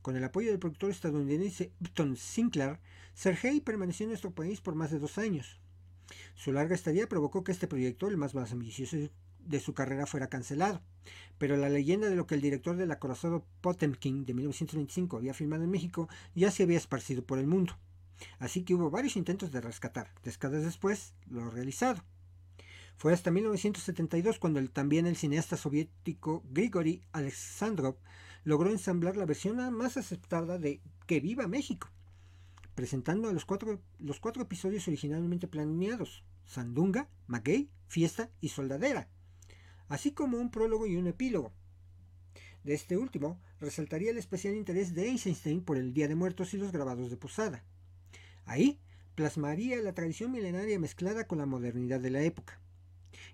Con 0.00 0.14
el 0.14 0.22
apoyo 0.22 0.50
del 0.50 0.60
productor 0.60 0.92
estadounidense 0.92 1.72
Upton 1.80 2.16
Sinclair, 2.16 2.78
Sergei 3.14 3.60
permaneció 3.60 4.04
en 4.04 4.10
nuestro 4.10 4.30
país 4.30 4.60
por 4.60 4.76
más 4.76 4.92
de 4.92 5.00
dos 5.00 5.18
años. 5.18 5.58
Su 6.36 6.52
larga 6.52 6.76
estadía 6.76 7.08
provocó 7.08 7.42
que 7.42 7.50
este 7.50 7.66
proyecto, 7.66 8.06
el 8.06 8.16
más, 8.16 8.32
más 8.36 8.52
ambicioso 8.52 8.96
de 9.48 9.60
su 9.60 9.74
carrera, 9.74 10.06
fuera 10.06 10.28
cancelado. 10.28 10.82
Pero 11.38 11.56
la 11.56 11.68
leyenda 11.68 12.08
de 12.08 12.16
lo 12.16 12.26
que 12.26 12.34
el 12.34 12.40
director 12.40 12.76
del 12.76 12.90
acorazado 12.90 13.44
Potemkin 13.60 14.24
de 14.24 14.34
1925 14.34 15.16
había 15.16 15.34
filmado 15.34 15.64
en 15.64 15.70
México 15.70 16.08
ya 16.34 16.50
se 16.50 16.62
había 16.62 16.76
esparcido 16.76 17.24
por 17.24 17.38
el 17.38 17.46
mundo. 17.46 17.76
Así 18.38 18.64
que 18.64 18.74
hubo 18.74 18.90
varios 18.90 19.16
intentos 19.16 19.52
de 19.52 19.60
rescatar, 19.60 20.12
décadas 20.22 20.64
después, 20.64 21.14
lo 21.28 21.50
realizado. 21.50 22.02
Fue 22.96 23.12
hasta 23.12 23.30
1972 23.30 24.38
cuando 24.38 24.62
también 24.68 25.06
el 25.06 25.16
cineasta 25.16 25.56
soviético 25.56 26.42
Grigory 26.50 27.02
Alexandrov 27.12 27.96
logró 28.42 28.70
ensamblar 28.70 29.16
la 29.16 29.24
versión 29.24 29.56
más 29.72 29.96
aceptada 29.96 30.58
de 30.58 30.80
Que 31.06 31.20
viva 31.20 31.46
México, 31.46 31.88
presentando 32.74 33.28
a 33.28 33.32
los 33.32 33.44
cuatro, 33.44 33.80
los 33.98 34.18
cuatro 34.18 34.42
episodios 34.42 34.88
originalmente 34.88 35.46
planeados, 35.46 36.24
Sandunga, 36.44 37.08
Maguey, 37.26 37.70
Fiesta 37.86 38.30
y 38.40 38.48
Soldadera, 38.48 39.08
así 39.88 40.12
como 40.12 40.38
un 40.38 40.50
prólogo 40.50 40.86
y 40.86 40.96
un 40.96 41.06
epílogo. 41.06 41.52
De 42.64 42.74
este 42.74 42.96
último, 42.96 43.40
resaltaría 43.60 44.10
el 44.10 44.18
especial 44.18 44.54
interés 44.54 44.94
de 44.94 45.08
Eisenstein 45.08 45.62
por 45.62 45.78
el 45.78 45.92
Día 45.94 46.08
de 46.08 46.14
Muertos 46.14 46.54
y 46.54 46.58
los 46.58 46.72
grabados 46.72 47.10
de 47.10 47.16
Posada. 47.16 47.64
Ahí 48.44 48.80
plasmaría 49.14 49.76
la 49.82 49.94
tradición 49.94 50.32
milenaria 50.32 50.78
mezclada 50.78 51.26
con 51.26 51.38
la 51.38 51.46
modernidad 51.46 52.00
de 52.00 52.10
la 52.10 52.22
época. 52.22 52.60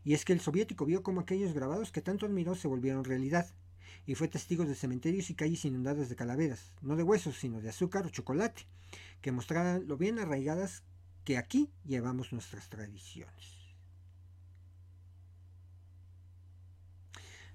Y 0.05 0.15
es 0.15 0.25
que 0.25 0.33
el 0.33 0.41
soviético 0.41 0.87
vio 0.87 1.03
como 1.03 1.21
aquellos 1.21 1.53
grabados 1.53 1.93
que 1.93 2.01
tanto 2.01 2.27
admiró 2.27 2.55
se 2.55 2.69
volvieron 2.69 3.05
realidad, 3.05 3.53
y 4.07 4.15
fue 4.15 4.29
testigo 4.29 4.65
de 4.65 4.75
cementerios 4.75 5.31
y 5.31 5.35
calles 5.35 5.65
inundadas 5.65 6.09
de 6.09 6.17
calaveras, 6.17 6.73
no 6.83 6.97
de 6.97 7.03
huesos, 7.03 7.39
sino 7.39 7.61
de 7.61 7.71
azúcar 7.71 8.07
o 8.07 8.11
chocolate, 8.11 8.67
que 9.21 9.33
mostraran 9.33 9.87
lo 9.89 9.97
bien 9.97 10.19
arraigadas 10.19 10.83
que 11.25 11.39
aquí 11.39 11.71
llevamos 11.85 12.33
nuestras 12.33 12.69
tradiciones. 12.69 13.64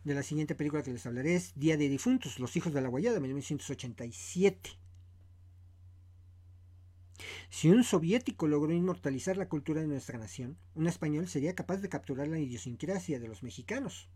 De 0.10 0.16
la 0.16 0.24
siguiente 0.24 0.56
película 0.56 0.82
que 0.82 0.92
les 0.92 1.06
hablaré 1.06 1.36
es 1.36 1.54
Día 1.54 1.78
de 1.78 1.88
Difuntos, 1.88 2.40
Los 2.40 2.56
Hijos 2.56 2.74
de 2.74 2.82
la 2.82 2.88
Guayada, 2.88 3.20
1987. 3.20 4.72
Si 7.52 7.70
un 7.70 7.84
soviético 7.84 8.48
logró 8.48 8.74
inmortalizar 8.74 9.38
la 9.38 9.48
cultura 9.48 9.82
de 9.82 9.88
nuestra 9.88 10.18
nación, 10.18 10.58
un 10.74 10.88
español 10.88 11.28
sería 11.28 11.54
capaz 11.54 11.78
de 11.78 11.90
capturar 11.90 12.28
la 12.28 12.40
idiosincrasia 12.40 13.20
de 13.20 13.28
los 13.28 13.44
mexicanos. 13.44 14.10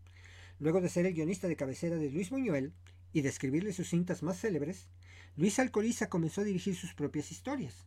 Luego 0.58 0.80
de 0.80 0.88
ser 0.88 1.06
el 1.06 1.14
guionista 1.14 1.46
de 1.46 1.54
cabecera 1.54 1.94
de 1.94 2.10
Luis 2.10 2.30
Buñuel 2.30 2.72
y 3.12 3.20
de 3.20 3.28
escribirle 3.28 3.72
sus 3.72 3.90
cintas 3.90 4.24
más 4.24 4.40
célebres, 4.40 4.88
Luis 5.36 5.60
Alcoriza 5.60 6.08
comenzó 6.08 6.40
a 6.40 6.44
dirigir 6.44 6.74
sus 6.74 6.92
propias 6.92 7.30
historias. 7.30 7.86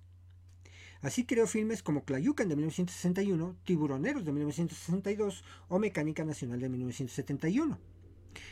Así 1.02 1.26
creó 1.26 1.46
filmes 1.46 1.84
como 1.84 2.06
Clayucan 2.06 2.48
de 2.48 2.56
1961, 2.56 3.58
Tiburoneros 3.66 4.24
de 4.24 4.32
1962 4.32 5.44
o 5.68 5.78
Mecánica 5.78 6.24
Nacional 6.24 6.62
de 6.62 6.70
1971, 6.70 7.97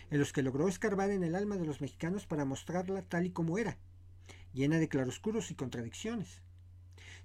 en 0.10 0.20
los 0.20 0.34
que 0.34 0.42
logró 0.42 0.68
escarbar 0.68 1.12
en 1.12 1.24
el 1.24 1.36
alma 1.36 1.58
de 1.58 1.66
los 1.66 1.82
mexicanos 1.82 2.26
para 2.26 2.46
mostrarla 2.46 3.02
tal 3.02 3.26
y 3.26 3.32
como 3.32 3.58
era, 3.58 3.78
llena 4.54 4.78
de 4.78 4.90
claroscuros 4.90 5.52
y 5.52 5.56
contradicciones. 5.56 6.42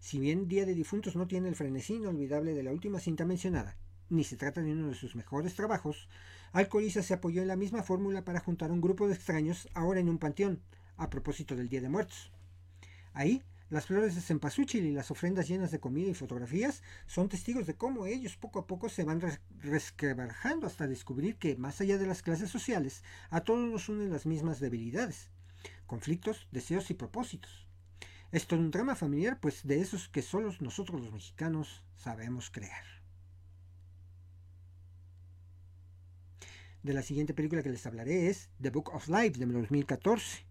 Si 0.00 0.18
bien 0.18 0.48
Día 0.48 0.66
de 0.66 0.74
Difuntos 0.74 1.16
no 1.16 1.26
tiene 1.26 1.48
el 1.48 1.56
frenesí 1.56 1.94
inolvidable 1.94 2.54
de 2.54 2.62
la 2.62 2.72
última 2.72 3.00
cinta 3.00 3.24
mencionada, 3.24 3.76
ni 4.08 4.24
se 4.24 4.36
trata 4.36 4.62
de 4.62 4.72
uno 4.72 4.88
de 4.88 4.94
sus 4.94 5.14
mejores 5.14 5.54
trabajos, 5.54 6.08
Alcoriza 6.52 7.02
se 7.02 7.14
apoyó 7.14 7.42
en 7.42 7.48
la 7.48 7.56
misma 7.56 7.82
fórmula 7.82 8.24
para 8.24 8.40
juntar 8.40 8.72
un 8.72 8.80
grupo 8.80 9.06
de 9.06 9.14
extraños 9.14 9.68
ahora 9.74 10.00
en 10.00 10.08
un 10.08 10.18
panteón, 10.18 10.60
a 10.96 11.10
propósito 11.10 11.54
del 11.54 11.68
Día 11.68 11.80
de 11.80 11.88
Muertos. 11.88 12.32
Ahí, 13.12 13.42
las 13.70 13.86
flores 13.86 14.16
de 14.16 14.20
cempasúchil 14.20 14.84
y 14.84 14.92
las 14.92 15.12
ofrendas 15.12 15.46
llenas 15.46 15.70
de 15.70 15.78
comida 15.78 16.10
y 16.10 16.14
fotografías 16.14 16.82
son 17.06 17.28
testigos 17.28 17.66
de 17.66 17.76
cómo 17.76 18.06
ellos 18.06 18.36
poco 18.36 18.58
a 18.58 18.66
poco 18.66 18.88
se 18.88 19.04
van 19.04 19.22
resquebrajando 19.60 20.66
hasta 20.66 20.88
descubrir 20.88 21.36
que, 21.36 21.56
más 21.56 21.80
allá 21.80 21.96
de 21.96 22.06
las 22.06 22.22
clases 22.22 22.50
sociales, 22.50 23.04
a 23.30 23.42
todos 23.42 23.70
nos 23.70 23.88
unen 23.88 24.10
las 24.10 24.26
mismas 24.26 24.58
debilidades, 24.58 25.30
conflictos, 25.86 26.48
deseos 26.50 26.90
y 26.90 26.94
propósitos. 26.94 27.68
Esto 28.32 28.56
es 28.56 28.60
un 28.60 28.72
drama 28.72 28.96
familiar, 28.96 29.38
pues 29.40 29.64
de 29.64 29.80
esos 29.80 30.08
que 30.08 30.22
solo 30.22 30.52
nosotros 30.58 31.00
los 31.00 31.12
mexicanos 31.12 31.84
sabemos 31.96 32.50
crear. 32.50 32.84
De 36.82 36.92
la 36.92 37.02
siguiente 37.02 37.34
película 37.34 37.62
que 37.62 37.70
les 37.70 37.86
hablaré 37.86 38.28
es 38.28 38.50
The 38.60 38.70
Book 38.70 38.94
of 38.94 39.08
Life 39.08 39.38
de 39.38 39.46
2014. 39.46 40.49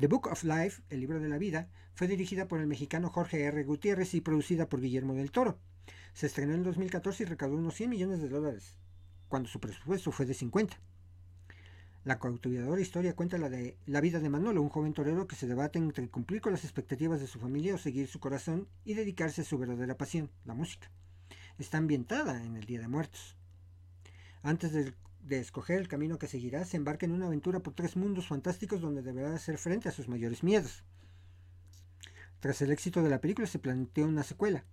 The 0.00 0.06
Book 0.06 0.28
of 0.28 0.44
Life, 0.44 0.82
el 0.88 1.00
libro 1.00 1.20
de 1.20 1.28
la 1.28 1.36
vida, 1.36 1.68
fue 1.92 2.08
dirigida 2.08 2.48
por 2.48 2.58
el 2.58 2.66
mexicano 2.66 3.10
Jorge 3.10 3.42
R. 3.42 3.64
Gutiérrez 3.64 4.14
y 4.14 4.22
producida 4.22 4.66
por 4.66 4.80
Guillermo 4.80 5.12
del 5.12 5.30
Toro. 5.30 5.58
Se 6.14 6.24
estrenó 6.24 6.54
en 6.54 6.62
2014 6.62 7.22
y 7.22 7.26
recaudó 7.26 7.56
unos 7.56 7.74
100 7.74 7.90
millones 7.90 8.22
de 8.22 8.30
dólares, 8.30 8.78
cuando 9.28 9.50
su 9.50 9.60
presupuesto 9.60 10.10
fue 10.10 10.24
de 10.24 10.32
50. 10.32 10.80
La 12.04 12.18
cautivadora 12.18 12.80
historia 12.80 13.14
cuenta 13.14 13.36
la 13.36 13.50
de 13.50 13.76
la 13.84 14.00
vida 14.00 14.20
de 14.20 14.30
Manolo, 14.30 14.62
un 14.62 14.70
joven 14.70 14.94
torero 14.94 15.26
que 15.26 15.36
se 15.36 15.46
debate 15.46 15.78
entre 15.78 16.08
cumplir 16.08 16.40
con 16.40 16.52
las 16.52 16.64
expectativas 16.64 17.20
de 17.20 17.26
su 17.26 17.38
familia 17.38 17.74
o 17.74 17.78
seguir 17.78 18.08
su 18.08 18.20
corazón 18.20 18.68
y 18.86 18.94
dedicarse 18.94 19.42
a 19.42 19.44
su 19.44 19.58
verdadera 19.58 19.98
pasión, 19.98 20.30
la 20.46 20.54
música. 20.54 20.90
Está 21.58 21.76
ambientada 21.76 22.42
en 22.42 22.56
el 22.56 22.64
Día 22.64 22.80
de 22.80 22.88
Muertos. 22.88 23.36
Antes 24.42 24.72
de, 25.22 25.38
escoger 25.38 25.78
el 25.78 25.88
camino 25.88 26.18
que 26.18 26.26
seguirá, 26.26 26.64
se 26.64 26.76
embarca 26.76 27.06
en 27.06 27.12
una 27.12 27.26
aventura 27.26 27.60
por 27.60 27.74
tres 27.74 27.96
mundos 27.96 28.26
fantásticos 28.26 28.80
donde 28.80 29.02
deberá 29.02 29.34
hacer 29.34 29.58
frente 29.58 29.88
a 29.88 29.92
sus 29.92 30.08
mayores 30.08 30.42
miedos. 30.42 30.84
Tras 32.40 32.62
el 32.62 32.72
éxito 32.72 33.02
de 33.02 33.10
la 33.10 33.20
película 33.20 33.46
se 33.46 33.58
planteó 33.58 34.06
una 34.06 34.22
secuela, 34.22 34.64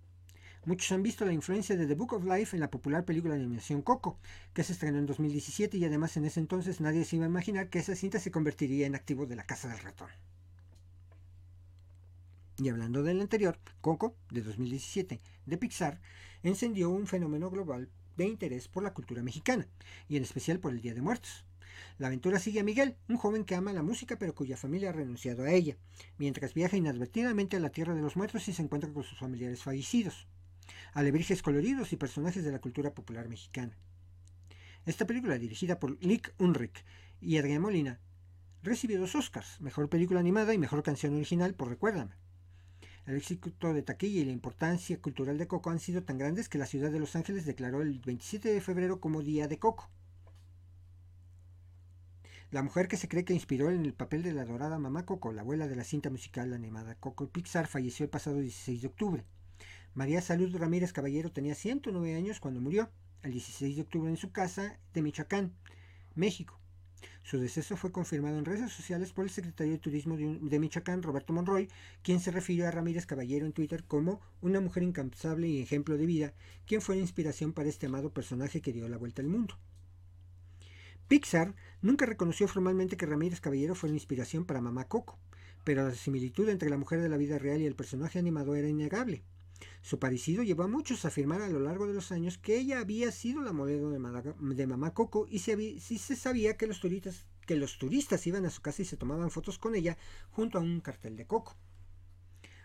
Muchos 0.64 0.92
han 0.92 1.02
visto 1.02 1.24
la 1.24 1.32
influencia 1.32 1.76
de 1.76 1.86
The 1.86 1.94
Book 1.94 2.12
of 2.12 2.24
Life 2.24 2.54
en 2.54 2.60
la 2.60 2.70
popular 2.70 3.04
película 3.04 3.34
de 3.34 3.40
animación 3.40 3.80
Coco, 3.80 4.18
que 4.52 4.64
se 4.64 4.72
estrenó 4.74 4.98
en 4.98 5.06
2017 5.06 5.78
y 5.78 5.84
además 5.84 6.16
en 6.16 6.24
ese 6.24 6.40
entonces 6.40 6.80
nadie 6.80 7.04
se 7.04 7.16
iba 7.16 7.24
a 7.24 7.28
imaginar 7.28 7.70
que 7.70 7.78
esa 7.78 7.94
cinta 7.94 8.18
se 8.18 8.30
convertiría 8.30 8.86
en 8.86 8.94
activo 8.94 9.24
de 9.24 9.36
la 9.36 9.46
Casa 9.46 9.68
del 9.68 9.78
Ratón. 9.78 10.10
Y 12.58 12.68
hablando 12.68 13.02
del 13.02 13.20
anterior, 13.20 13.58
Coco, 13.80 14.16
de 14.30 14.42
2017, 14.42 15.20
de 15.46 15.56
Pixar, 15.56 16.00
encendió 16.42 16.90
un 16.90 17.06
fenómeno 17.06 17.50
global 17.50 17.88
de 18.18 18.26
interés 18.26 18.68
por 18.68 18.82
la 18.82 18.92
cultura 18.92 19.22
mexicana, 19.22 19.66
y 20.08 20.18
en 20.18 20.22
especial 20.22 20.60
por 20.60 20.72
el 20.72 20.82
Día 20.82 20.92
de 20.92 21.00
Muertos. 21.00 21.46
La 21.96 22.08
aventura 22.08 22.38
sigue 22.38 22.60
a 22.60 22.64
Miguel, 22.64 22.96
un 23.08 23.16
joven 23.16 23.44
que 23.44 23.54
ama 23.54 23.72
la 23.72 23.82
música 23.82 24.18
pero 24.18 24.34
cuya 24.34 24.58
familia 24.58 24.90
ha 24.90 24.92
renunciado 24.92 25.44
a 25.44 25.52
ella, 25.52 25.78
mientras 26.18 26.52
viaja 26.52 26.76
inadvertidamente 26.76 27.56
a 27.56 27.60
la 27.60 27.70
Tierra 27.70 27.94
de 27.94 28.02
los 28.02 28.16
Muertos 28.16 28.46
y 28.48 28.52
se 28.52 28.60
encuentra 28.60 28.92
con 28.92 29.04
sus 29.04 29.18
familiares 29.18 29.62
fallecidos 29.62 30.28
alebrijes 30.92 31.42
coloridos 31.42 31.92
y 31.92 31.96
personajes 31.96 32.44
de 32.44 32.52
la 32.52 32.60
cultura 32.60 32.94
popular 32.94 33.28
mexicana. 33.28 33.76
Esta 34.86 35.06
película, 35.06 35.38
dirigida 35.38 35.78
por 35.78 36.02
Lick 36.02 36.34
Unrick 36.38 36.84
y 37.20 37.38
Adrián 37.38 37.62
Molina, 37.62 38.00
recibió 38.62 38.98
dos 38.98 39.14
Oscars, 39.14 39.60
Mejor 39.60 39.88
Película 39.88 40.20
Animada 40.20 40.54
y 40.54 40.58
Mejor 40.58 40.82
Canción 40.82 41.14
Original 41.14 41.54
por 41.54 41.68
Recuérdame. 41.68 42.14
El 43.08 43.16
éxito 43.16 43.72
de 43.72 43.80
taquilla 43.80 44.20
y 44.20 44.26
la 44.26 44.32
importancia 44.32 45.00
cultural 45.00 45.38
de 45.38 45.46
Coco 45.46 45.70
han 45.70 45.80
sido 45.80 46.02
tan 46.02 46.18
grandes 46.18 46.50
que 46.50 46.58
la 46.58 46.66
ciudad 46.66 46.92
de 46.92 47.00
Los 47.00 47.16
Ángeles 47.16 47.46
declaró 47.46 47.80
el 47.80 48.00
27 48.00 48.52
de 48.52 48.60
febrero 48.60 49.00
como 49.00 49.22
Día 49.22 49.48
de 49.48 49.58
Coco. 49.58 49.88
La 52.50 52.62
mujer 52.62 52.86
que 52.86 52.98
se 52.98 53.08
cree 53.08 53.24
que 53.24 53.32
inspiró 53.32 53.70
en 53.70 53.86
el 53.86 53.94
papel 53.94 54.22
de 54.22 54.34
la 54.34 54.44
dorada 54.44 54.78
mamá 54.78 55.06
Coco, 55.06 55.32
la 55.32 55.40
abuela 55.40 55.68
de 55.68 55.76
la 55.76 55.84
cinta 55.84 56.10
musical 56.10 56.52
animada 56.52 56.96
Coco 56.96 57.30
Pixar, 57.30 57.66
falleció 57.66 58.04
el 58.04 58.10
pasado 58.10 58.40
16 58.40 58.82
de 58.82 58.88
octubre. 58.88 59.24
María 59.94 60.20
Salud 60.20 60.54
Ramírez 60.54 60.92
Caballero 60.92 61.32
tenía 61.32 61.54
109 61.54 62.14
años 62.14 62.40
cuando 62.40 62.60
murió, 62.60 62.90
el 63.22 63.32
16 63.32 63.74
de 63.74 63.82
octubre 63.82 64.10
en 64.10 64.18
su 64.18 64.32
casa 64.32 64.78
de 64.92 65.00
Michoacán, 65.00 65.54
México. 66.14 66.60
Su 67.22 67.38
deceso 67.38 67.76
fue 67.76 67.92
confirmado 67.92 68.38
en 68.38 68.44
redes 68.44 68.72
sociales 68.72 69.12
por 69.12 69.24
el 69.24 69.30
secretario 69.30 69.74
de 69.74 69.78
Turismo 69.78 70.16
de 70.16 70.58
Michoacán, 70.58 71.02
Roberto 71.02 71.32
Monroy, 71.32 71.68
quien 72.02 72.20
se 72.20 72.30
refirió 72.30 72.66
a 72.66 72.70
Ramírez 72.70 73.06
Caballero 73.06 73.44
en 73.44 73.52
Twitter 73.52 73.84
como 73.84 74.20
una 74.40 74.60
mujer 74.60 74.82
incansable 74.82 75.48
y 75.48 75.60
ejemplo 75.60 75.98
de 75.98 76.06
vida, 76.06 76.32
quien 76.66 76.80
fue 76.80 76.96
la 76.96 77.02
inspiración 77.02 77.52
para 77.52 77.68
este 77.68 77.86
amado 77.86 78.12
personaje 78.12 78.60
que 78.60 78.72
dio 78.72 78.88
la 78.88 78.96
vuelta 78.96 79.20
al 79.22 79.28
mundo. 79.28 79.58
Pixar 81.08 81.54
nunca 81.80 82.06
reconoció 82.06 82.48
formalmente 82.48 82.96
que 82.96 83.06
Ramírez 83.06 83.40
Caballero 83.40 83.74
fue 83.74 83.88
la 83.88 83.96
inspiración 83.96 84.44
para 84.44 84.60
Mamá 84.60 84.88
Coco, 84.88 85.18
pero 85.64 85.86
la 85.86 85.94
similitud 85.94 86.48
entre 86.48 86.70
la 86.70 86.78
mujer 86.78 87.00
de 87.00 87.08
la 87.08 87.16
vida 87.16 87.38
real 87.38 87.60
y 87.60 87.66
el 87.66 87.74
personaje 87.74 88.18
animado 88.18 88.54
era 88.54 88.68
innegable. 88.68 89.22
Su 89.82 89.98
parecido 89.98 90.42
llevó 90.42 90.64
a 90.64 90.68
muchos 90.68 91.04
a 91.04 91.08
afirmar 91.08 91.42
a 91.42 91.48
lo 91.48 91.60
largo 91.60 91.86
de 91.86 91.94
los 91.94 92.12
años 92.12 92.38
que 92.38 92.58
ella 92.58 92.80
había 92.80 93.10
sido 93.12 93.42
la 93.42 93.52
modelo 93.52 93.90
de, 93.90 93.98
Mamá 94.66 94.94
Coco 94.94 95.26
y 95.28 95.38
si 95.38 95.78
se, 95.80 96.16
sabía 96.16 96.56
que 96.56 96.66
los, 96.66 96.80
turistas, 96.80 97.26
que 97.46 97.56
los 97.56 97.78
turistas 97.78 98.26
iban 98.26 98.44
a 98.44 98.50
su 98.50 98.60
casa 98.60 98.82
y 98.82 98.84
se 98.84 98.96
tomaban 98.96 99.30
fotos 99.30 99.58
con 99.58 99.74
ella 99.74 99.96
junto 100.30 100.58
a 100.58 100.60
un 100.60 100.80
cartel 100.80 101.16
de 101.16 101.26
Coco. 101.26 101.56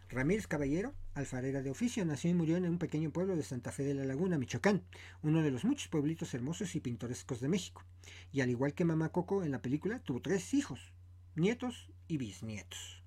Ramírez 0.09 0.47
Caballero, 0.47 0.93
alfarera 1.15 1.63
de 1.63 1.71
oficio, 1.71 2.05
nació 2.05 2.29
y 2.29 2.35
murió 2.35 2.57
en 2.57 2.65
un 2.65 2.77
pequeño 2.77 3.11
pueblo 3.11 3.35
de 3.35 3.43
Santa 3.43 3.71
Fe 3.71 3.83
de 3.83 3.95
la 3.95 4.05
Laguna, 4.05 4.37
Michoacán, 4.37 4.83
uno 5.23 5.41
de 5.41 5.49
los 5.49 5.65
muchos 5.65 5.87
pueblitos 5.87 6.33
hermosos 6.33 6.75
y 6.75 6.81
pintorescos 6.81 7.39
de 7.39 7.47
México. 7.47 7.83
Y 8.31 8.41
al 8.41 8.49
igual 8.49 8.73
que 8.73 8.85
Mamá 8.85 9.09
Coco 9.09 9.43
en 9.43 9.51
la 9.51 9.61
película, 9.61 9.99
tuvo 9.99 10.21
tres 10.21 10.53
hijos, 10.53 10.93
nietos 11.35 11.91
y 12.07 12.17
bisnietos. 12.17 13.02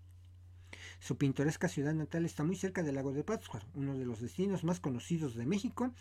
Su 1.06 1.16
pintoresca 1.16 1.68
ciudad 1.68 1.94
natal 1.94 2.24
está 2.24 2.42
muy 2.42 2.56
cerca 2.56 2.82
del 2.82 2.96
lago 2.96 3.12
de 3.12 3.22
Pátzcuaro, 3.22 3.64
uno 3.74 3.96
de 3.96 4.04
los 4.04 4.20
destinos 4.20 4.64
más 4.64 4.80
conocidos 4.80 5.36
de 5.36 5.46
México 5.46 5.94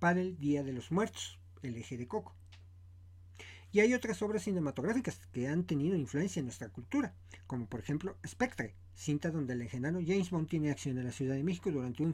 para 0.00 0.20
el 0.20 0.36
Día 0.36 0.64
de 0.64 0.72
los 0.72 0.90
Muertos, 0.90 1.38
el 1.62 1.76
eje 1.76 1.96
de 1.96 2.08
Coco. 2.08 2.34
Y 3.70 3.78
hay 3.78 3.94
otras 3.94 4.20
obras 4.20 4.42
cinematográficas 4.42 5.20
que 5.30 5.46
han 5.46 5.62
tenido 5.62 5.94
influencia 5.94 6.40
en 6.40 6.46
nuestra 6.46 6.70
cultura, 6.70 7.14
como 7.46 7.68
por 7.68 7.78
ejemplo 7.78 8.18
Spectre, 8.26 8.74
cinta 8.96 9.30
donde 9.30 9.52
el 9.52 9.60
legendario 9.60 10.02
James 10.04 10.30
Bond 10.30 10.48
tiene 10.48 10.72
acción 10.72 10.98
en 10.98 11.04
la 11.04 11.12
Ciudad 11.12 11.36
de 11.36 11.44
México 11.44 11.70
durante 11.70 12.02
un, 12.02 12.12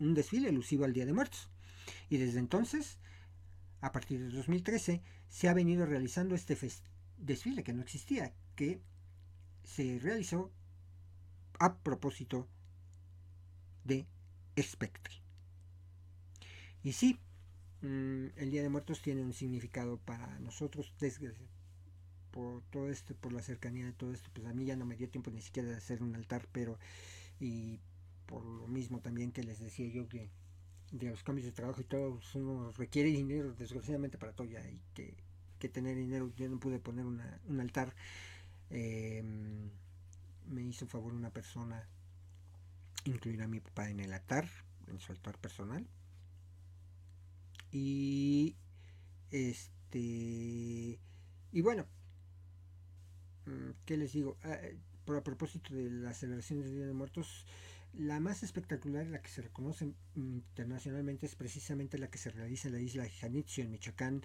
un 0.00 0.14
desfile 0.14 0.48
alusivo 0.48 0.84
al 0.84 0.94
Día 0.94 1.06
de 1.06 1.12
Muertos. 1.12 1.48
Y 2.10 2.16
desde 2.16 2.40
entonces, 2.40 2.98
a 3.82 3.92
partir 3.92 4.18
de 4.18 4.30
2013, 4.30 5.00
se 5.28 5.48
ha 5.48 5.54
venido 5.54 5.86
realizando 5.86 6.34
este 6.34 6.58
desfile 7.18 7.62
que 7.62 7.72
no 7.72 7.82
existía, 7.82 8.34
que 8.56 8.80
se 9.62 10.00
realizó 10.00 10.50
a 11.58 11.78
propósito 11.78 12.48
de 13.84 14.06
Spectre. 14.60 15.14
Y 16.82 16.92
sí, 16.92 17.18
mm, 17.82 18.26
el 18.36 18.50
Día 18.50 18.62
de 18.62 18.68
Muertos 18.68 19.02
tiene 19.02 19.22
un 19.22 19.32
significado 19.32 19.98
para 19.98 20.38
nosotros, 20.38 20.92
por 22.30 22.62
todo 22.70 22.88
esto, 22.90 23.14
por 23.16 23.32
la 23.32 23.42
cercanía 23.42 23.86
de 23.86 23.92
todo 23.92 24.12
esto, 24.12 24.30
pues 24.34 24.46
a 24.46 24.52
mí 24.52 24.64
ya 24.64 24.76
no 24.76 24.84
me 24.84 24.96
dio 24.96 25.08
tiempo 25.08 25.30
ni 25.30 25.40
siquiera 25.40 25.68
de 25.68 25.76
hacer 25.76 26.02
un 26.02 26.14
altar, 26.14 26.46
pero 26.52 26.78
y 27.40 27.80
por 28.26 28.44
lo 28.44 28.66
mismo 28.66 29.00
también 29.00 29.32
que 29.32 29.42
les 29.42 29.58
decía 29.60 29.88
yo 29.88 30.08
que 30.08 30.30
de 30.92 31.10
los 31.10 31.22
cambios 31.22 31.46
de 31.46 31.52
trabajo 31.52 31.80
y 31.80 31.84
todo, 31.84 32.16
pues, 32.16 32.34
uno 32.34 32.72
requiere 32.72 33.10
dinero 33.10 33.54
desgraciadamente 33.54 34.18
para 34.18 34.32
todo 34.32 34.46
ya 34.46 34.60
y 34.68 34.80
que 34.94 35.16
que 35.58 35.68
tener 35.68 35.96
dinero, 35.96 36.32
yo 36.36 36.48
no 36.48 36.58
pude 36.60 36.78
poner 36.78 37.06
un 37.06 37.60
altar. 37.60 37.94
Em, 38.70 39.70
me 40.46 40.62
hizo 40.62 40.86
favor 40.86 41.14
una 41.14 41.30
persona 41.30 41.88
incluir 43.04 43.42
a 43.42 43.48
mi 43.48 43.60
papá 43.60 43.88
en 43.90 44.00
el 44.00 44.12
altar, 44.12 44.48
en 44.88 44.98
su 44.98 45.12
altar 45.12 45.38
personal. 45.38 45.86
Y 47.70 48.56
este 49.30 51.00
y 51.52 51.60
bueno, 51.62 51.86
mm, 53.46 53.70
¿qué 53.84 53.96
les 53.96 54.12
digo? 54.12 54.38
Ah, 54.42 54.54
eh, 54.54 54.78
por 55.04 55.16
a 55.16 55.22
propósito 55.22 55.74
de 55.74 55.88
las 55.90 56.18
celebraciones 56.18 56.66
del 56.66 56.74
Día 56.74 56.86
de 56.86 56.92
Muertos, 56.92 57.46
la 57.94 58.20
más 58.20 58.42
espectacular, 58.42 59.06
la 59.06 59.22
que 59.22 59.30
se 59.30 59.42
reconoce 59.42 59.94
internacionalmente, 60.14 61.26
es 61.26 61.34
precisamente 61.34 61.98
la 61.98 62.10
que 62.10 62.18
se 62.18 62.30
realiza 62.30 62.68
en 62.68 62.74
la 62.74 62.80
isla 62.80 63.04
de 63.04 63.44
en 63.56 63.70
Michoacán, 63.70 64.22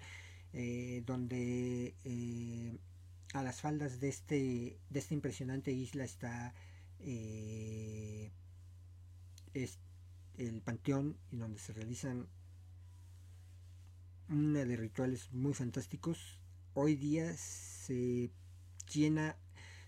eh, 0.52 1.02
donde 1.06 1.94
eh, 2.04 2.78
a 3.32 3.42
las 3.42 3.60
faldas 3.60 4.00
de, 4.00 4.08
este, 4.08 4.78
de 4.90 4.98
esta 4.98 5.14
impresionante 5.14 5.72
isla 5.72 6.04
está 6.04 6.54
eh, 7.00 8.30
el 9.54 10.62
panteón 10.62 11.16
y 11.30 11.36
donde 11.36 11.58
se 11.58 11.72
realizan 11.72 12.28
una 14.28 14.64
de 14.64 14.76
rituales 14.76 15.32
muy 15.32 15.54
fantásticos. 15.54 16.40
Hoy 16.74 16.96
día 16.96 17.36
se 17.36 18.30
llena 18.92 19.36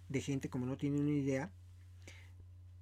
de 0.08 0.20
gente 0.20 0.50
como 0.50 0.66
no 0.66 0.76
tiene 0.76 1.00
una 1.00 1.12
idea. 1.12 1.50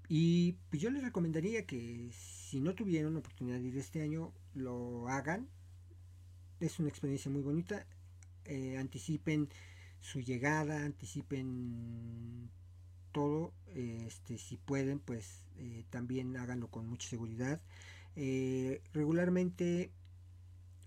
Y 0.09 0.59
pues 0.69 0.83
yo 0.83 0.91
les 0.91 1.03
recomendaría 1.03 1.65
que 1.65 2.11
si 2.13 2.61
no 2.61 2.75
tuvieron 2.75 3.17
oportunidad 3.17 3.59
de 3.61 3.69
ir 3.69 3.79
este 3.79 4.03
año, 4.03 4.33
lo 4.55 5.09
hagan. 5.09 5.49
Es 6.61 6.79
una 6.79 6.89
experiencia 6.89 7.31
muy 7.31 7.43
bonita. 7.43 7.87
Eh, 8.45 8.77
anticipen 8.77 9.49
su 10.03 10.21
llegada, 10.21 10.85
anticipen 10.85 12.51
todo. 13.13 13.55
Este, 13.75 14.37
si 14.37 14.59
pueden, 14.59 14.99
pues 15.01 15.47
eh, 15.57 15.85
también 15.89 16.37
háganlo 16.37 16.69
con 16.69 16.87
mucha 16.87 17.09
seguridad. 17.09 17.63
Eh, 18.15 18.83
regularmente 18.93 19.91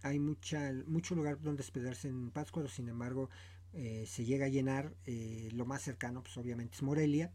hay 0.04 0.20
mucha, 0.20 0.72
mucho 0.86 1.16
lugar 1.16 1.42
donde 1.42 1.64
hospedarse 1.64 2.08
en 2.08 2.30
Pátzcuaro, 2.30 2.70
sin 2.70 2.90
embargo, 2.90 3.32
eh, 3.74 4.06
se 4.08 4.24
llega 4.24 4.46
a 4.46 4.50
llenar. 4.50 4.94
Eh, 5.06 5.50
lo 5.54 5.66
más 5.66 5.82
cercano, 5.82 6.22
pues 6.22 6.38
obviamente 6.38 6.76
es 6.76 6.84
Morelia, 6.84 7.32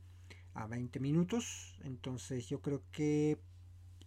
a 0.55 0.67
20 0.67 1.01
minutos. 1.01 1.79
Entonces 1.83 2.49
yo 2.49 2.61
creo 2.61 2.83
que 2.93 3.39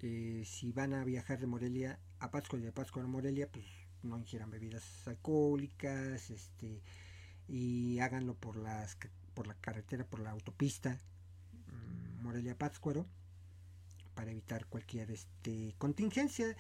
eh, 0.02 0.44
si 0.46 0.72
van 0.72 0.94
a 0.94 1.04
viajar 1.04 1.40
de 1.40 1.48
Morelia 1.48 2.00
a 2.20 2.32
Pátzcuaro 2.32 2.64
y 2.64 2.66
de 2.66 2.72
Pátzcuaro 2.72 3.08
a 3.08 3.12
Morelia, 3.12 3.50
pues 3.52 3.66
no 4.02 4.18
ingieran 4.18 4.50
bebidas 4.50 5.08
alcohólicas, 5.08 6.30
este, 6.30 6.82
y 7.48 8.00
háganlo 8.00 8.36
por 8.36 8.56
las 8.56 8.98
por 9.34 9.48
la 9.48 9.56
carretera, 9.56 10.06
por 10.06 10.20
la 10.20 10.32
autopista 10.32 11.00
mm, 11.68 12.24
Morelia 12.24 12.58
Pátzcuaro 12.58 13.08
para 14.14 14.32
evitar 14.32 14.68
cualquier 14.68 15.12
este 15.12 15.76
contingencia. 15.78 16.56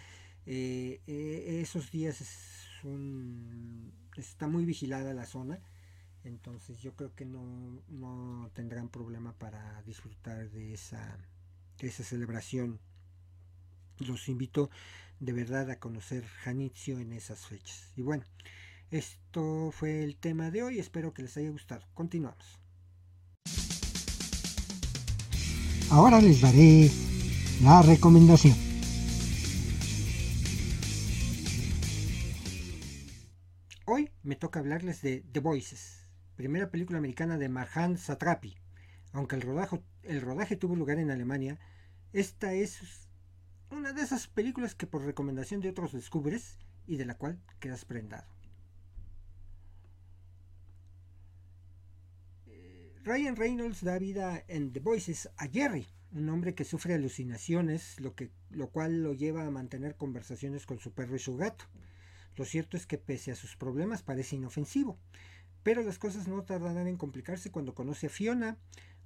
esos 0.45 1.91
días 1.91 2.19
es 2.19 2.67
un 2.83 3.93
está 4.17 4.47
muy 4.47 4.65
vigilada 4.65 5.13
la 5.13 5.25
zona, 5.25 5.59
entonces 6.23 6.81
yo 6.81 6.95
creo 6.95 7.13
que 7.15 7.25
no, 7.25 8.49
tendrán 8.53 8.89
problema 8.89 9.33
para 9.33 9.81
disfrutar 9.83 10.49
de 10.49 10.73
esa, 10.73 11.17
esa 11.79 12.03
celebración. 12.03 12.79
Los 13.99 14.27
invito 14.29 14.69
de 15.19 15.33
verdad 15.33 15.69
a 15.69 15.79
conocer 15.79 16.25
Janitzio 16.25 16.99
en 16.99 17.13
esas 17.13 17.45
fechas. 17.45 17.91
Y 17.95 18.01
bueno, 18.01 18.23
esto 18.93 19.71
fue 19.71 20.03
el 20.03 20.17
tema 20.17 20.51
de 20.51 20.61
hoy, 20.61 20.77
espero 20.77 21.15
que 21.15 21.23
les 21.23 21.35
haya 21.37 21.49
gustado. 21.49 21.81
Continuamos. 21.95 22.59
Ahora 25.89 26.21
les 26.21 26.41
daré 26.41 26.91
la 27.63 27.81
recomendación. 27.81 28.55
Hoy 33.85 34.11
me 34.21 34.35
toca 34.35 34.59
hablarles 34.59 35.01
de 35.01 35.21
The 35.31 35.39
Voices, 35.39 36.07
primera 36.35 36.69
película 36.69 36.99
americana 36.99 37.39
de 37.39 37.49
Marjan 37.49 37.97
Satrapi. 37.97 38.55
Aunque 39.11 39.35
el 39.35 39.41
rodaje, 39.41 39.81
el 40.03 40.21
rodaje 40.21 40.55
tuvo 40.55 40.75
lugar 40.75 40.99
en 40.99 41.09
Alemania, 41.09 41.59
esta 42.11 42.53
es 42.53 43.09
una 43.71 43.91
de 43.91 44.03
esas 44.03 44.27
películas 44.27 44.75
que 44.75 44.85
por 44.85 45.03
recomendación 45.03 45.61
de 45.61 45.69
otros 45.69 45.93
descubres 45.93 46.59
y 46.85 46.97
de 46.97 47.05
la 47.05 47.17
cual 47.17 47.39
quedas 47.59 47.85
prendado. 47.85 48.33
Ryan 53.05 53.35
Reynolds 53.35 53.83
da 53.83 53.99
vida 53.99 54.45
en 54.47 54.71
The 54.71 54.79
Voices 54.79 55.29
a 55.35 55.49
Jerry, 55.49 55.85
un 56.13 56.29
hombre 56.29 56.55
que 56.55 56.63
sufre 56.63 56.93
alucinaciones, 56.93 57.99
lo, 57.99 58.15
que, 58.15 58.31
lo 58.49 58.69
cual 58.69 59.03
lo 59.03 59.13
lleva 59.13 59.45
a 59.45 59.51
mantener 59.51 59.97
conversaciones 59.97 60.65
con 60.65 60.79
su 60.79 60.93
perro 60.93 61.17
y 61.17 61.19
su 61.19 61.35
gato. 61.35 61.65
Lo 62.37 62.45
cierto 62.45 62.77
es 62.77 62.85
que 62.85 62.97
pese 62.97 63.33
a 63.33 63.35
sus 63.35 63.57
problemas 63.57 64.03
parece 64.03 64.37
inofensivo, 64.37 64.97
pero 65.63 65.83
las 65.83 65.99
cosas 65.99 66.29
no 66.29 66.43
tardarán 66.43 66.87
en 66.87 66.95
complicarse 66.95 67.51
cuando 67.51 67.75
conoce 67.75 68.07
a 68.07 68.09
Fiona, 68.09 68.57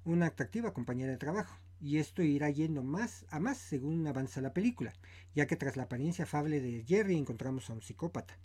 una 0.04 0.26
atractiva 0.26 0.72
compañera 0.72 1.10
de 1.10 1.18
trabajo, 1.18 1.58
y 1.80 1.96
esto 1.96 2.22
irá 2.22 2.50
yendo 2.50 2.84
más 2.84 3.26
a 3.30 3.40
más 3.40 3.58
según 3.58 4.06
avanza 4.06 4.40
la 4.40 4.54
película, 4.54 4.92
ya 5.34 5.48
que 5.48 5.56
tras 5.56 5.76
la 5.76 5.82
apariencia 5.84 6.22
afable 6.22 6.60
de 6.60 6.84
Jerry 6.86 7.16
encontramos 7.16 7.68
a 7.68 7.72
un 7.72 7.82
psicópata. 7.82 8.38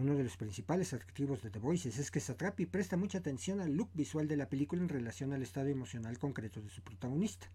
Uno 0.00 0.14
de 0.14 0.24
los 0.24 0.38
principales 0.38 0.94
atractivos 0.94 1.42
de 1.42 1.50
The 1.50 1.58
Voices 1.58 1.98
es 1.98 2.10
que 2.10 2.20
Satrapi 2.20 2.64
presta 2.64 2.96
mucha 2.96 3.18
atención 3.18 3.60
al 3.60 3.74
look 3.74 3.90
visual 3.92 4.28
de 4.28 4.38
la 4.38 4.48
película 4.48 4.80
en 4.80 4.88
relación 4.88 5.34
al 5.34 5.42
estado 5.42 5.68
emocional 5.68 6.18
concreto 6.18 6.62
de 6.62 6.70
su 6.70 6.80
protagonista, 6.80 7.50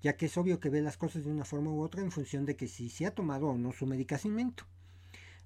ya 0.00 0.16
que 0.16 0.26
es 0.26 0.36
obvio 0.36 0.60
que 0.60 0.68
ve 0.68 0.80
las 0.80 0.96
cosas 0.96 1.24
de 1.24 1.32
una 1.32 1.44
forma 1.44 1.72
u 1.72 1.82
otra 1.82 2.00
en 2.00 2.12
función 2.12 2.46
de 2.46 2.54
que 2.54 2.68
si 2.68 2.88
se 2.88 3.04
ha 3.04 3.16
tomado 3.16 3.48
o 3.48 3.58
no 3.58 3.72
su 3.72 3.86
medicamento. 3.86 4.64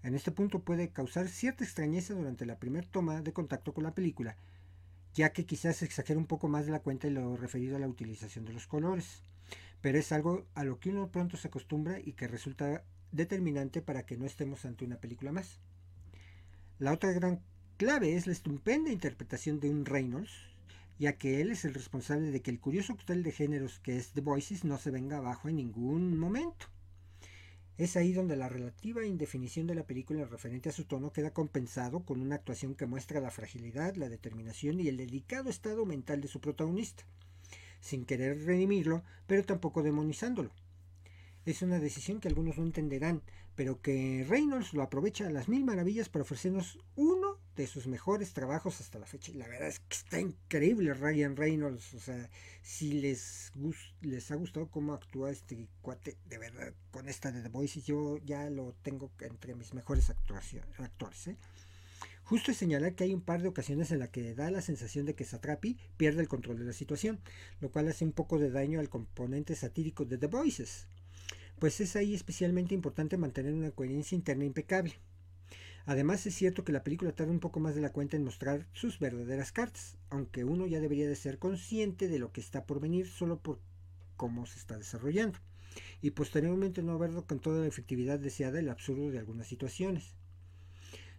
En 0.03 0.15
este 0.15 0.31
punto 0.31 0.61
puede 0.61 0.91
causar 0.91 1.27
cierta 1.29 1.65
extrañeza 1.65 2.13
durante 2.13 2.45
la 2.45 2.59
primera 2.59 2.87
toma 2.87 3.23
de 3.23 3.33
contacto 3.33 3.73
con 3.73 3.85
la 3.85 3.95
película, 3.95 4.37
ya 5.15 5.33
que 5.33 5.47
quizás 5.47 5.81
exagera 5.81 6.21
un 6.21 6.27
poco 6.27 6.49
más 6.49 6.67
de 6.67 6.73
la 6.73 6.81
cuenta 6.81 7.07
en 7.07 7.15
lo 7.15 7.35
referido 7.39 7.77
a 7.77 7.81
la 7.81 7.89
utilización 7.89 8.45
de 8.45 8.53
los 8.53 8.67
colores, 8.67 9.23
pero 9.81 9.99
es 9.99 10.13
algo 10.13 10.45
a 10.55 10.65
lo 10.65 10.81
que 10.81 10.91
uno 10.91 11.11
pronto 11.11 11.39
se 11.39 11.49
acostumbra 11.49 11.99
y 11.99 12.13
que 12.13 12.29
resulta 12.29 12.85
determinante 13.11 13.81
para 13.81 14.05
que 14.05 14.19
no 14.19 14.27
estemos 14.27 14.67
ante 14.67 14.85
una 14.85 15.01
película 15.01 15.33
más. 15.33 15.61
La 16.79 16.93
otra 16.93 17.11
gran 17.13 17.41
clave 17.79 18.17
es 18.17 18.27
la 18.27 18.35
estupenda 18.35 18.91
interpretación 18.91 19.61
de 19.61 19.71
un 19.71 19.87
Reynolds, 19.87 20.31
ya 20.99 21.15
que 21.15 21.41
él 21.41 21.51
es 21.51 21.65
el 21.65 21.73
responsable 21.73 22.31
de 22.31 22.43
que 22.43 22.51
el 22.51 22.61
curioso 22.61 22.95
cóctel 22.95 23.23
de 23.23 23.33
géneros 23.33 23.79
que 23.79 23.97
es 23.97 24.13
The 24.13 24.21
Voices 24.21 24.63
no 24.63 24.77
se 24.77 24.91
venga 24.91 25.17
abajo 25.17 25.49
en 25.49 25.57
ningún 25.57 26.19
momento. 26.19 26.67
Es 27.79 27.97
ahí 27.97 28.13
donde 28.13 28.37
la 28.37 28.51
relativa 28.51 29.07
indefinición 29.07 29.67
de 29.67 29.75
la 29.75 29.87
película 29.87 30.27
referente 30.27 30.69
a 30.69 30.73
su 30.73 30.85
tono 30.85 31.15
queda 31.15 31.33
compensado 31.33 32.05
con 32.05 32.21
una 32.21 32.35
actuación 32.35 32.75
que 32.75 32.85
muestra 32.85 33.23
la 33.23 33.31
fragilidad, 33.31 33.97
la 33.97 34.11
determinación 34.11 34.79
y 34.79 34.89
el 34.89 34.99
delicado 34.99 35.49
estado 35.49 35.87
mental 35.87 36.21
de 36.21 36.29
su 36.29 36.43
protagonista, 36.43 37.05
sin 37.81 38.05
querer 38.05 38.45
redimirlo, 38.45 39.03
pero 39.27 39.45
tampoco 39.45 39.83
demonizándolo. 39.83 40.51
Es 41.47 41.63
una 41.63 41.79
decisión 41.79 42.19
que 42.19 42.27
algunos 42.27 42.59
no 42.59 42.65
entenderán, 42.65 43.23
pero 43.55 43.81
que 43.81 44.27
Reynolds 44.29 44.75
lo 44.75 44.83
aprovecha 44.83 45.29
a 45.29 45.31
las 45.31 45.49
mil 45.49 45.65
maravillas 45.65 46.09
para 46.09 46.25
ofrecernos 46.25 46.81
uno 46.97 47.39
de 47.55 47.69
sus 47.69 47.87
mejores 47.87 48.33
trabajos 48.33 48.81
hasta 48.81 48.99
la 48.99 49.07
fecha. 49.07 49.31
Y 49.31 49.37
la 49.37 49.47
verdad 49.47 49.69
es 49.69 49.79
que 49.79 49.97
está 49.97 50.19
increíble 50.19 50.93
Ryan 50.93 51.37
Reynolds. 51.37 51.95
O 51.95 52.01
sea, 52.01 52.29
si 52.63 52.95
les, 52.95 53.53
les 54.01 54.31
ha 54.33 54.35
gustado 54.35 54.69
cómo 54.73 54.93
actúa 54.93 55.31
este 55.31 55.69
cuate, 55.83 56.17
de 56.25 56.37
verdad, 56.37 56.75
con 56.91 57.09
esta 57.09 57.31
de 57.31 57.43
The 57.43 57.49
Voice, 57.49 57.81
yo 57.81 58.19
ya 58.25 58.51
lo 58.51 58.75
tengo 58.83 59.13
entre 59.21 59.55
mis 59.55 59.73
mejores 59.73 60.11
actores. 60.11 61.29
¿eh? 61.29 61.37
Justo 62.25 62.51
es 62.51 62.57
señalar 62.57 62.97
que 62.97 63.05
hay 63.05 63.15
un 63.15 63.23
par 63.23 63.41
de 63.41 63.49
ocasiones 63.49 63.93
en 63.93 64.01
las 64.01 64.09
que 64.09 64.35
da 64.35 64.51
la 64.51 64.63
sensación 64.63 65.07
de 65.07 65.15
que 65.15 65.25
Satrapi 65.25 65.79
pierde 65.97 66.23
el 66.23 66.29
control 66.29 66.59
de 66.59 66.65
la 66.65 66.73
situación, 66.73 67.21
lo 67.61 67.71
cual 67.71 67.87
hace 67.87 68.05
un 68.05 68.11
poco 68.11 68.41
de 68.41 68.51
daño 68.51 68.81
al 68.81 68.89
componente 68.89 69.55
satírico 69.55 70.05
de 70.05 70.19
The 70.19 70.27
Voices 70.27 70.89
pues 71.59 71.81
es 71.81 71.97
ahí 71.97 72.15
especialmente 72.15 72.75
importante 72.75 73.17
mantener 73.17 73.55
una 73.55 73.71
coherencia 73.71 74.15
interna 74.15 74.45
impecable. 74.45 74.95
Además 75.87 76.27
es 76.27 76.35
cierto 76.35 76.65
que 76.65 76.73
la 76.73 76.83
película 76.83 77.13
tarda 77.13 77.31
un 77.31 77.39
poco 77.39 77.61
más 77.61 77.75
de 77.77 77.81
la 77.81 77.93
cuenta 77.93 78.17
en 78.17 78.25
mostrar 78.25 78.67
sus 78.73 78.99
verdaderas 78.99 79.53
cartas, 79.53 79.97
aunque 80.11 80.45
uno 80.45 80.67
ya 80.67 80.81
debería 80.81 81.09
de 81.09 81.15
ser 81.15 81.39
consciente 81.39 82.09
de 82.09 82.19
lo 82.19 82.33
que 82.33 82.41
está 82.41 82.67
por 82.67 82.81
venir 82.81 83.07
solo 83.07 83.39
por 83.39 83.61
cómo 84.17 84.47
se 84.47 84.59
está 84.59 84.77
desarrollando, 84.77 85.39
y 86.03 86.11
posteriormente 86.11 86.83
no 86.83 86.99
verlo 86.99 87.25
con 87.27 87.39
toda 87.39 87.61
la 87.61 87.69
efectividad 87.69 88.19
deseada 88.19 88.59
el 88.59 88.69
absurdo 88.69 89.11
de 89.11 89.19
algunas 89.19 89.47
situaciones. 89.47 90.17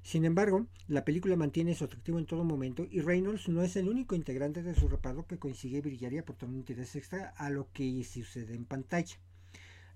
Sin 0.03 0.25
embargo, 0.25 0.67
la 0.87 1.03
película 1.05 1.35
mantiene 1.35 1.75
su 1.75 1.83
atractivo 1.83 2.19
en 2.19 2.25
todo 2.25 2.43
momento 2.43 2.87
y 2.89 3.01
Reynolds 3.01 3.49
no 3.49 3.61
es 3.61 3.75
el 3.75 3.89
único 3.89 4.15
integrante 4.15 4.63
de 4.63 4.75
su 4.75 4.87
reparto 4.87 5.27
que 5.27 5.39
consigue 5.39 5.81
brillar 5.81 6.13
y 6.13 6.17
aportar 6.17 6.49
un 6.49 6.55
interés 6.55 6.95
extra 6.95 7.33
a 7.37 7.49
lo 7.49 7.71
que 7.71 8.03
sucede 8.03 8.55
en 8.55 8.65
pantalla. 8.65 9.17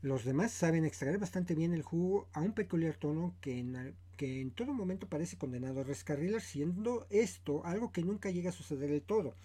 Los 0.01 0.25
demás 0.25 0.51
saben 0.51 0.83
extraer 0.83 1.19
bastante 1.19 1.53
bien 1.53 1.73
el 1.73 1.83
jugo 1.83 2.27
a 2.33 2.41
un 2.41 2.53
peculiar 2.53 2.95
tono 2.95 3.35
que 3.39 3.59
en, 3.59 3.95
que 4.17 4.41
en 4.41 4.49
todo 4.49 4.73
momento 4.73 5.07
parece 5.07 5.37
condenado 5.37 5.81
a 5.81 5.83
rescarrilar, 5.83 6.41
siendo 6.41 7.05
esto 7.11 7.63
algo 7.65 7.91
que 7.91 8.01
nunca 8.01 8.31
llega 8.31 8.49
a 8.49 8.53
suceder 8.53 8.89
del 8.89 9.03
todo, 9.03 9.35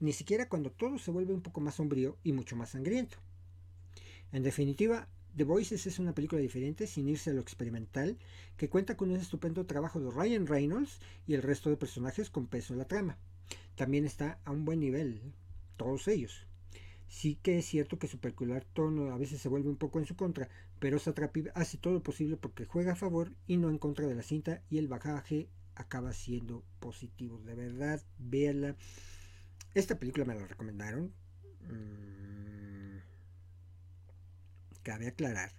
ni 0.00 0.14
siquiera 0.14 0.48
cuando 0.48 0.72
todo 0.72 0.98
se 0.98 1.10
vuelve 1.10 1.34
un 1.34 1.42
poco 1.42 1.60
más 1.60 1.74
sombrío 1.74 2.16
y 2.24 2.32
mucho 2.32 2.56
más 2.56 2.70
sangriento. 2.70 3.18
En 4.32 4.42
definitiva, 4.42 5.06
The 5.36 5.44
Voices 5.44 5.86
es 5.86 5.98
una 5.98 6.14
película 6.14 6.40
diferente, 6.40 6.86
sin 6.86 7.10
irse 7.10 7.28
a 7.28 7.34
lo 7.34 7.42
experimental, 7.42 8.16
que 8.56 8.70
cuenta 8.70 8.96
con 8.96 9.10
un 9.10 9.16
estupendo 9.16 9.66
trabajo 9.66 10.00
de 10.00 10.10
Ryan 10.10 10.46
Reynolds 10.46 10.98
y 11.26 11.34
el 11.34 11.42
resto 11.42 11.68
de 11.68 11.76
personajes 11.76 12.30
con 12.30 12.46
peso 12.46 12.72
en 12.72 12.78
la 12.78 12.88
trama. 12.88 13.18
También 13.74 14.06
está 14.06 14.40
a 14.46 14.50
un 14.50 14.64
buen 14.64 14.80
nivel, 14.80 15.20
todos 15.76 16.08
ellos. 16.08 16.46
Sí 17.08 17.36
que 17.36 17.58
es 17.58 17.66
cierto 17.66 17.98
que 17.98 18.08
su 18.08 18.18
peculiar 18.18 18.64
tono 18.64 19.12
a 19.12 19.18
veces 19.18 19.40
se 19.40 19.48
vuelve 19.48 19.68
un 19.68 19.76
poco 19.76 19.98
en 19.98 20.06
su 20.06 20.16
contra, 20.16 20.48
pero 20.80 20.98
Satrapi 20.98 21.44
hace 21.54 21.78
todo 21.78 21.94
lo 21.94 22.02
posible 22.02 22.36
porque 22.36 22.64
juega 22.64 22.92
a 22.92 22.96
favor 22.96 23.32
y 23.46 23.56
no 23.56 23.68
en 23.70 23.78
contra 23.78 24.06
de 24.06 24.14
la 24.14 24.22
cinta 24.22 24.62
y 24.70 24.78
el 24.78 24.88
bagaje 24.88 25.48
acaba 25.74 26.12
siendo 26.12 26.64
positivo. 26.80 27.38
De 27.44 27.54
verdad, 27.54 28.02
véanla. 28.18 28.76
Esta 29.74 29.98
película 29.98 30.24
me 30.24 30.34
la 30.34 30.46
recomendaron. 30.46 31.12
Mm, 31.68 32.98
cabe 34.82 35.08
aclarar, 35.08 35.52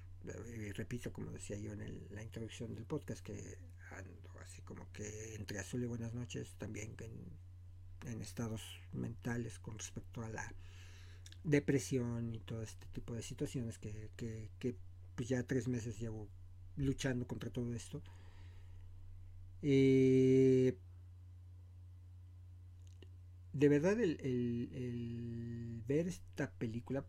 y 0.56 0.72
repito 0.72 1.12
como 1.12 1.32
decía 1.32 1.58
yo 1.58 1.74
en 1.74 2.08
la 2.12 2.24
introducción 2.24 2.74
del 2.74 2.86
podcast, 2.86 3.22
que 3.22 3.58
ando 3.92 4.30
así 4.42 4.62
como 4.62 4.90
que 4.92 5.36
entre 5.36 5.60
azul 5.60 5.84
y 5.84 5.86
buenas 5.86 6.14
noches 6.14 6.56
también 6.58 6.96
en, 7.00 8.10
en 8.10 8.22
estados 8.22 8.62
mentales 8.94 9.60
con 9.60 9.78
respecto 9.78 10.24
a 10.24 10.30
la 10.30 10.54
depresión 11.48 12.36
y 12.36 12.40
todo 12.40 12.62
este 12.62 12.86
tipo 12.88 13.14
de 13.14 13.22
situaciones 13.22 13.80
que, 13.80 14.12
que, 14.18 14.76
pues 15.16 15.30
ya 15.30 15.42
tres 15.44 15.68
meses 15.68 15.98
llevo 16.00 16.28
luchando 16.76 17.26
contra 17.26 17.50
todo 17.50 17.74
esto. 17.74 18.04
Eh, 19.62 20.78
de 23.54 23.70
verdad 23.70 24.00
el, 24.00 24.20
el, 24.22 25.82
ver 25.88 26.08
esta 26.08 26.52
película 26.52 27.08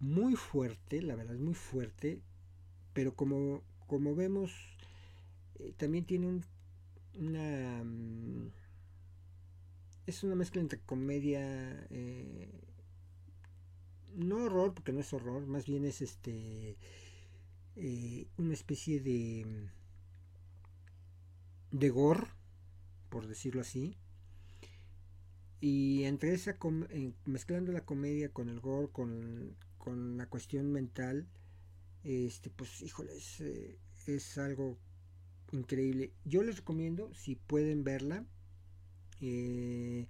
muy 0.00 0.34
fuerte, 0.34 1.00
la 1.00 1.14
verdad 1.14 1.36
es 1.36 1.40
muy 1.40 1.54
fuerte, 1.54 2.20
pero 2.92 3.14
como, 3.14 3.62
como 3.86 4.14
vemos, 4.14 4.52
eh, 5.60 5.72
también 5.76 6.04
tiene 6.04 6.26
un, 6.26 6.44
una... 7.14 7.84
Mm, 7.84 8.50
es 10.06 10.24
una 10.24 10.34
mezcla 10.34 10.60
entre 10.62 10.80
comedia, 10.80 11.86
eh, 11.90 12.67
no 14.14 14.44
horror, 14.44 14.74
porque 14.74 14.92
no 14.92 15.00
es 15.00 15.12
horror, 15.12 15.46
más 15.46 15.66
bien 15.66 15.84
es 15.84 16.00
este 16.02 16.76
eh, 17.76 18.26
una 18.36 18.54
especie 18.54 19.00
de 19.00 19.70
de 21.70 21.90
gore, 21.90 22.26
por 23.08 23.26
decirlo 23.26 23.60
así. 23.60 23.96
Y 25.60 26.04
entre 26.04 26.34
esa 26.34 26.56
mezclando 27.24 27.72
la 27.72 27.84
comedia 27.84 28.32
con 28.32 28.48
el 28.48 28.60
gore, 28.60 28.90
con, 28.90 29.56
con 29.76 30.16
la 30.16 30.26
cuestión 30.26 30.70
mental, 30.72 31.28
este 32.04 32.50
pues 32.50 32.80
híjole, 32.82 33.16
es, 33.16 33.40
eh, 33.40 33.78
es 34.06 34.38
algo 34.38 34.78
increíble. 35.52 36.12
Yo 36.24 36.42
les 36.42 36.58
recomiendo, 36.58 37.12
si 37.14 37.34
pueden 37.34 37.84
verla, 37.84 38.24
eh, 39.20 40.06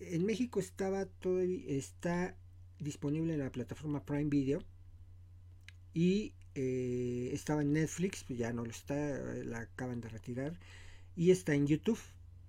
en 0.00 0.24
México 0.24 0.60
estaba 0.60 1.06
todo 1.06 1.40
está 1.40 2.36
disponible 2.80 3.34
en 3.34 3.40
la 3.40 3.52
plataforma 3.52 4.04
Prime 4.04 4.30
Video 4.30 4.62
y 5.94 6.34
eh, 6.54 7.30
estaba 7.32 7.62
en 7.62 7.72
Netflix, 7.72 8.24
pues 8.24 8.38
ya 8.38 8.52
no 8.52 8.64
lo 8.64 8.70
está, 8.70 8.94
la 9.44 9.60
acaban 9.60 10.00
de 10.00 10.08
retirar 10.08 10.58
y 11.16 11.30
está 11.30 11.54
en 11.54 11.66
YouTube. 11.66 12.00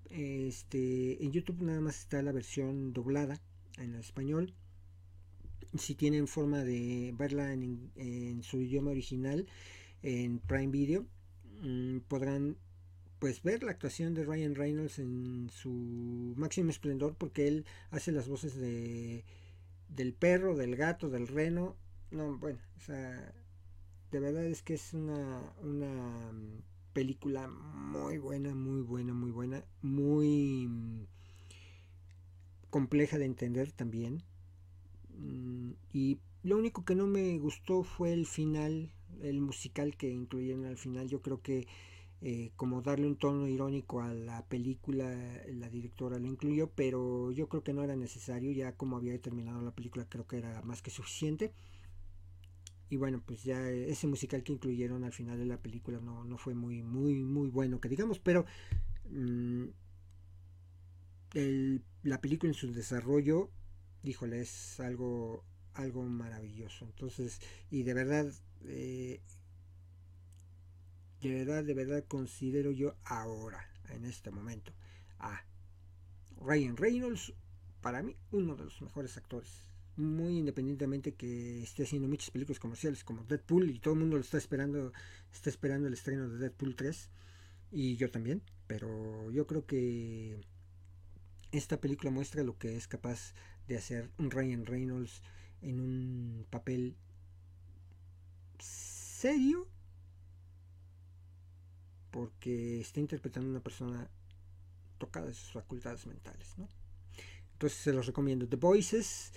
Este, 0.09 1.23
en 1.23 1.31
YouTube 1.31 1.61
nada 1.61 1.81
más 1.81 1.99
está 1.99 2.21
la 2.21 2.31
versión 2.31 2.93
doblada 2.93 3.39
en 3.77 3.95
español. 3.95 4.53
Si 5.77 5.95
tienen 5.95 6.27
forma 6.27 6.63
de 6.63 7.13
verla 7.17 7.53
en, 7.53 8.41
su 8.43 8.61
idioma 8.61 8.91
original 8.91 9.47
en 10.01 10.39
Prime 10.39 10.71
Video, 10.71 11.05
mm, 11.61 11.99
podrán 12.07 12.57
pues 13.19 13.43
ver 13.43 13.61
la 13.63 13.71
actuación 13.71 14.15
de 14.15 14.25
Ryan 14.25 14.55
Reynolds 14.55 14.97
en 14.97 15.49
su 15.53 16.33
máximo 16.35 16.71
esplendor 16.71 17.15
porque 17.15 17.47
él 17.47 17.65
hace 17.91 18.11
las 18.11 18.27
voces 18.27 18.55
de 18.55 19.23
del 19.95 20.13
perro, 20.13 20.55
del 20.55 20.75
gato, 20.75 21.09
del 21.09 21.27
reno. 21.27 21.75
No, 22.11 22.37
bueno, 22.37 22.59
o 22.77 22.79
sea, 22.79 23.33
de 24.11 24.19
verdad 24.19 24.45
es 24.45 24.61
que 24.61 24.73
es 24.73 24.93
una, 24.93 25.53
una 25.61 26.31
película 26.93 27.47
muy 27.47 28.17
buena, 28.17 28.53
muy 28.53 28.81
buena, 28.81 29.13
muy 29.13 29.31
buena, 29.31 29.63
muy 29.81 30.67
mm, 30.67 31.05
compleja 32.69 33.17
de 33.17 33.25
entender 33.25 33.71
también. 33.71 34.23
Mm, 35.17 35.71
y 35.93 36.19
lo 36.43 36.57
único 36.57 36.83
que 36.85 36.95
no 36.95 37.07
me 37.07 37.37
gustó 37.39 37.83
fue 37.83 38.13
el 38.13 38.25
final, 38.25 38.91
el 39.21 39.41
musical 39.41 39.95
que 39.95 40.09
incluyeron 40.09 40.65
al 40.65 40.77
final. 40.77 41.07
Yo 41.07 41.21
creo 41.21 41.41
que 41.41 41.67
eh, 42.23 42.51
como 42.55 42.83
darle 42.83 43.07
un 43.07 43.17
tono 43.17 43.47
irónico 43.47 44.01
a 44.01 44.13
la 44.13 44.45
película, 44.45 45.11
la 45.47 45.69
directora 45.69 46.19
lo 46.19 46.27
incluyó, 46.27 46.69
pero 46.69 47.31
yo 47.31 47.49
creo 47.49 47.63
que 47.63 47.73
no 47.73 47.83
era 47.83 47.95
necesario, 47.95 48.51
ya 48.51 48.75
como 48.77 48.97
había 48.97 49.19
terminado 49.19 49.61
la 49.61 49.71
película 49.71 50.05
creo 50.07 50.27
que 50.27 50.37
era 50.37 50.61
más 50.61 50.81
que 50.81 50.91
suficiente. 50.91 51.51
Y 52.89 52.97
bueno, 52.97 53.23
pues 53.25 53.43
ya 53.43 53.69
ese 53.69 54.05
musical 54.05 54.43
que 54.43 54.51
incluyeron 54.53 55.03
al 55.03 55.13
final 55.13 55.39
de 55.39 55.45
la 55.45 55.57
película 55.57 55.99
no, 55.99 56.25
no 56.25 56.37
fue 56.37 56.53
muy, 56.53 56.83
muy, 56.83 57.23
muy 57.23 57.49
bueno, 57.49 57.79
que 57.79 57.89
digamos, 57.89 58.19
pero 58.19 58.45
mm, 59.09 59.65
la 62.03 62.21
película 62.21 62.51
en 62.51 62.53
su 62.53 62.71
desarrollo, 62.73 63.49
híjole, 64.03 64.41
es 64.41 64.79
algo, 64.79 65.43
algo 65.73 66.03
maravilloso. 66.03 66.85
Entonces, 66.85 67.39
y 67.69 67.83
de 67.83 67.93
verdad, 67.93 68.31
eh, 68.65 69.21
de 71.21 71.29
verdad, 71.29 71.63
de 71.63 71.73
verdad 71.73 72.03
considero 72.07 72.71
yo 72.71 72.95
ahora, 73.05 73.69
en 73.89 74.05
este 74.05 74.31
momento, 74.31 74.73
a 75.19 75.43
Ryan 76.43 76.75
Reynolds, 76.77 77.33
para 77.81 78.01
mí, 78.01 78.15
uno 78.31 78.55
de 78.55 78.65
los 78.65 78.81
mejores 78.81 79.15
actores. 79.17 79.69
Muy 79.97 80.37
independientemente 80.37 81.13
que 81.13 81.61
esté 81.61 81.83
haciendo 81.83 82.07
muchas 82.07 82.31
películas 82.31 82.59
comerciales 82.59 83.03
como 83.03 83.23
Deadpool 83.23 83.69
y 83.69 83.79
todo 83.79 83.93
el 83.93 83.99
mundo 83.99 84.15
lo 84.15 84.21
está 84.21 84.37
esperando, 84.37 84.93
está 85.31 85.49
esperando 85.49 85.87
el 85.87 85.93
estreno 85.93 86.27
de 86.29 86.37
Deadpool 86.37 86.75
3 86.75 87.09
y 87.71 87.97
yo 87.97 88.09
también, 88.09 88.41
pero 88.67 89.29
yo 89.31 89.45
creo 89.45 89.65
que 89.65 90.41
esta 91.51 91.79
película 91.79 92.09
muestra 92.09 92.43
lo 92.43 92.57
que 92.57 92.75
es 92.75 92.87
capaz 92.87 93.33
de 93.67 93.77
hacer 93.77 94.09
un 94.17 94.31
Ryan 94.31 94.65
Reynolds 94.65 95.21
en 95.61 95.79
un 95.79 96.47
papel 96.49 96.95
serio 98.59 99.67
porque 102.11 102.79
está 102.79 102.99
interpretando 102.99 103.49
una 103.49 103.61
persona 103.61 104.09
tocada 104.97 105.27
de 105.27 105.33
sus 105.33 105.51
facultades 105.51 106.05
mentales. 106.05 106.53
¿no? 106.57 106.67
Entonces 107.53 107.79
se 107.79 107.93
los 107.93 108.05
recomiendo. 108.05 108.47
The 108.47 108.57
Voices 108.57 109.31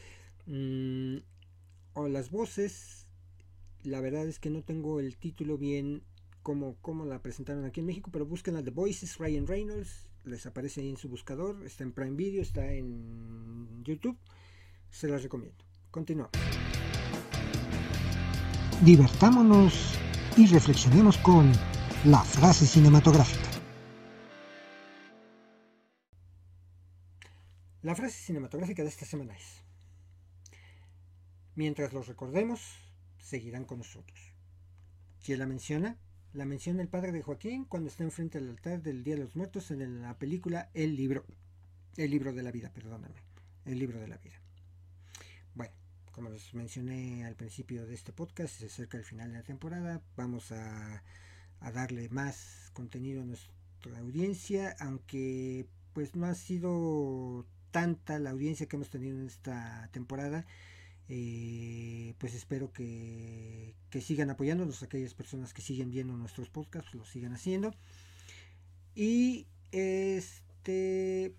mm, 0.47 1.17
o 1.95 2.09
las 2.09 2.31
voces, 2.31 3.07
la 3.83 4.01
verdad 4.01 4.27
es 4.27 4.39
que 4.39 4.51
no 4.51 4.63
tengo 4.63 5.01
el 5.01 5.17
título 5.17 5.57
bien 5.57 6.03
como, 6.43 6.77
como 6.83 7.07
la 7.07 7.23
presentaron 7.23 7.65
aquí 7.65 7.81
en 7.81 7.87
México, 7.87 8.11
pero 8.13 8.27
busquen 8.27 8.57
a 8.57 8.63
The 8.63 8.71
Voices, 8.71 9.19
Ryan 9.19 9.47
Reynolds, 9.47 10.09
les 10.25 10.45
aparece 10.47 10.83
ahí 10.83 10.91
en 10.91 10.97
su 10.97 11.09
buscador, 11.09 11.65
está 11.65 11.85
en 11.85 11.93
Prime 11.93 12.17
Video, 12.17 12.43
está 12.43 12.71
en 12.73 13.83
YouTube, 13.85 14.19
se 14.91 15.09
las 15.09 15.23
recomiendo. 15.23 15.65
Continuamos. 15.91 16.33
Divertámonos 18.85 19.95
y 20.37 20.47
reflexionemos 20.47 21.17
con 21.19 21.53
la 22.05 22.23
frase 22.23 22.67
cinematográfica. 22.67 23.49
La 27.81 27.95
frase 27.95 28.19
cinematográfica 28.19 28.83
de 28.83 28.91
esta 28.91 29.07
semana 29.07 29.35
es, 29.35 29.63
mientras 31.55 31.95
los 31.95 32.07
recordemos, 32.07 32.61
seguirán 33.19 33.65
con 33.65 33.79
nosotros. 33.79 34.35
¿Quién 35.25 35.39
la 35.39 35.47
menciona? 35.47 35.97
La 36.35 36.45
menciona 36.45 36.83
el 36.83 36.89
padre 36.89 37.13
de 37.13 37.23
Joaquín 37.23 37.65
cuando 37.65 37.89
está 37.89 38.05
enfrente 38.05 38.39
del 38.39 38.51
altar 38.51 38.83
del 38.83 39.03
Día 39.03 39.15
de 39.15 39.23
los 39.23 39.35
Muertos 39.35 39.71
en 39.71 40.03
la 40.03 40.19
película 40.19 40.69
El 40.75 40.97
libro, 40.97 41.25
el 41.97 42.11
libro 42.11 42.35
de 42.35 42.43
la 42.43 42.51
vida, 42.51 42.71
perdóname, 42.71 43.23
el 43.65 43.79
libro 43.79 43.99
de 43.99 44.09
la 44.09 44.19
vida. 44.19 44.39
Bueno, 45.55 45.73
como 46.13 46.29
les 46.29 46.53
mencioné 46.53 47.25
al 47.25 47.35
principio 47.35 47.87
de 47.87 47.95
este 47.95 48.13
podcast, 48.13 48.59
se 48.59 48.67
acerca 48.67 48.99
el 48.99 49.05
final 49.05 49.33
de 49.33 49.39
la 49.39 49.45
temporada, 49.45 50.03
vamos 50.17 50.53
a 50.53 51.03
a 51.65 51.73
darle 51.73 52.09
más 52.11 52.71
contenido 52.75 53.23
a 53.23 53.25
nuestra 53.25 53.99
audiencia, 53.99 54.77
aunque 54.79 55.67
pues 55.95 56.15
no 56.15 56.27
ha 56.27 56.35
sido 56.35 57.47
tanta 57.71 58.19
la 58.19 58.31
audiencia 58.31 58.67
que 58.67 58.77
hemos 58.77 58.91
tenido 58.91 59.19
en 59.19 59.27
esta 59.27 59.89
temporada. 59.93 60.45
Eh, 61.09 62.15
pues 62.19 62.35
espero 62.35 62.73
que, 62.73 63.75
que, 63.91 64.01
sigan 64.01 64.31
apoyándonos, 64.31 64.83
aquellas 64.83 65.15
personas 65.15 65.53
que 65.53 65.63
siguen 65.63 65.91
viendo 65.91 66.17
nuestros 66.17 66.49
podcasts, 66.51 66.95
lo 66.95 67.05
sigan 67.05 67.33
haciendo. 67.33 67.75
Y 68.95 69.47
este, 69.73 71.35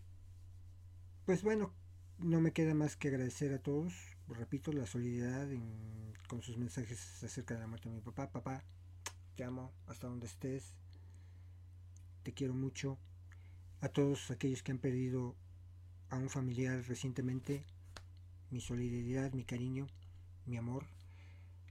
pues 1.26 1.44
bueno, 1.44 1.74
no 2.20 2.42
me 2.42 2.52
queda 2.52 2.74
más 2.74 2.96
que 2.96 3.10
agradecer 3.10 3.54
a 3.54 3.60
todos, 3.60 3.94
repito, 4.28 4.72
la 4.74 4.88
solidaridad 4.88 5.48
con 6.28 6.42
sus 6.42 6.58
mensajes 6.58 7.24
acerca 7.24 7.54
de 7.54 7.62
la 7.62 7.68
muerte 7.68 7.90
de 7.90 7.96
mi 7.96 8.02
papá. 8.02 8.32
Papá, 8.32 8.64
te 9.36 9.44
amo 9.44 9.72
hasta 9.88 10.08
donde 10.08 10.28
estés, 10.28 10.74
te 12.24 12.34
quiero 12.34 12.54
mucho. 12.54 12.98
A 13.82 13.90
todos 13.90 14.32
aquellos 14.32 14.64
que 14.64 14.72
han 14.72 14.80
perdido 14.80 15.36
a 16.10 16.18
un 16.18 16.30
familiar 16.30 16.84
recientemente, 16.88 17.64
mi 18.50 18.62
solidaridad, 18.62 19.34
mi 19.34 19.44
cariño, 19.44 19.88
mi 20.46 20.58
amor. 20.58 20.86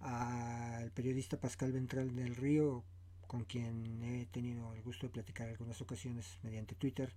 Al 0.00 0.90
periodista 0.92 1.40
Pascal 1.40 1.72
Ventral 1.72 2.14
del 2.14 2.36
Río, 2.36 2.84
con 3.26 3.44
quien 3.44 4.02
he 4.02 4.26
tenido 4.26 4.74
el 4.74 4.82
gusto 4.82 5.06
de 5.06 5.12
platicar 5.12 5.48
algunas 5.48 5.80
ocasiones 5.80 6.38
mediante 6.42 6.74
Twitter, 6.74 7.12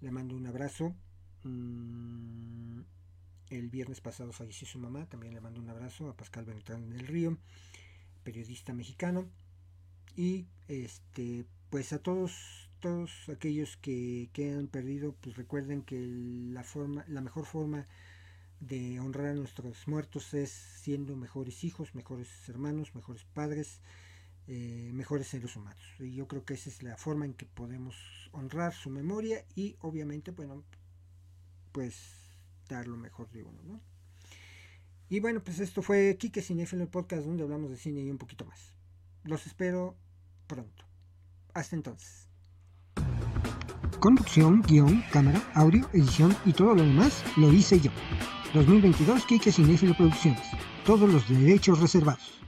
le 0.00 0.10
mando 0.10 0.34
un 0.34 0.46
abrazo. 0.46 0.94
Mm, 1.44 2.80
el 3.50 3.68
viernes 3.68 4.00
pasado 4.00 4.32
falleció 4.32 4.66
su 4.66 4.78
mamá, 4.78 5.06
también 5.06 5.34
le 5.34 5.40
mando 5.40 5.60
un 5.60 5.68
abrazo 5.68 6.08
a 6.08 6.16
Pascal 6.16 6.46
Ventral 6.46 6.88
del 6.88 7.06
Río, 7.06 7.36
periodista 8.24 8.72
mexicano. 8.72 9.28
Y 10.16 10.46
este, 10.68 11.46
pues 11.70 11.92
a 11.92 11.98
todos, 11.98 12.70
todos 12.80 13.10
aquellos 13.28 13.76
que, 13.76 14.30
que 14.32 14.52
han 14.52 14.68
perdido, 14.68 15.14
pues 15.20 15.36
recuerden 15.36 15.82
que 15.82 16.00
la 16.00 16.64
forma, 16.64 17.04
la 17.08 17.20
mejor 17.20 17.46
forma 17.46 17.86
de 18.60 19.00
honrar 19.00 19.26
a 19.26 19.34
nuestros 19.34 19.88
muertos 19.88 20.34
es 20.34 20.50
siendo 20.50 21.16
mejores 21.16 21.64
hijos, 21.64 21.94
mejores 21.94 22.28
hermanos, 22.48 22.94
mejores 22.94 23.24
padres, 23.24 23.80
eh, 24.46 24.90
mejores 24.92 25.28
seres 25.28 25.56
humanos. 25.56 25.82
Y 25.98 26.14
yo 26.14 26.28
creo 26.28 26.44
que 26.44 26.54
esa 26.54 26.70
es 26.70 26.82
la 26.82 26.96
forma 26.96 27.24
en 27.24 27.34
que 27.34 27.46
podemos 27.46 27.96
honrar 28.32 28.72
su 28.72 28.90
memoria 28.90 29.44
y 29.56 29.76
obviamente, 29.80 30.30
bueno, 30.30 30.62
pues 31.72 31.96
dar 32.68 32.86
lo 32.86 32.96
mejor 32.96 33.30
de 33.30 33.42
uno, 33.42 33.62
¿no? 33.64 33.80
Y 35.08 35.20
bueno, 35.20 35.42
pues 35.42 35.58
esto 35.58 35.82
fue 35.82 36.16
Kike 36.18 36.40
Cinefilo, 36.40 36.84
el 36.84 36.88
podcast 36.88 37.24
donde 37.24 37.42
hablamos 37.42 37.70
de 37.70 37.76
cine 37.76 38.00
y 38.00 38.10
un 38.10 38.18
poquito 38.18 38.44
más. 38.44 38.74
Los 39.24 39.46
espero 39.46 39.96
Hasta 41.54 41.76
entonces. 41.76 42.28
Conducción, 44.00 44.62
guion, 44.62 45.04
cámara, 45.12 45.40
audio, 45.54 45.88
edición 45.92 46.36
y 46.44 46.52
todo 46.52 46.74
lo 46.74 46.82
demás 46.82 47.22
lo 47.36 47.52
hice 47.52 47.80
yo. 47.80 47.90
2022 48.54 49.24
Kike 49.26 49.52
Cinefilo 49.52 49.94
Producciones. 49.94 50.42
Todos 50.84 51.08
los 51.08 51.28
derechos 51.28 51.80
reservados. 51.80 52.40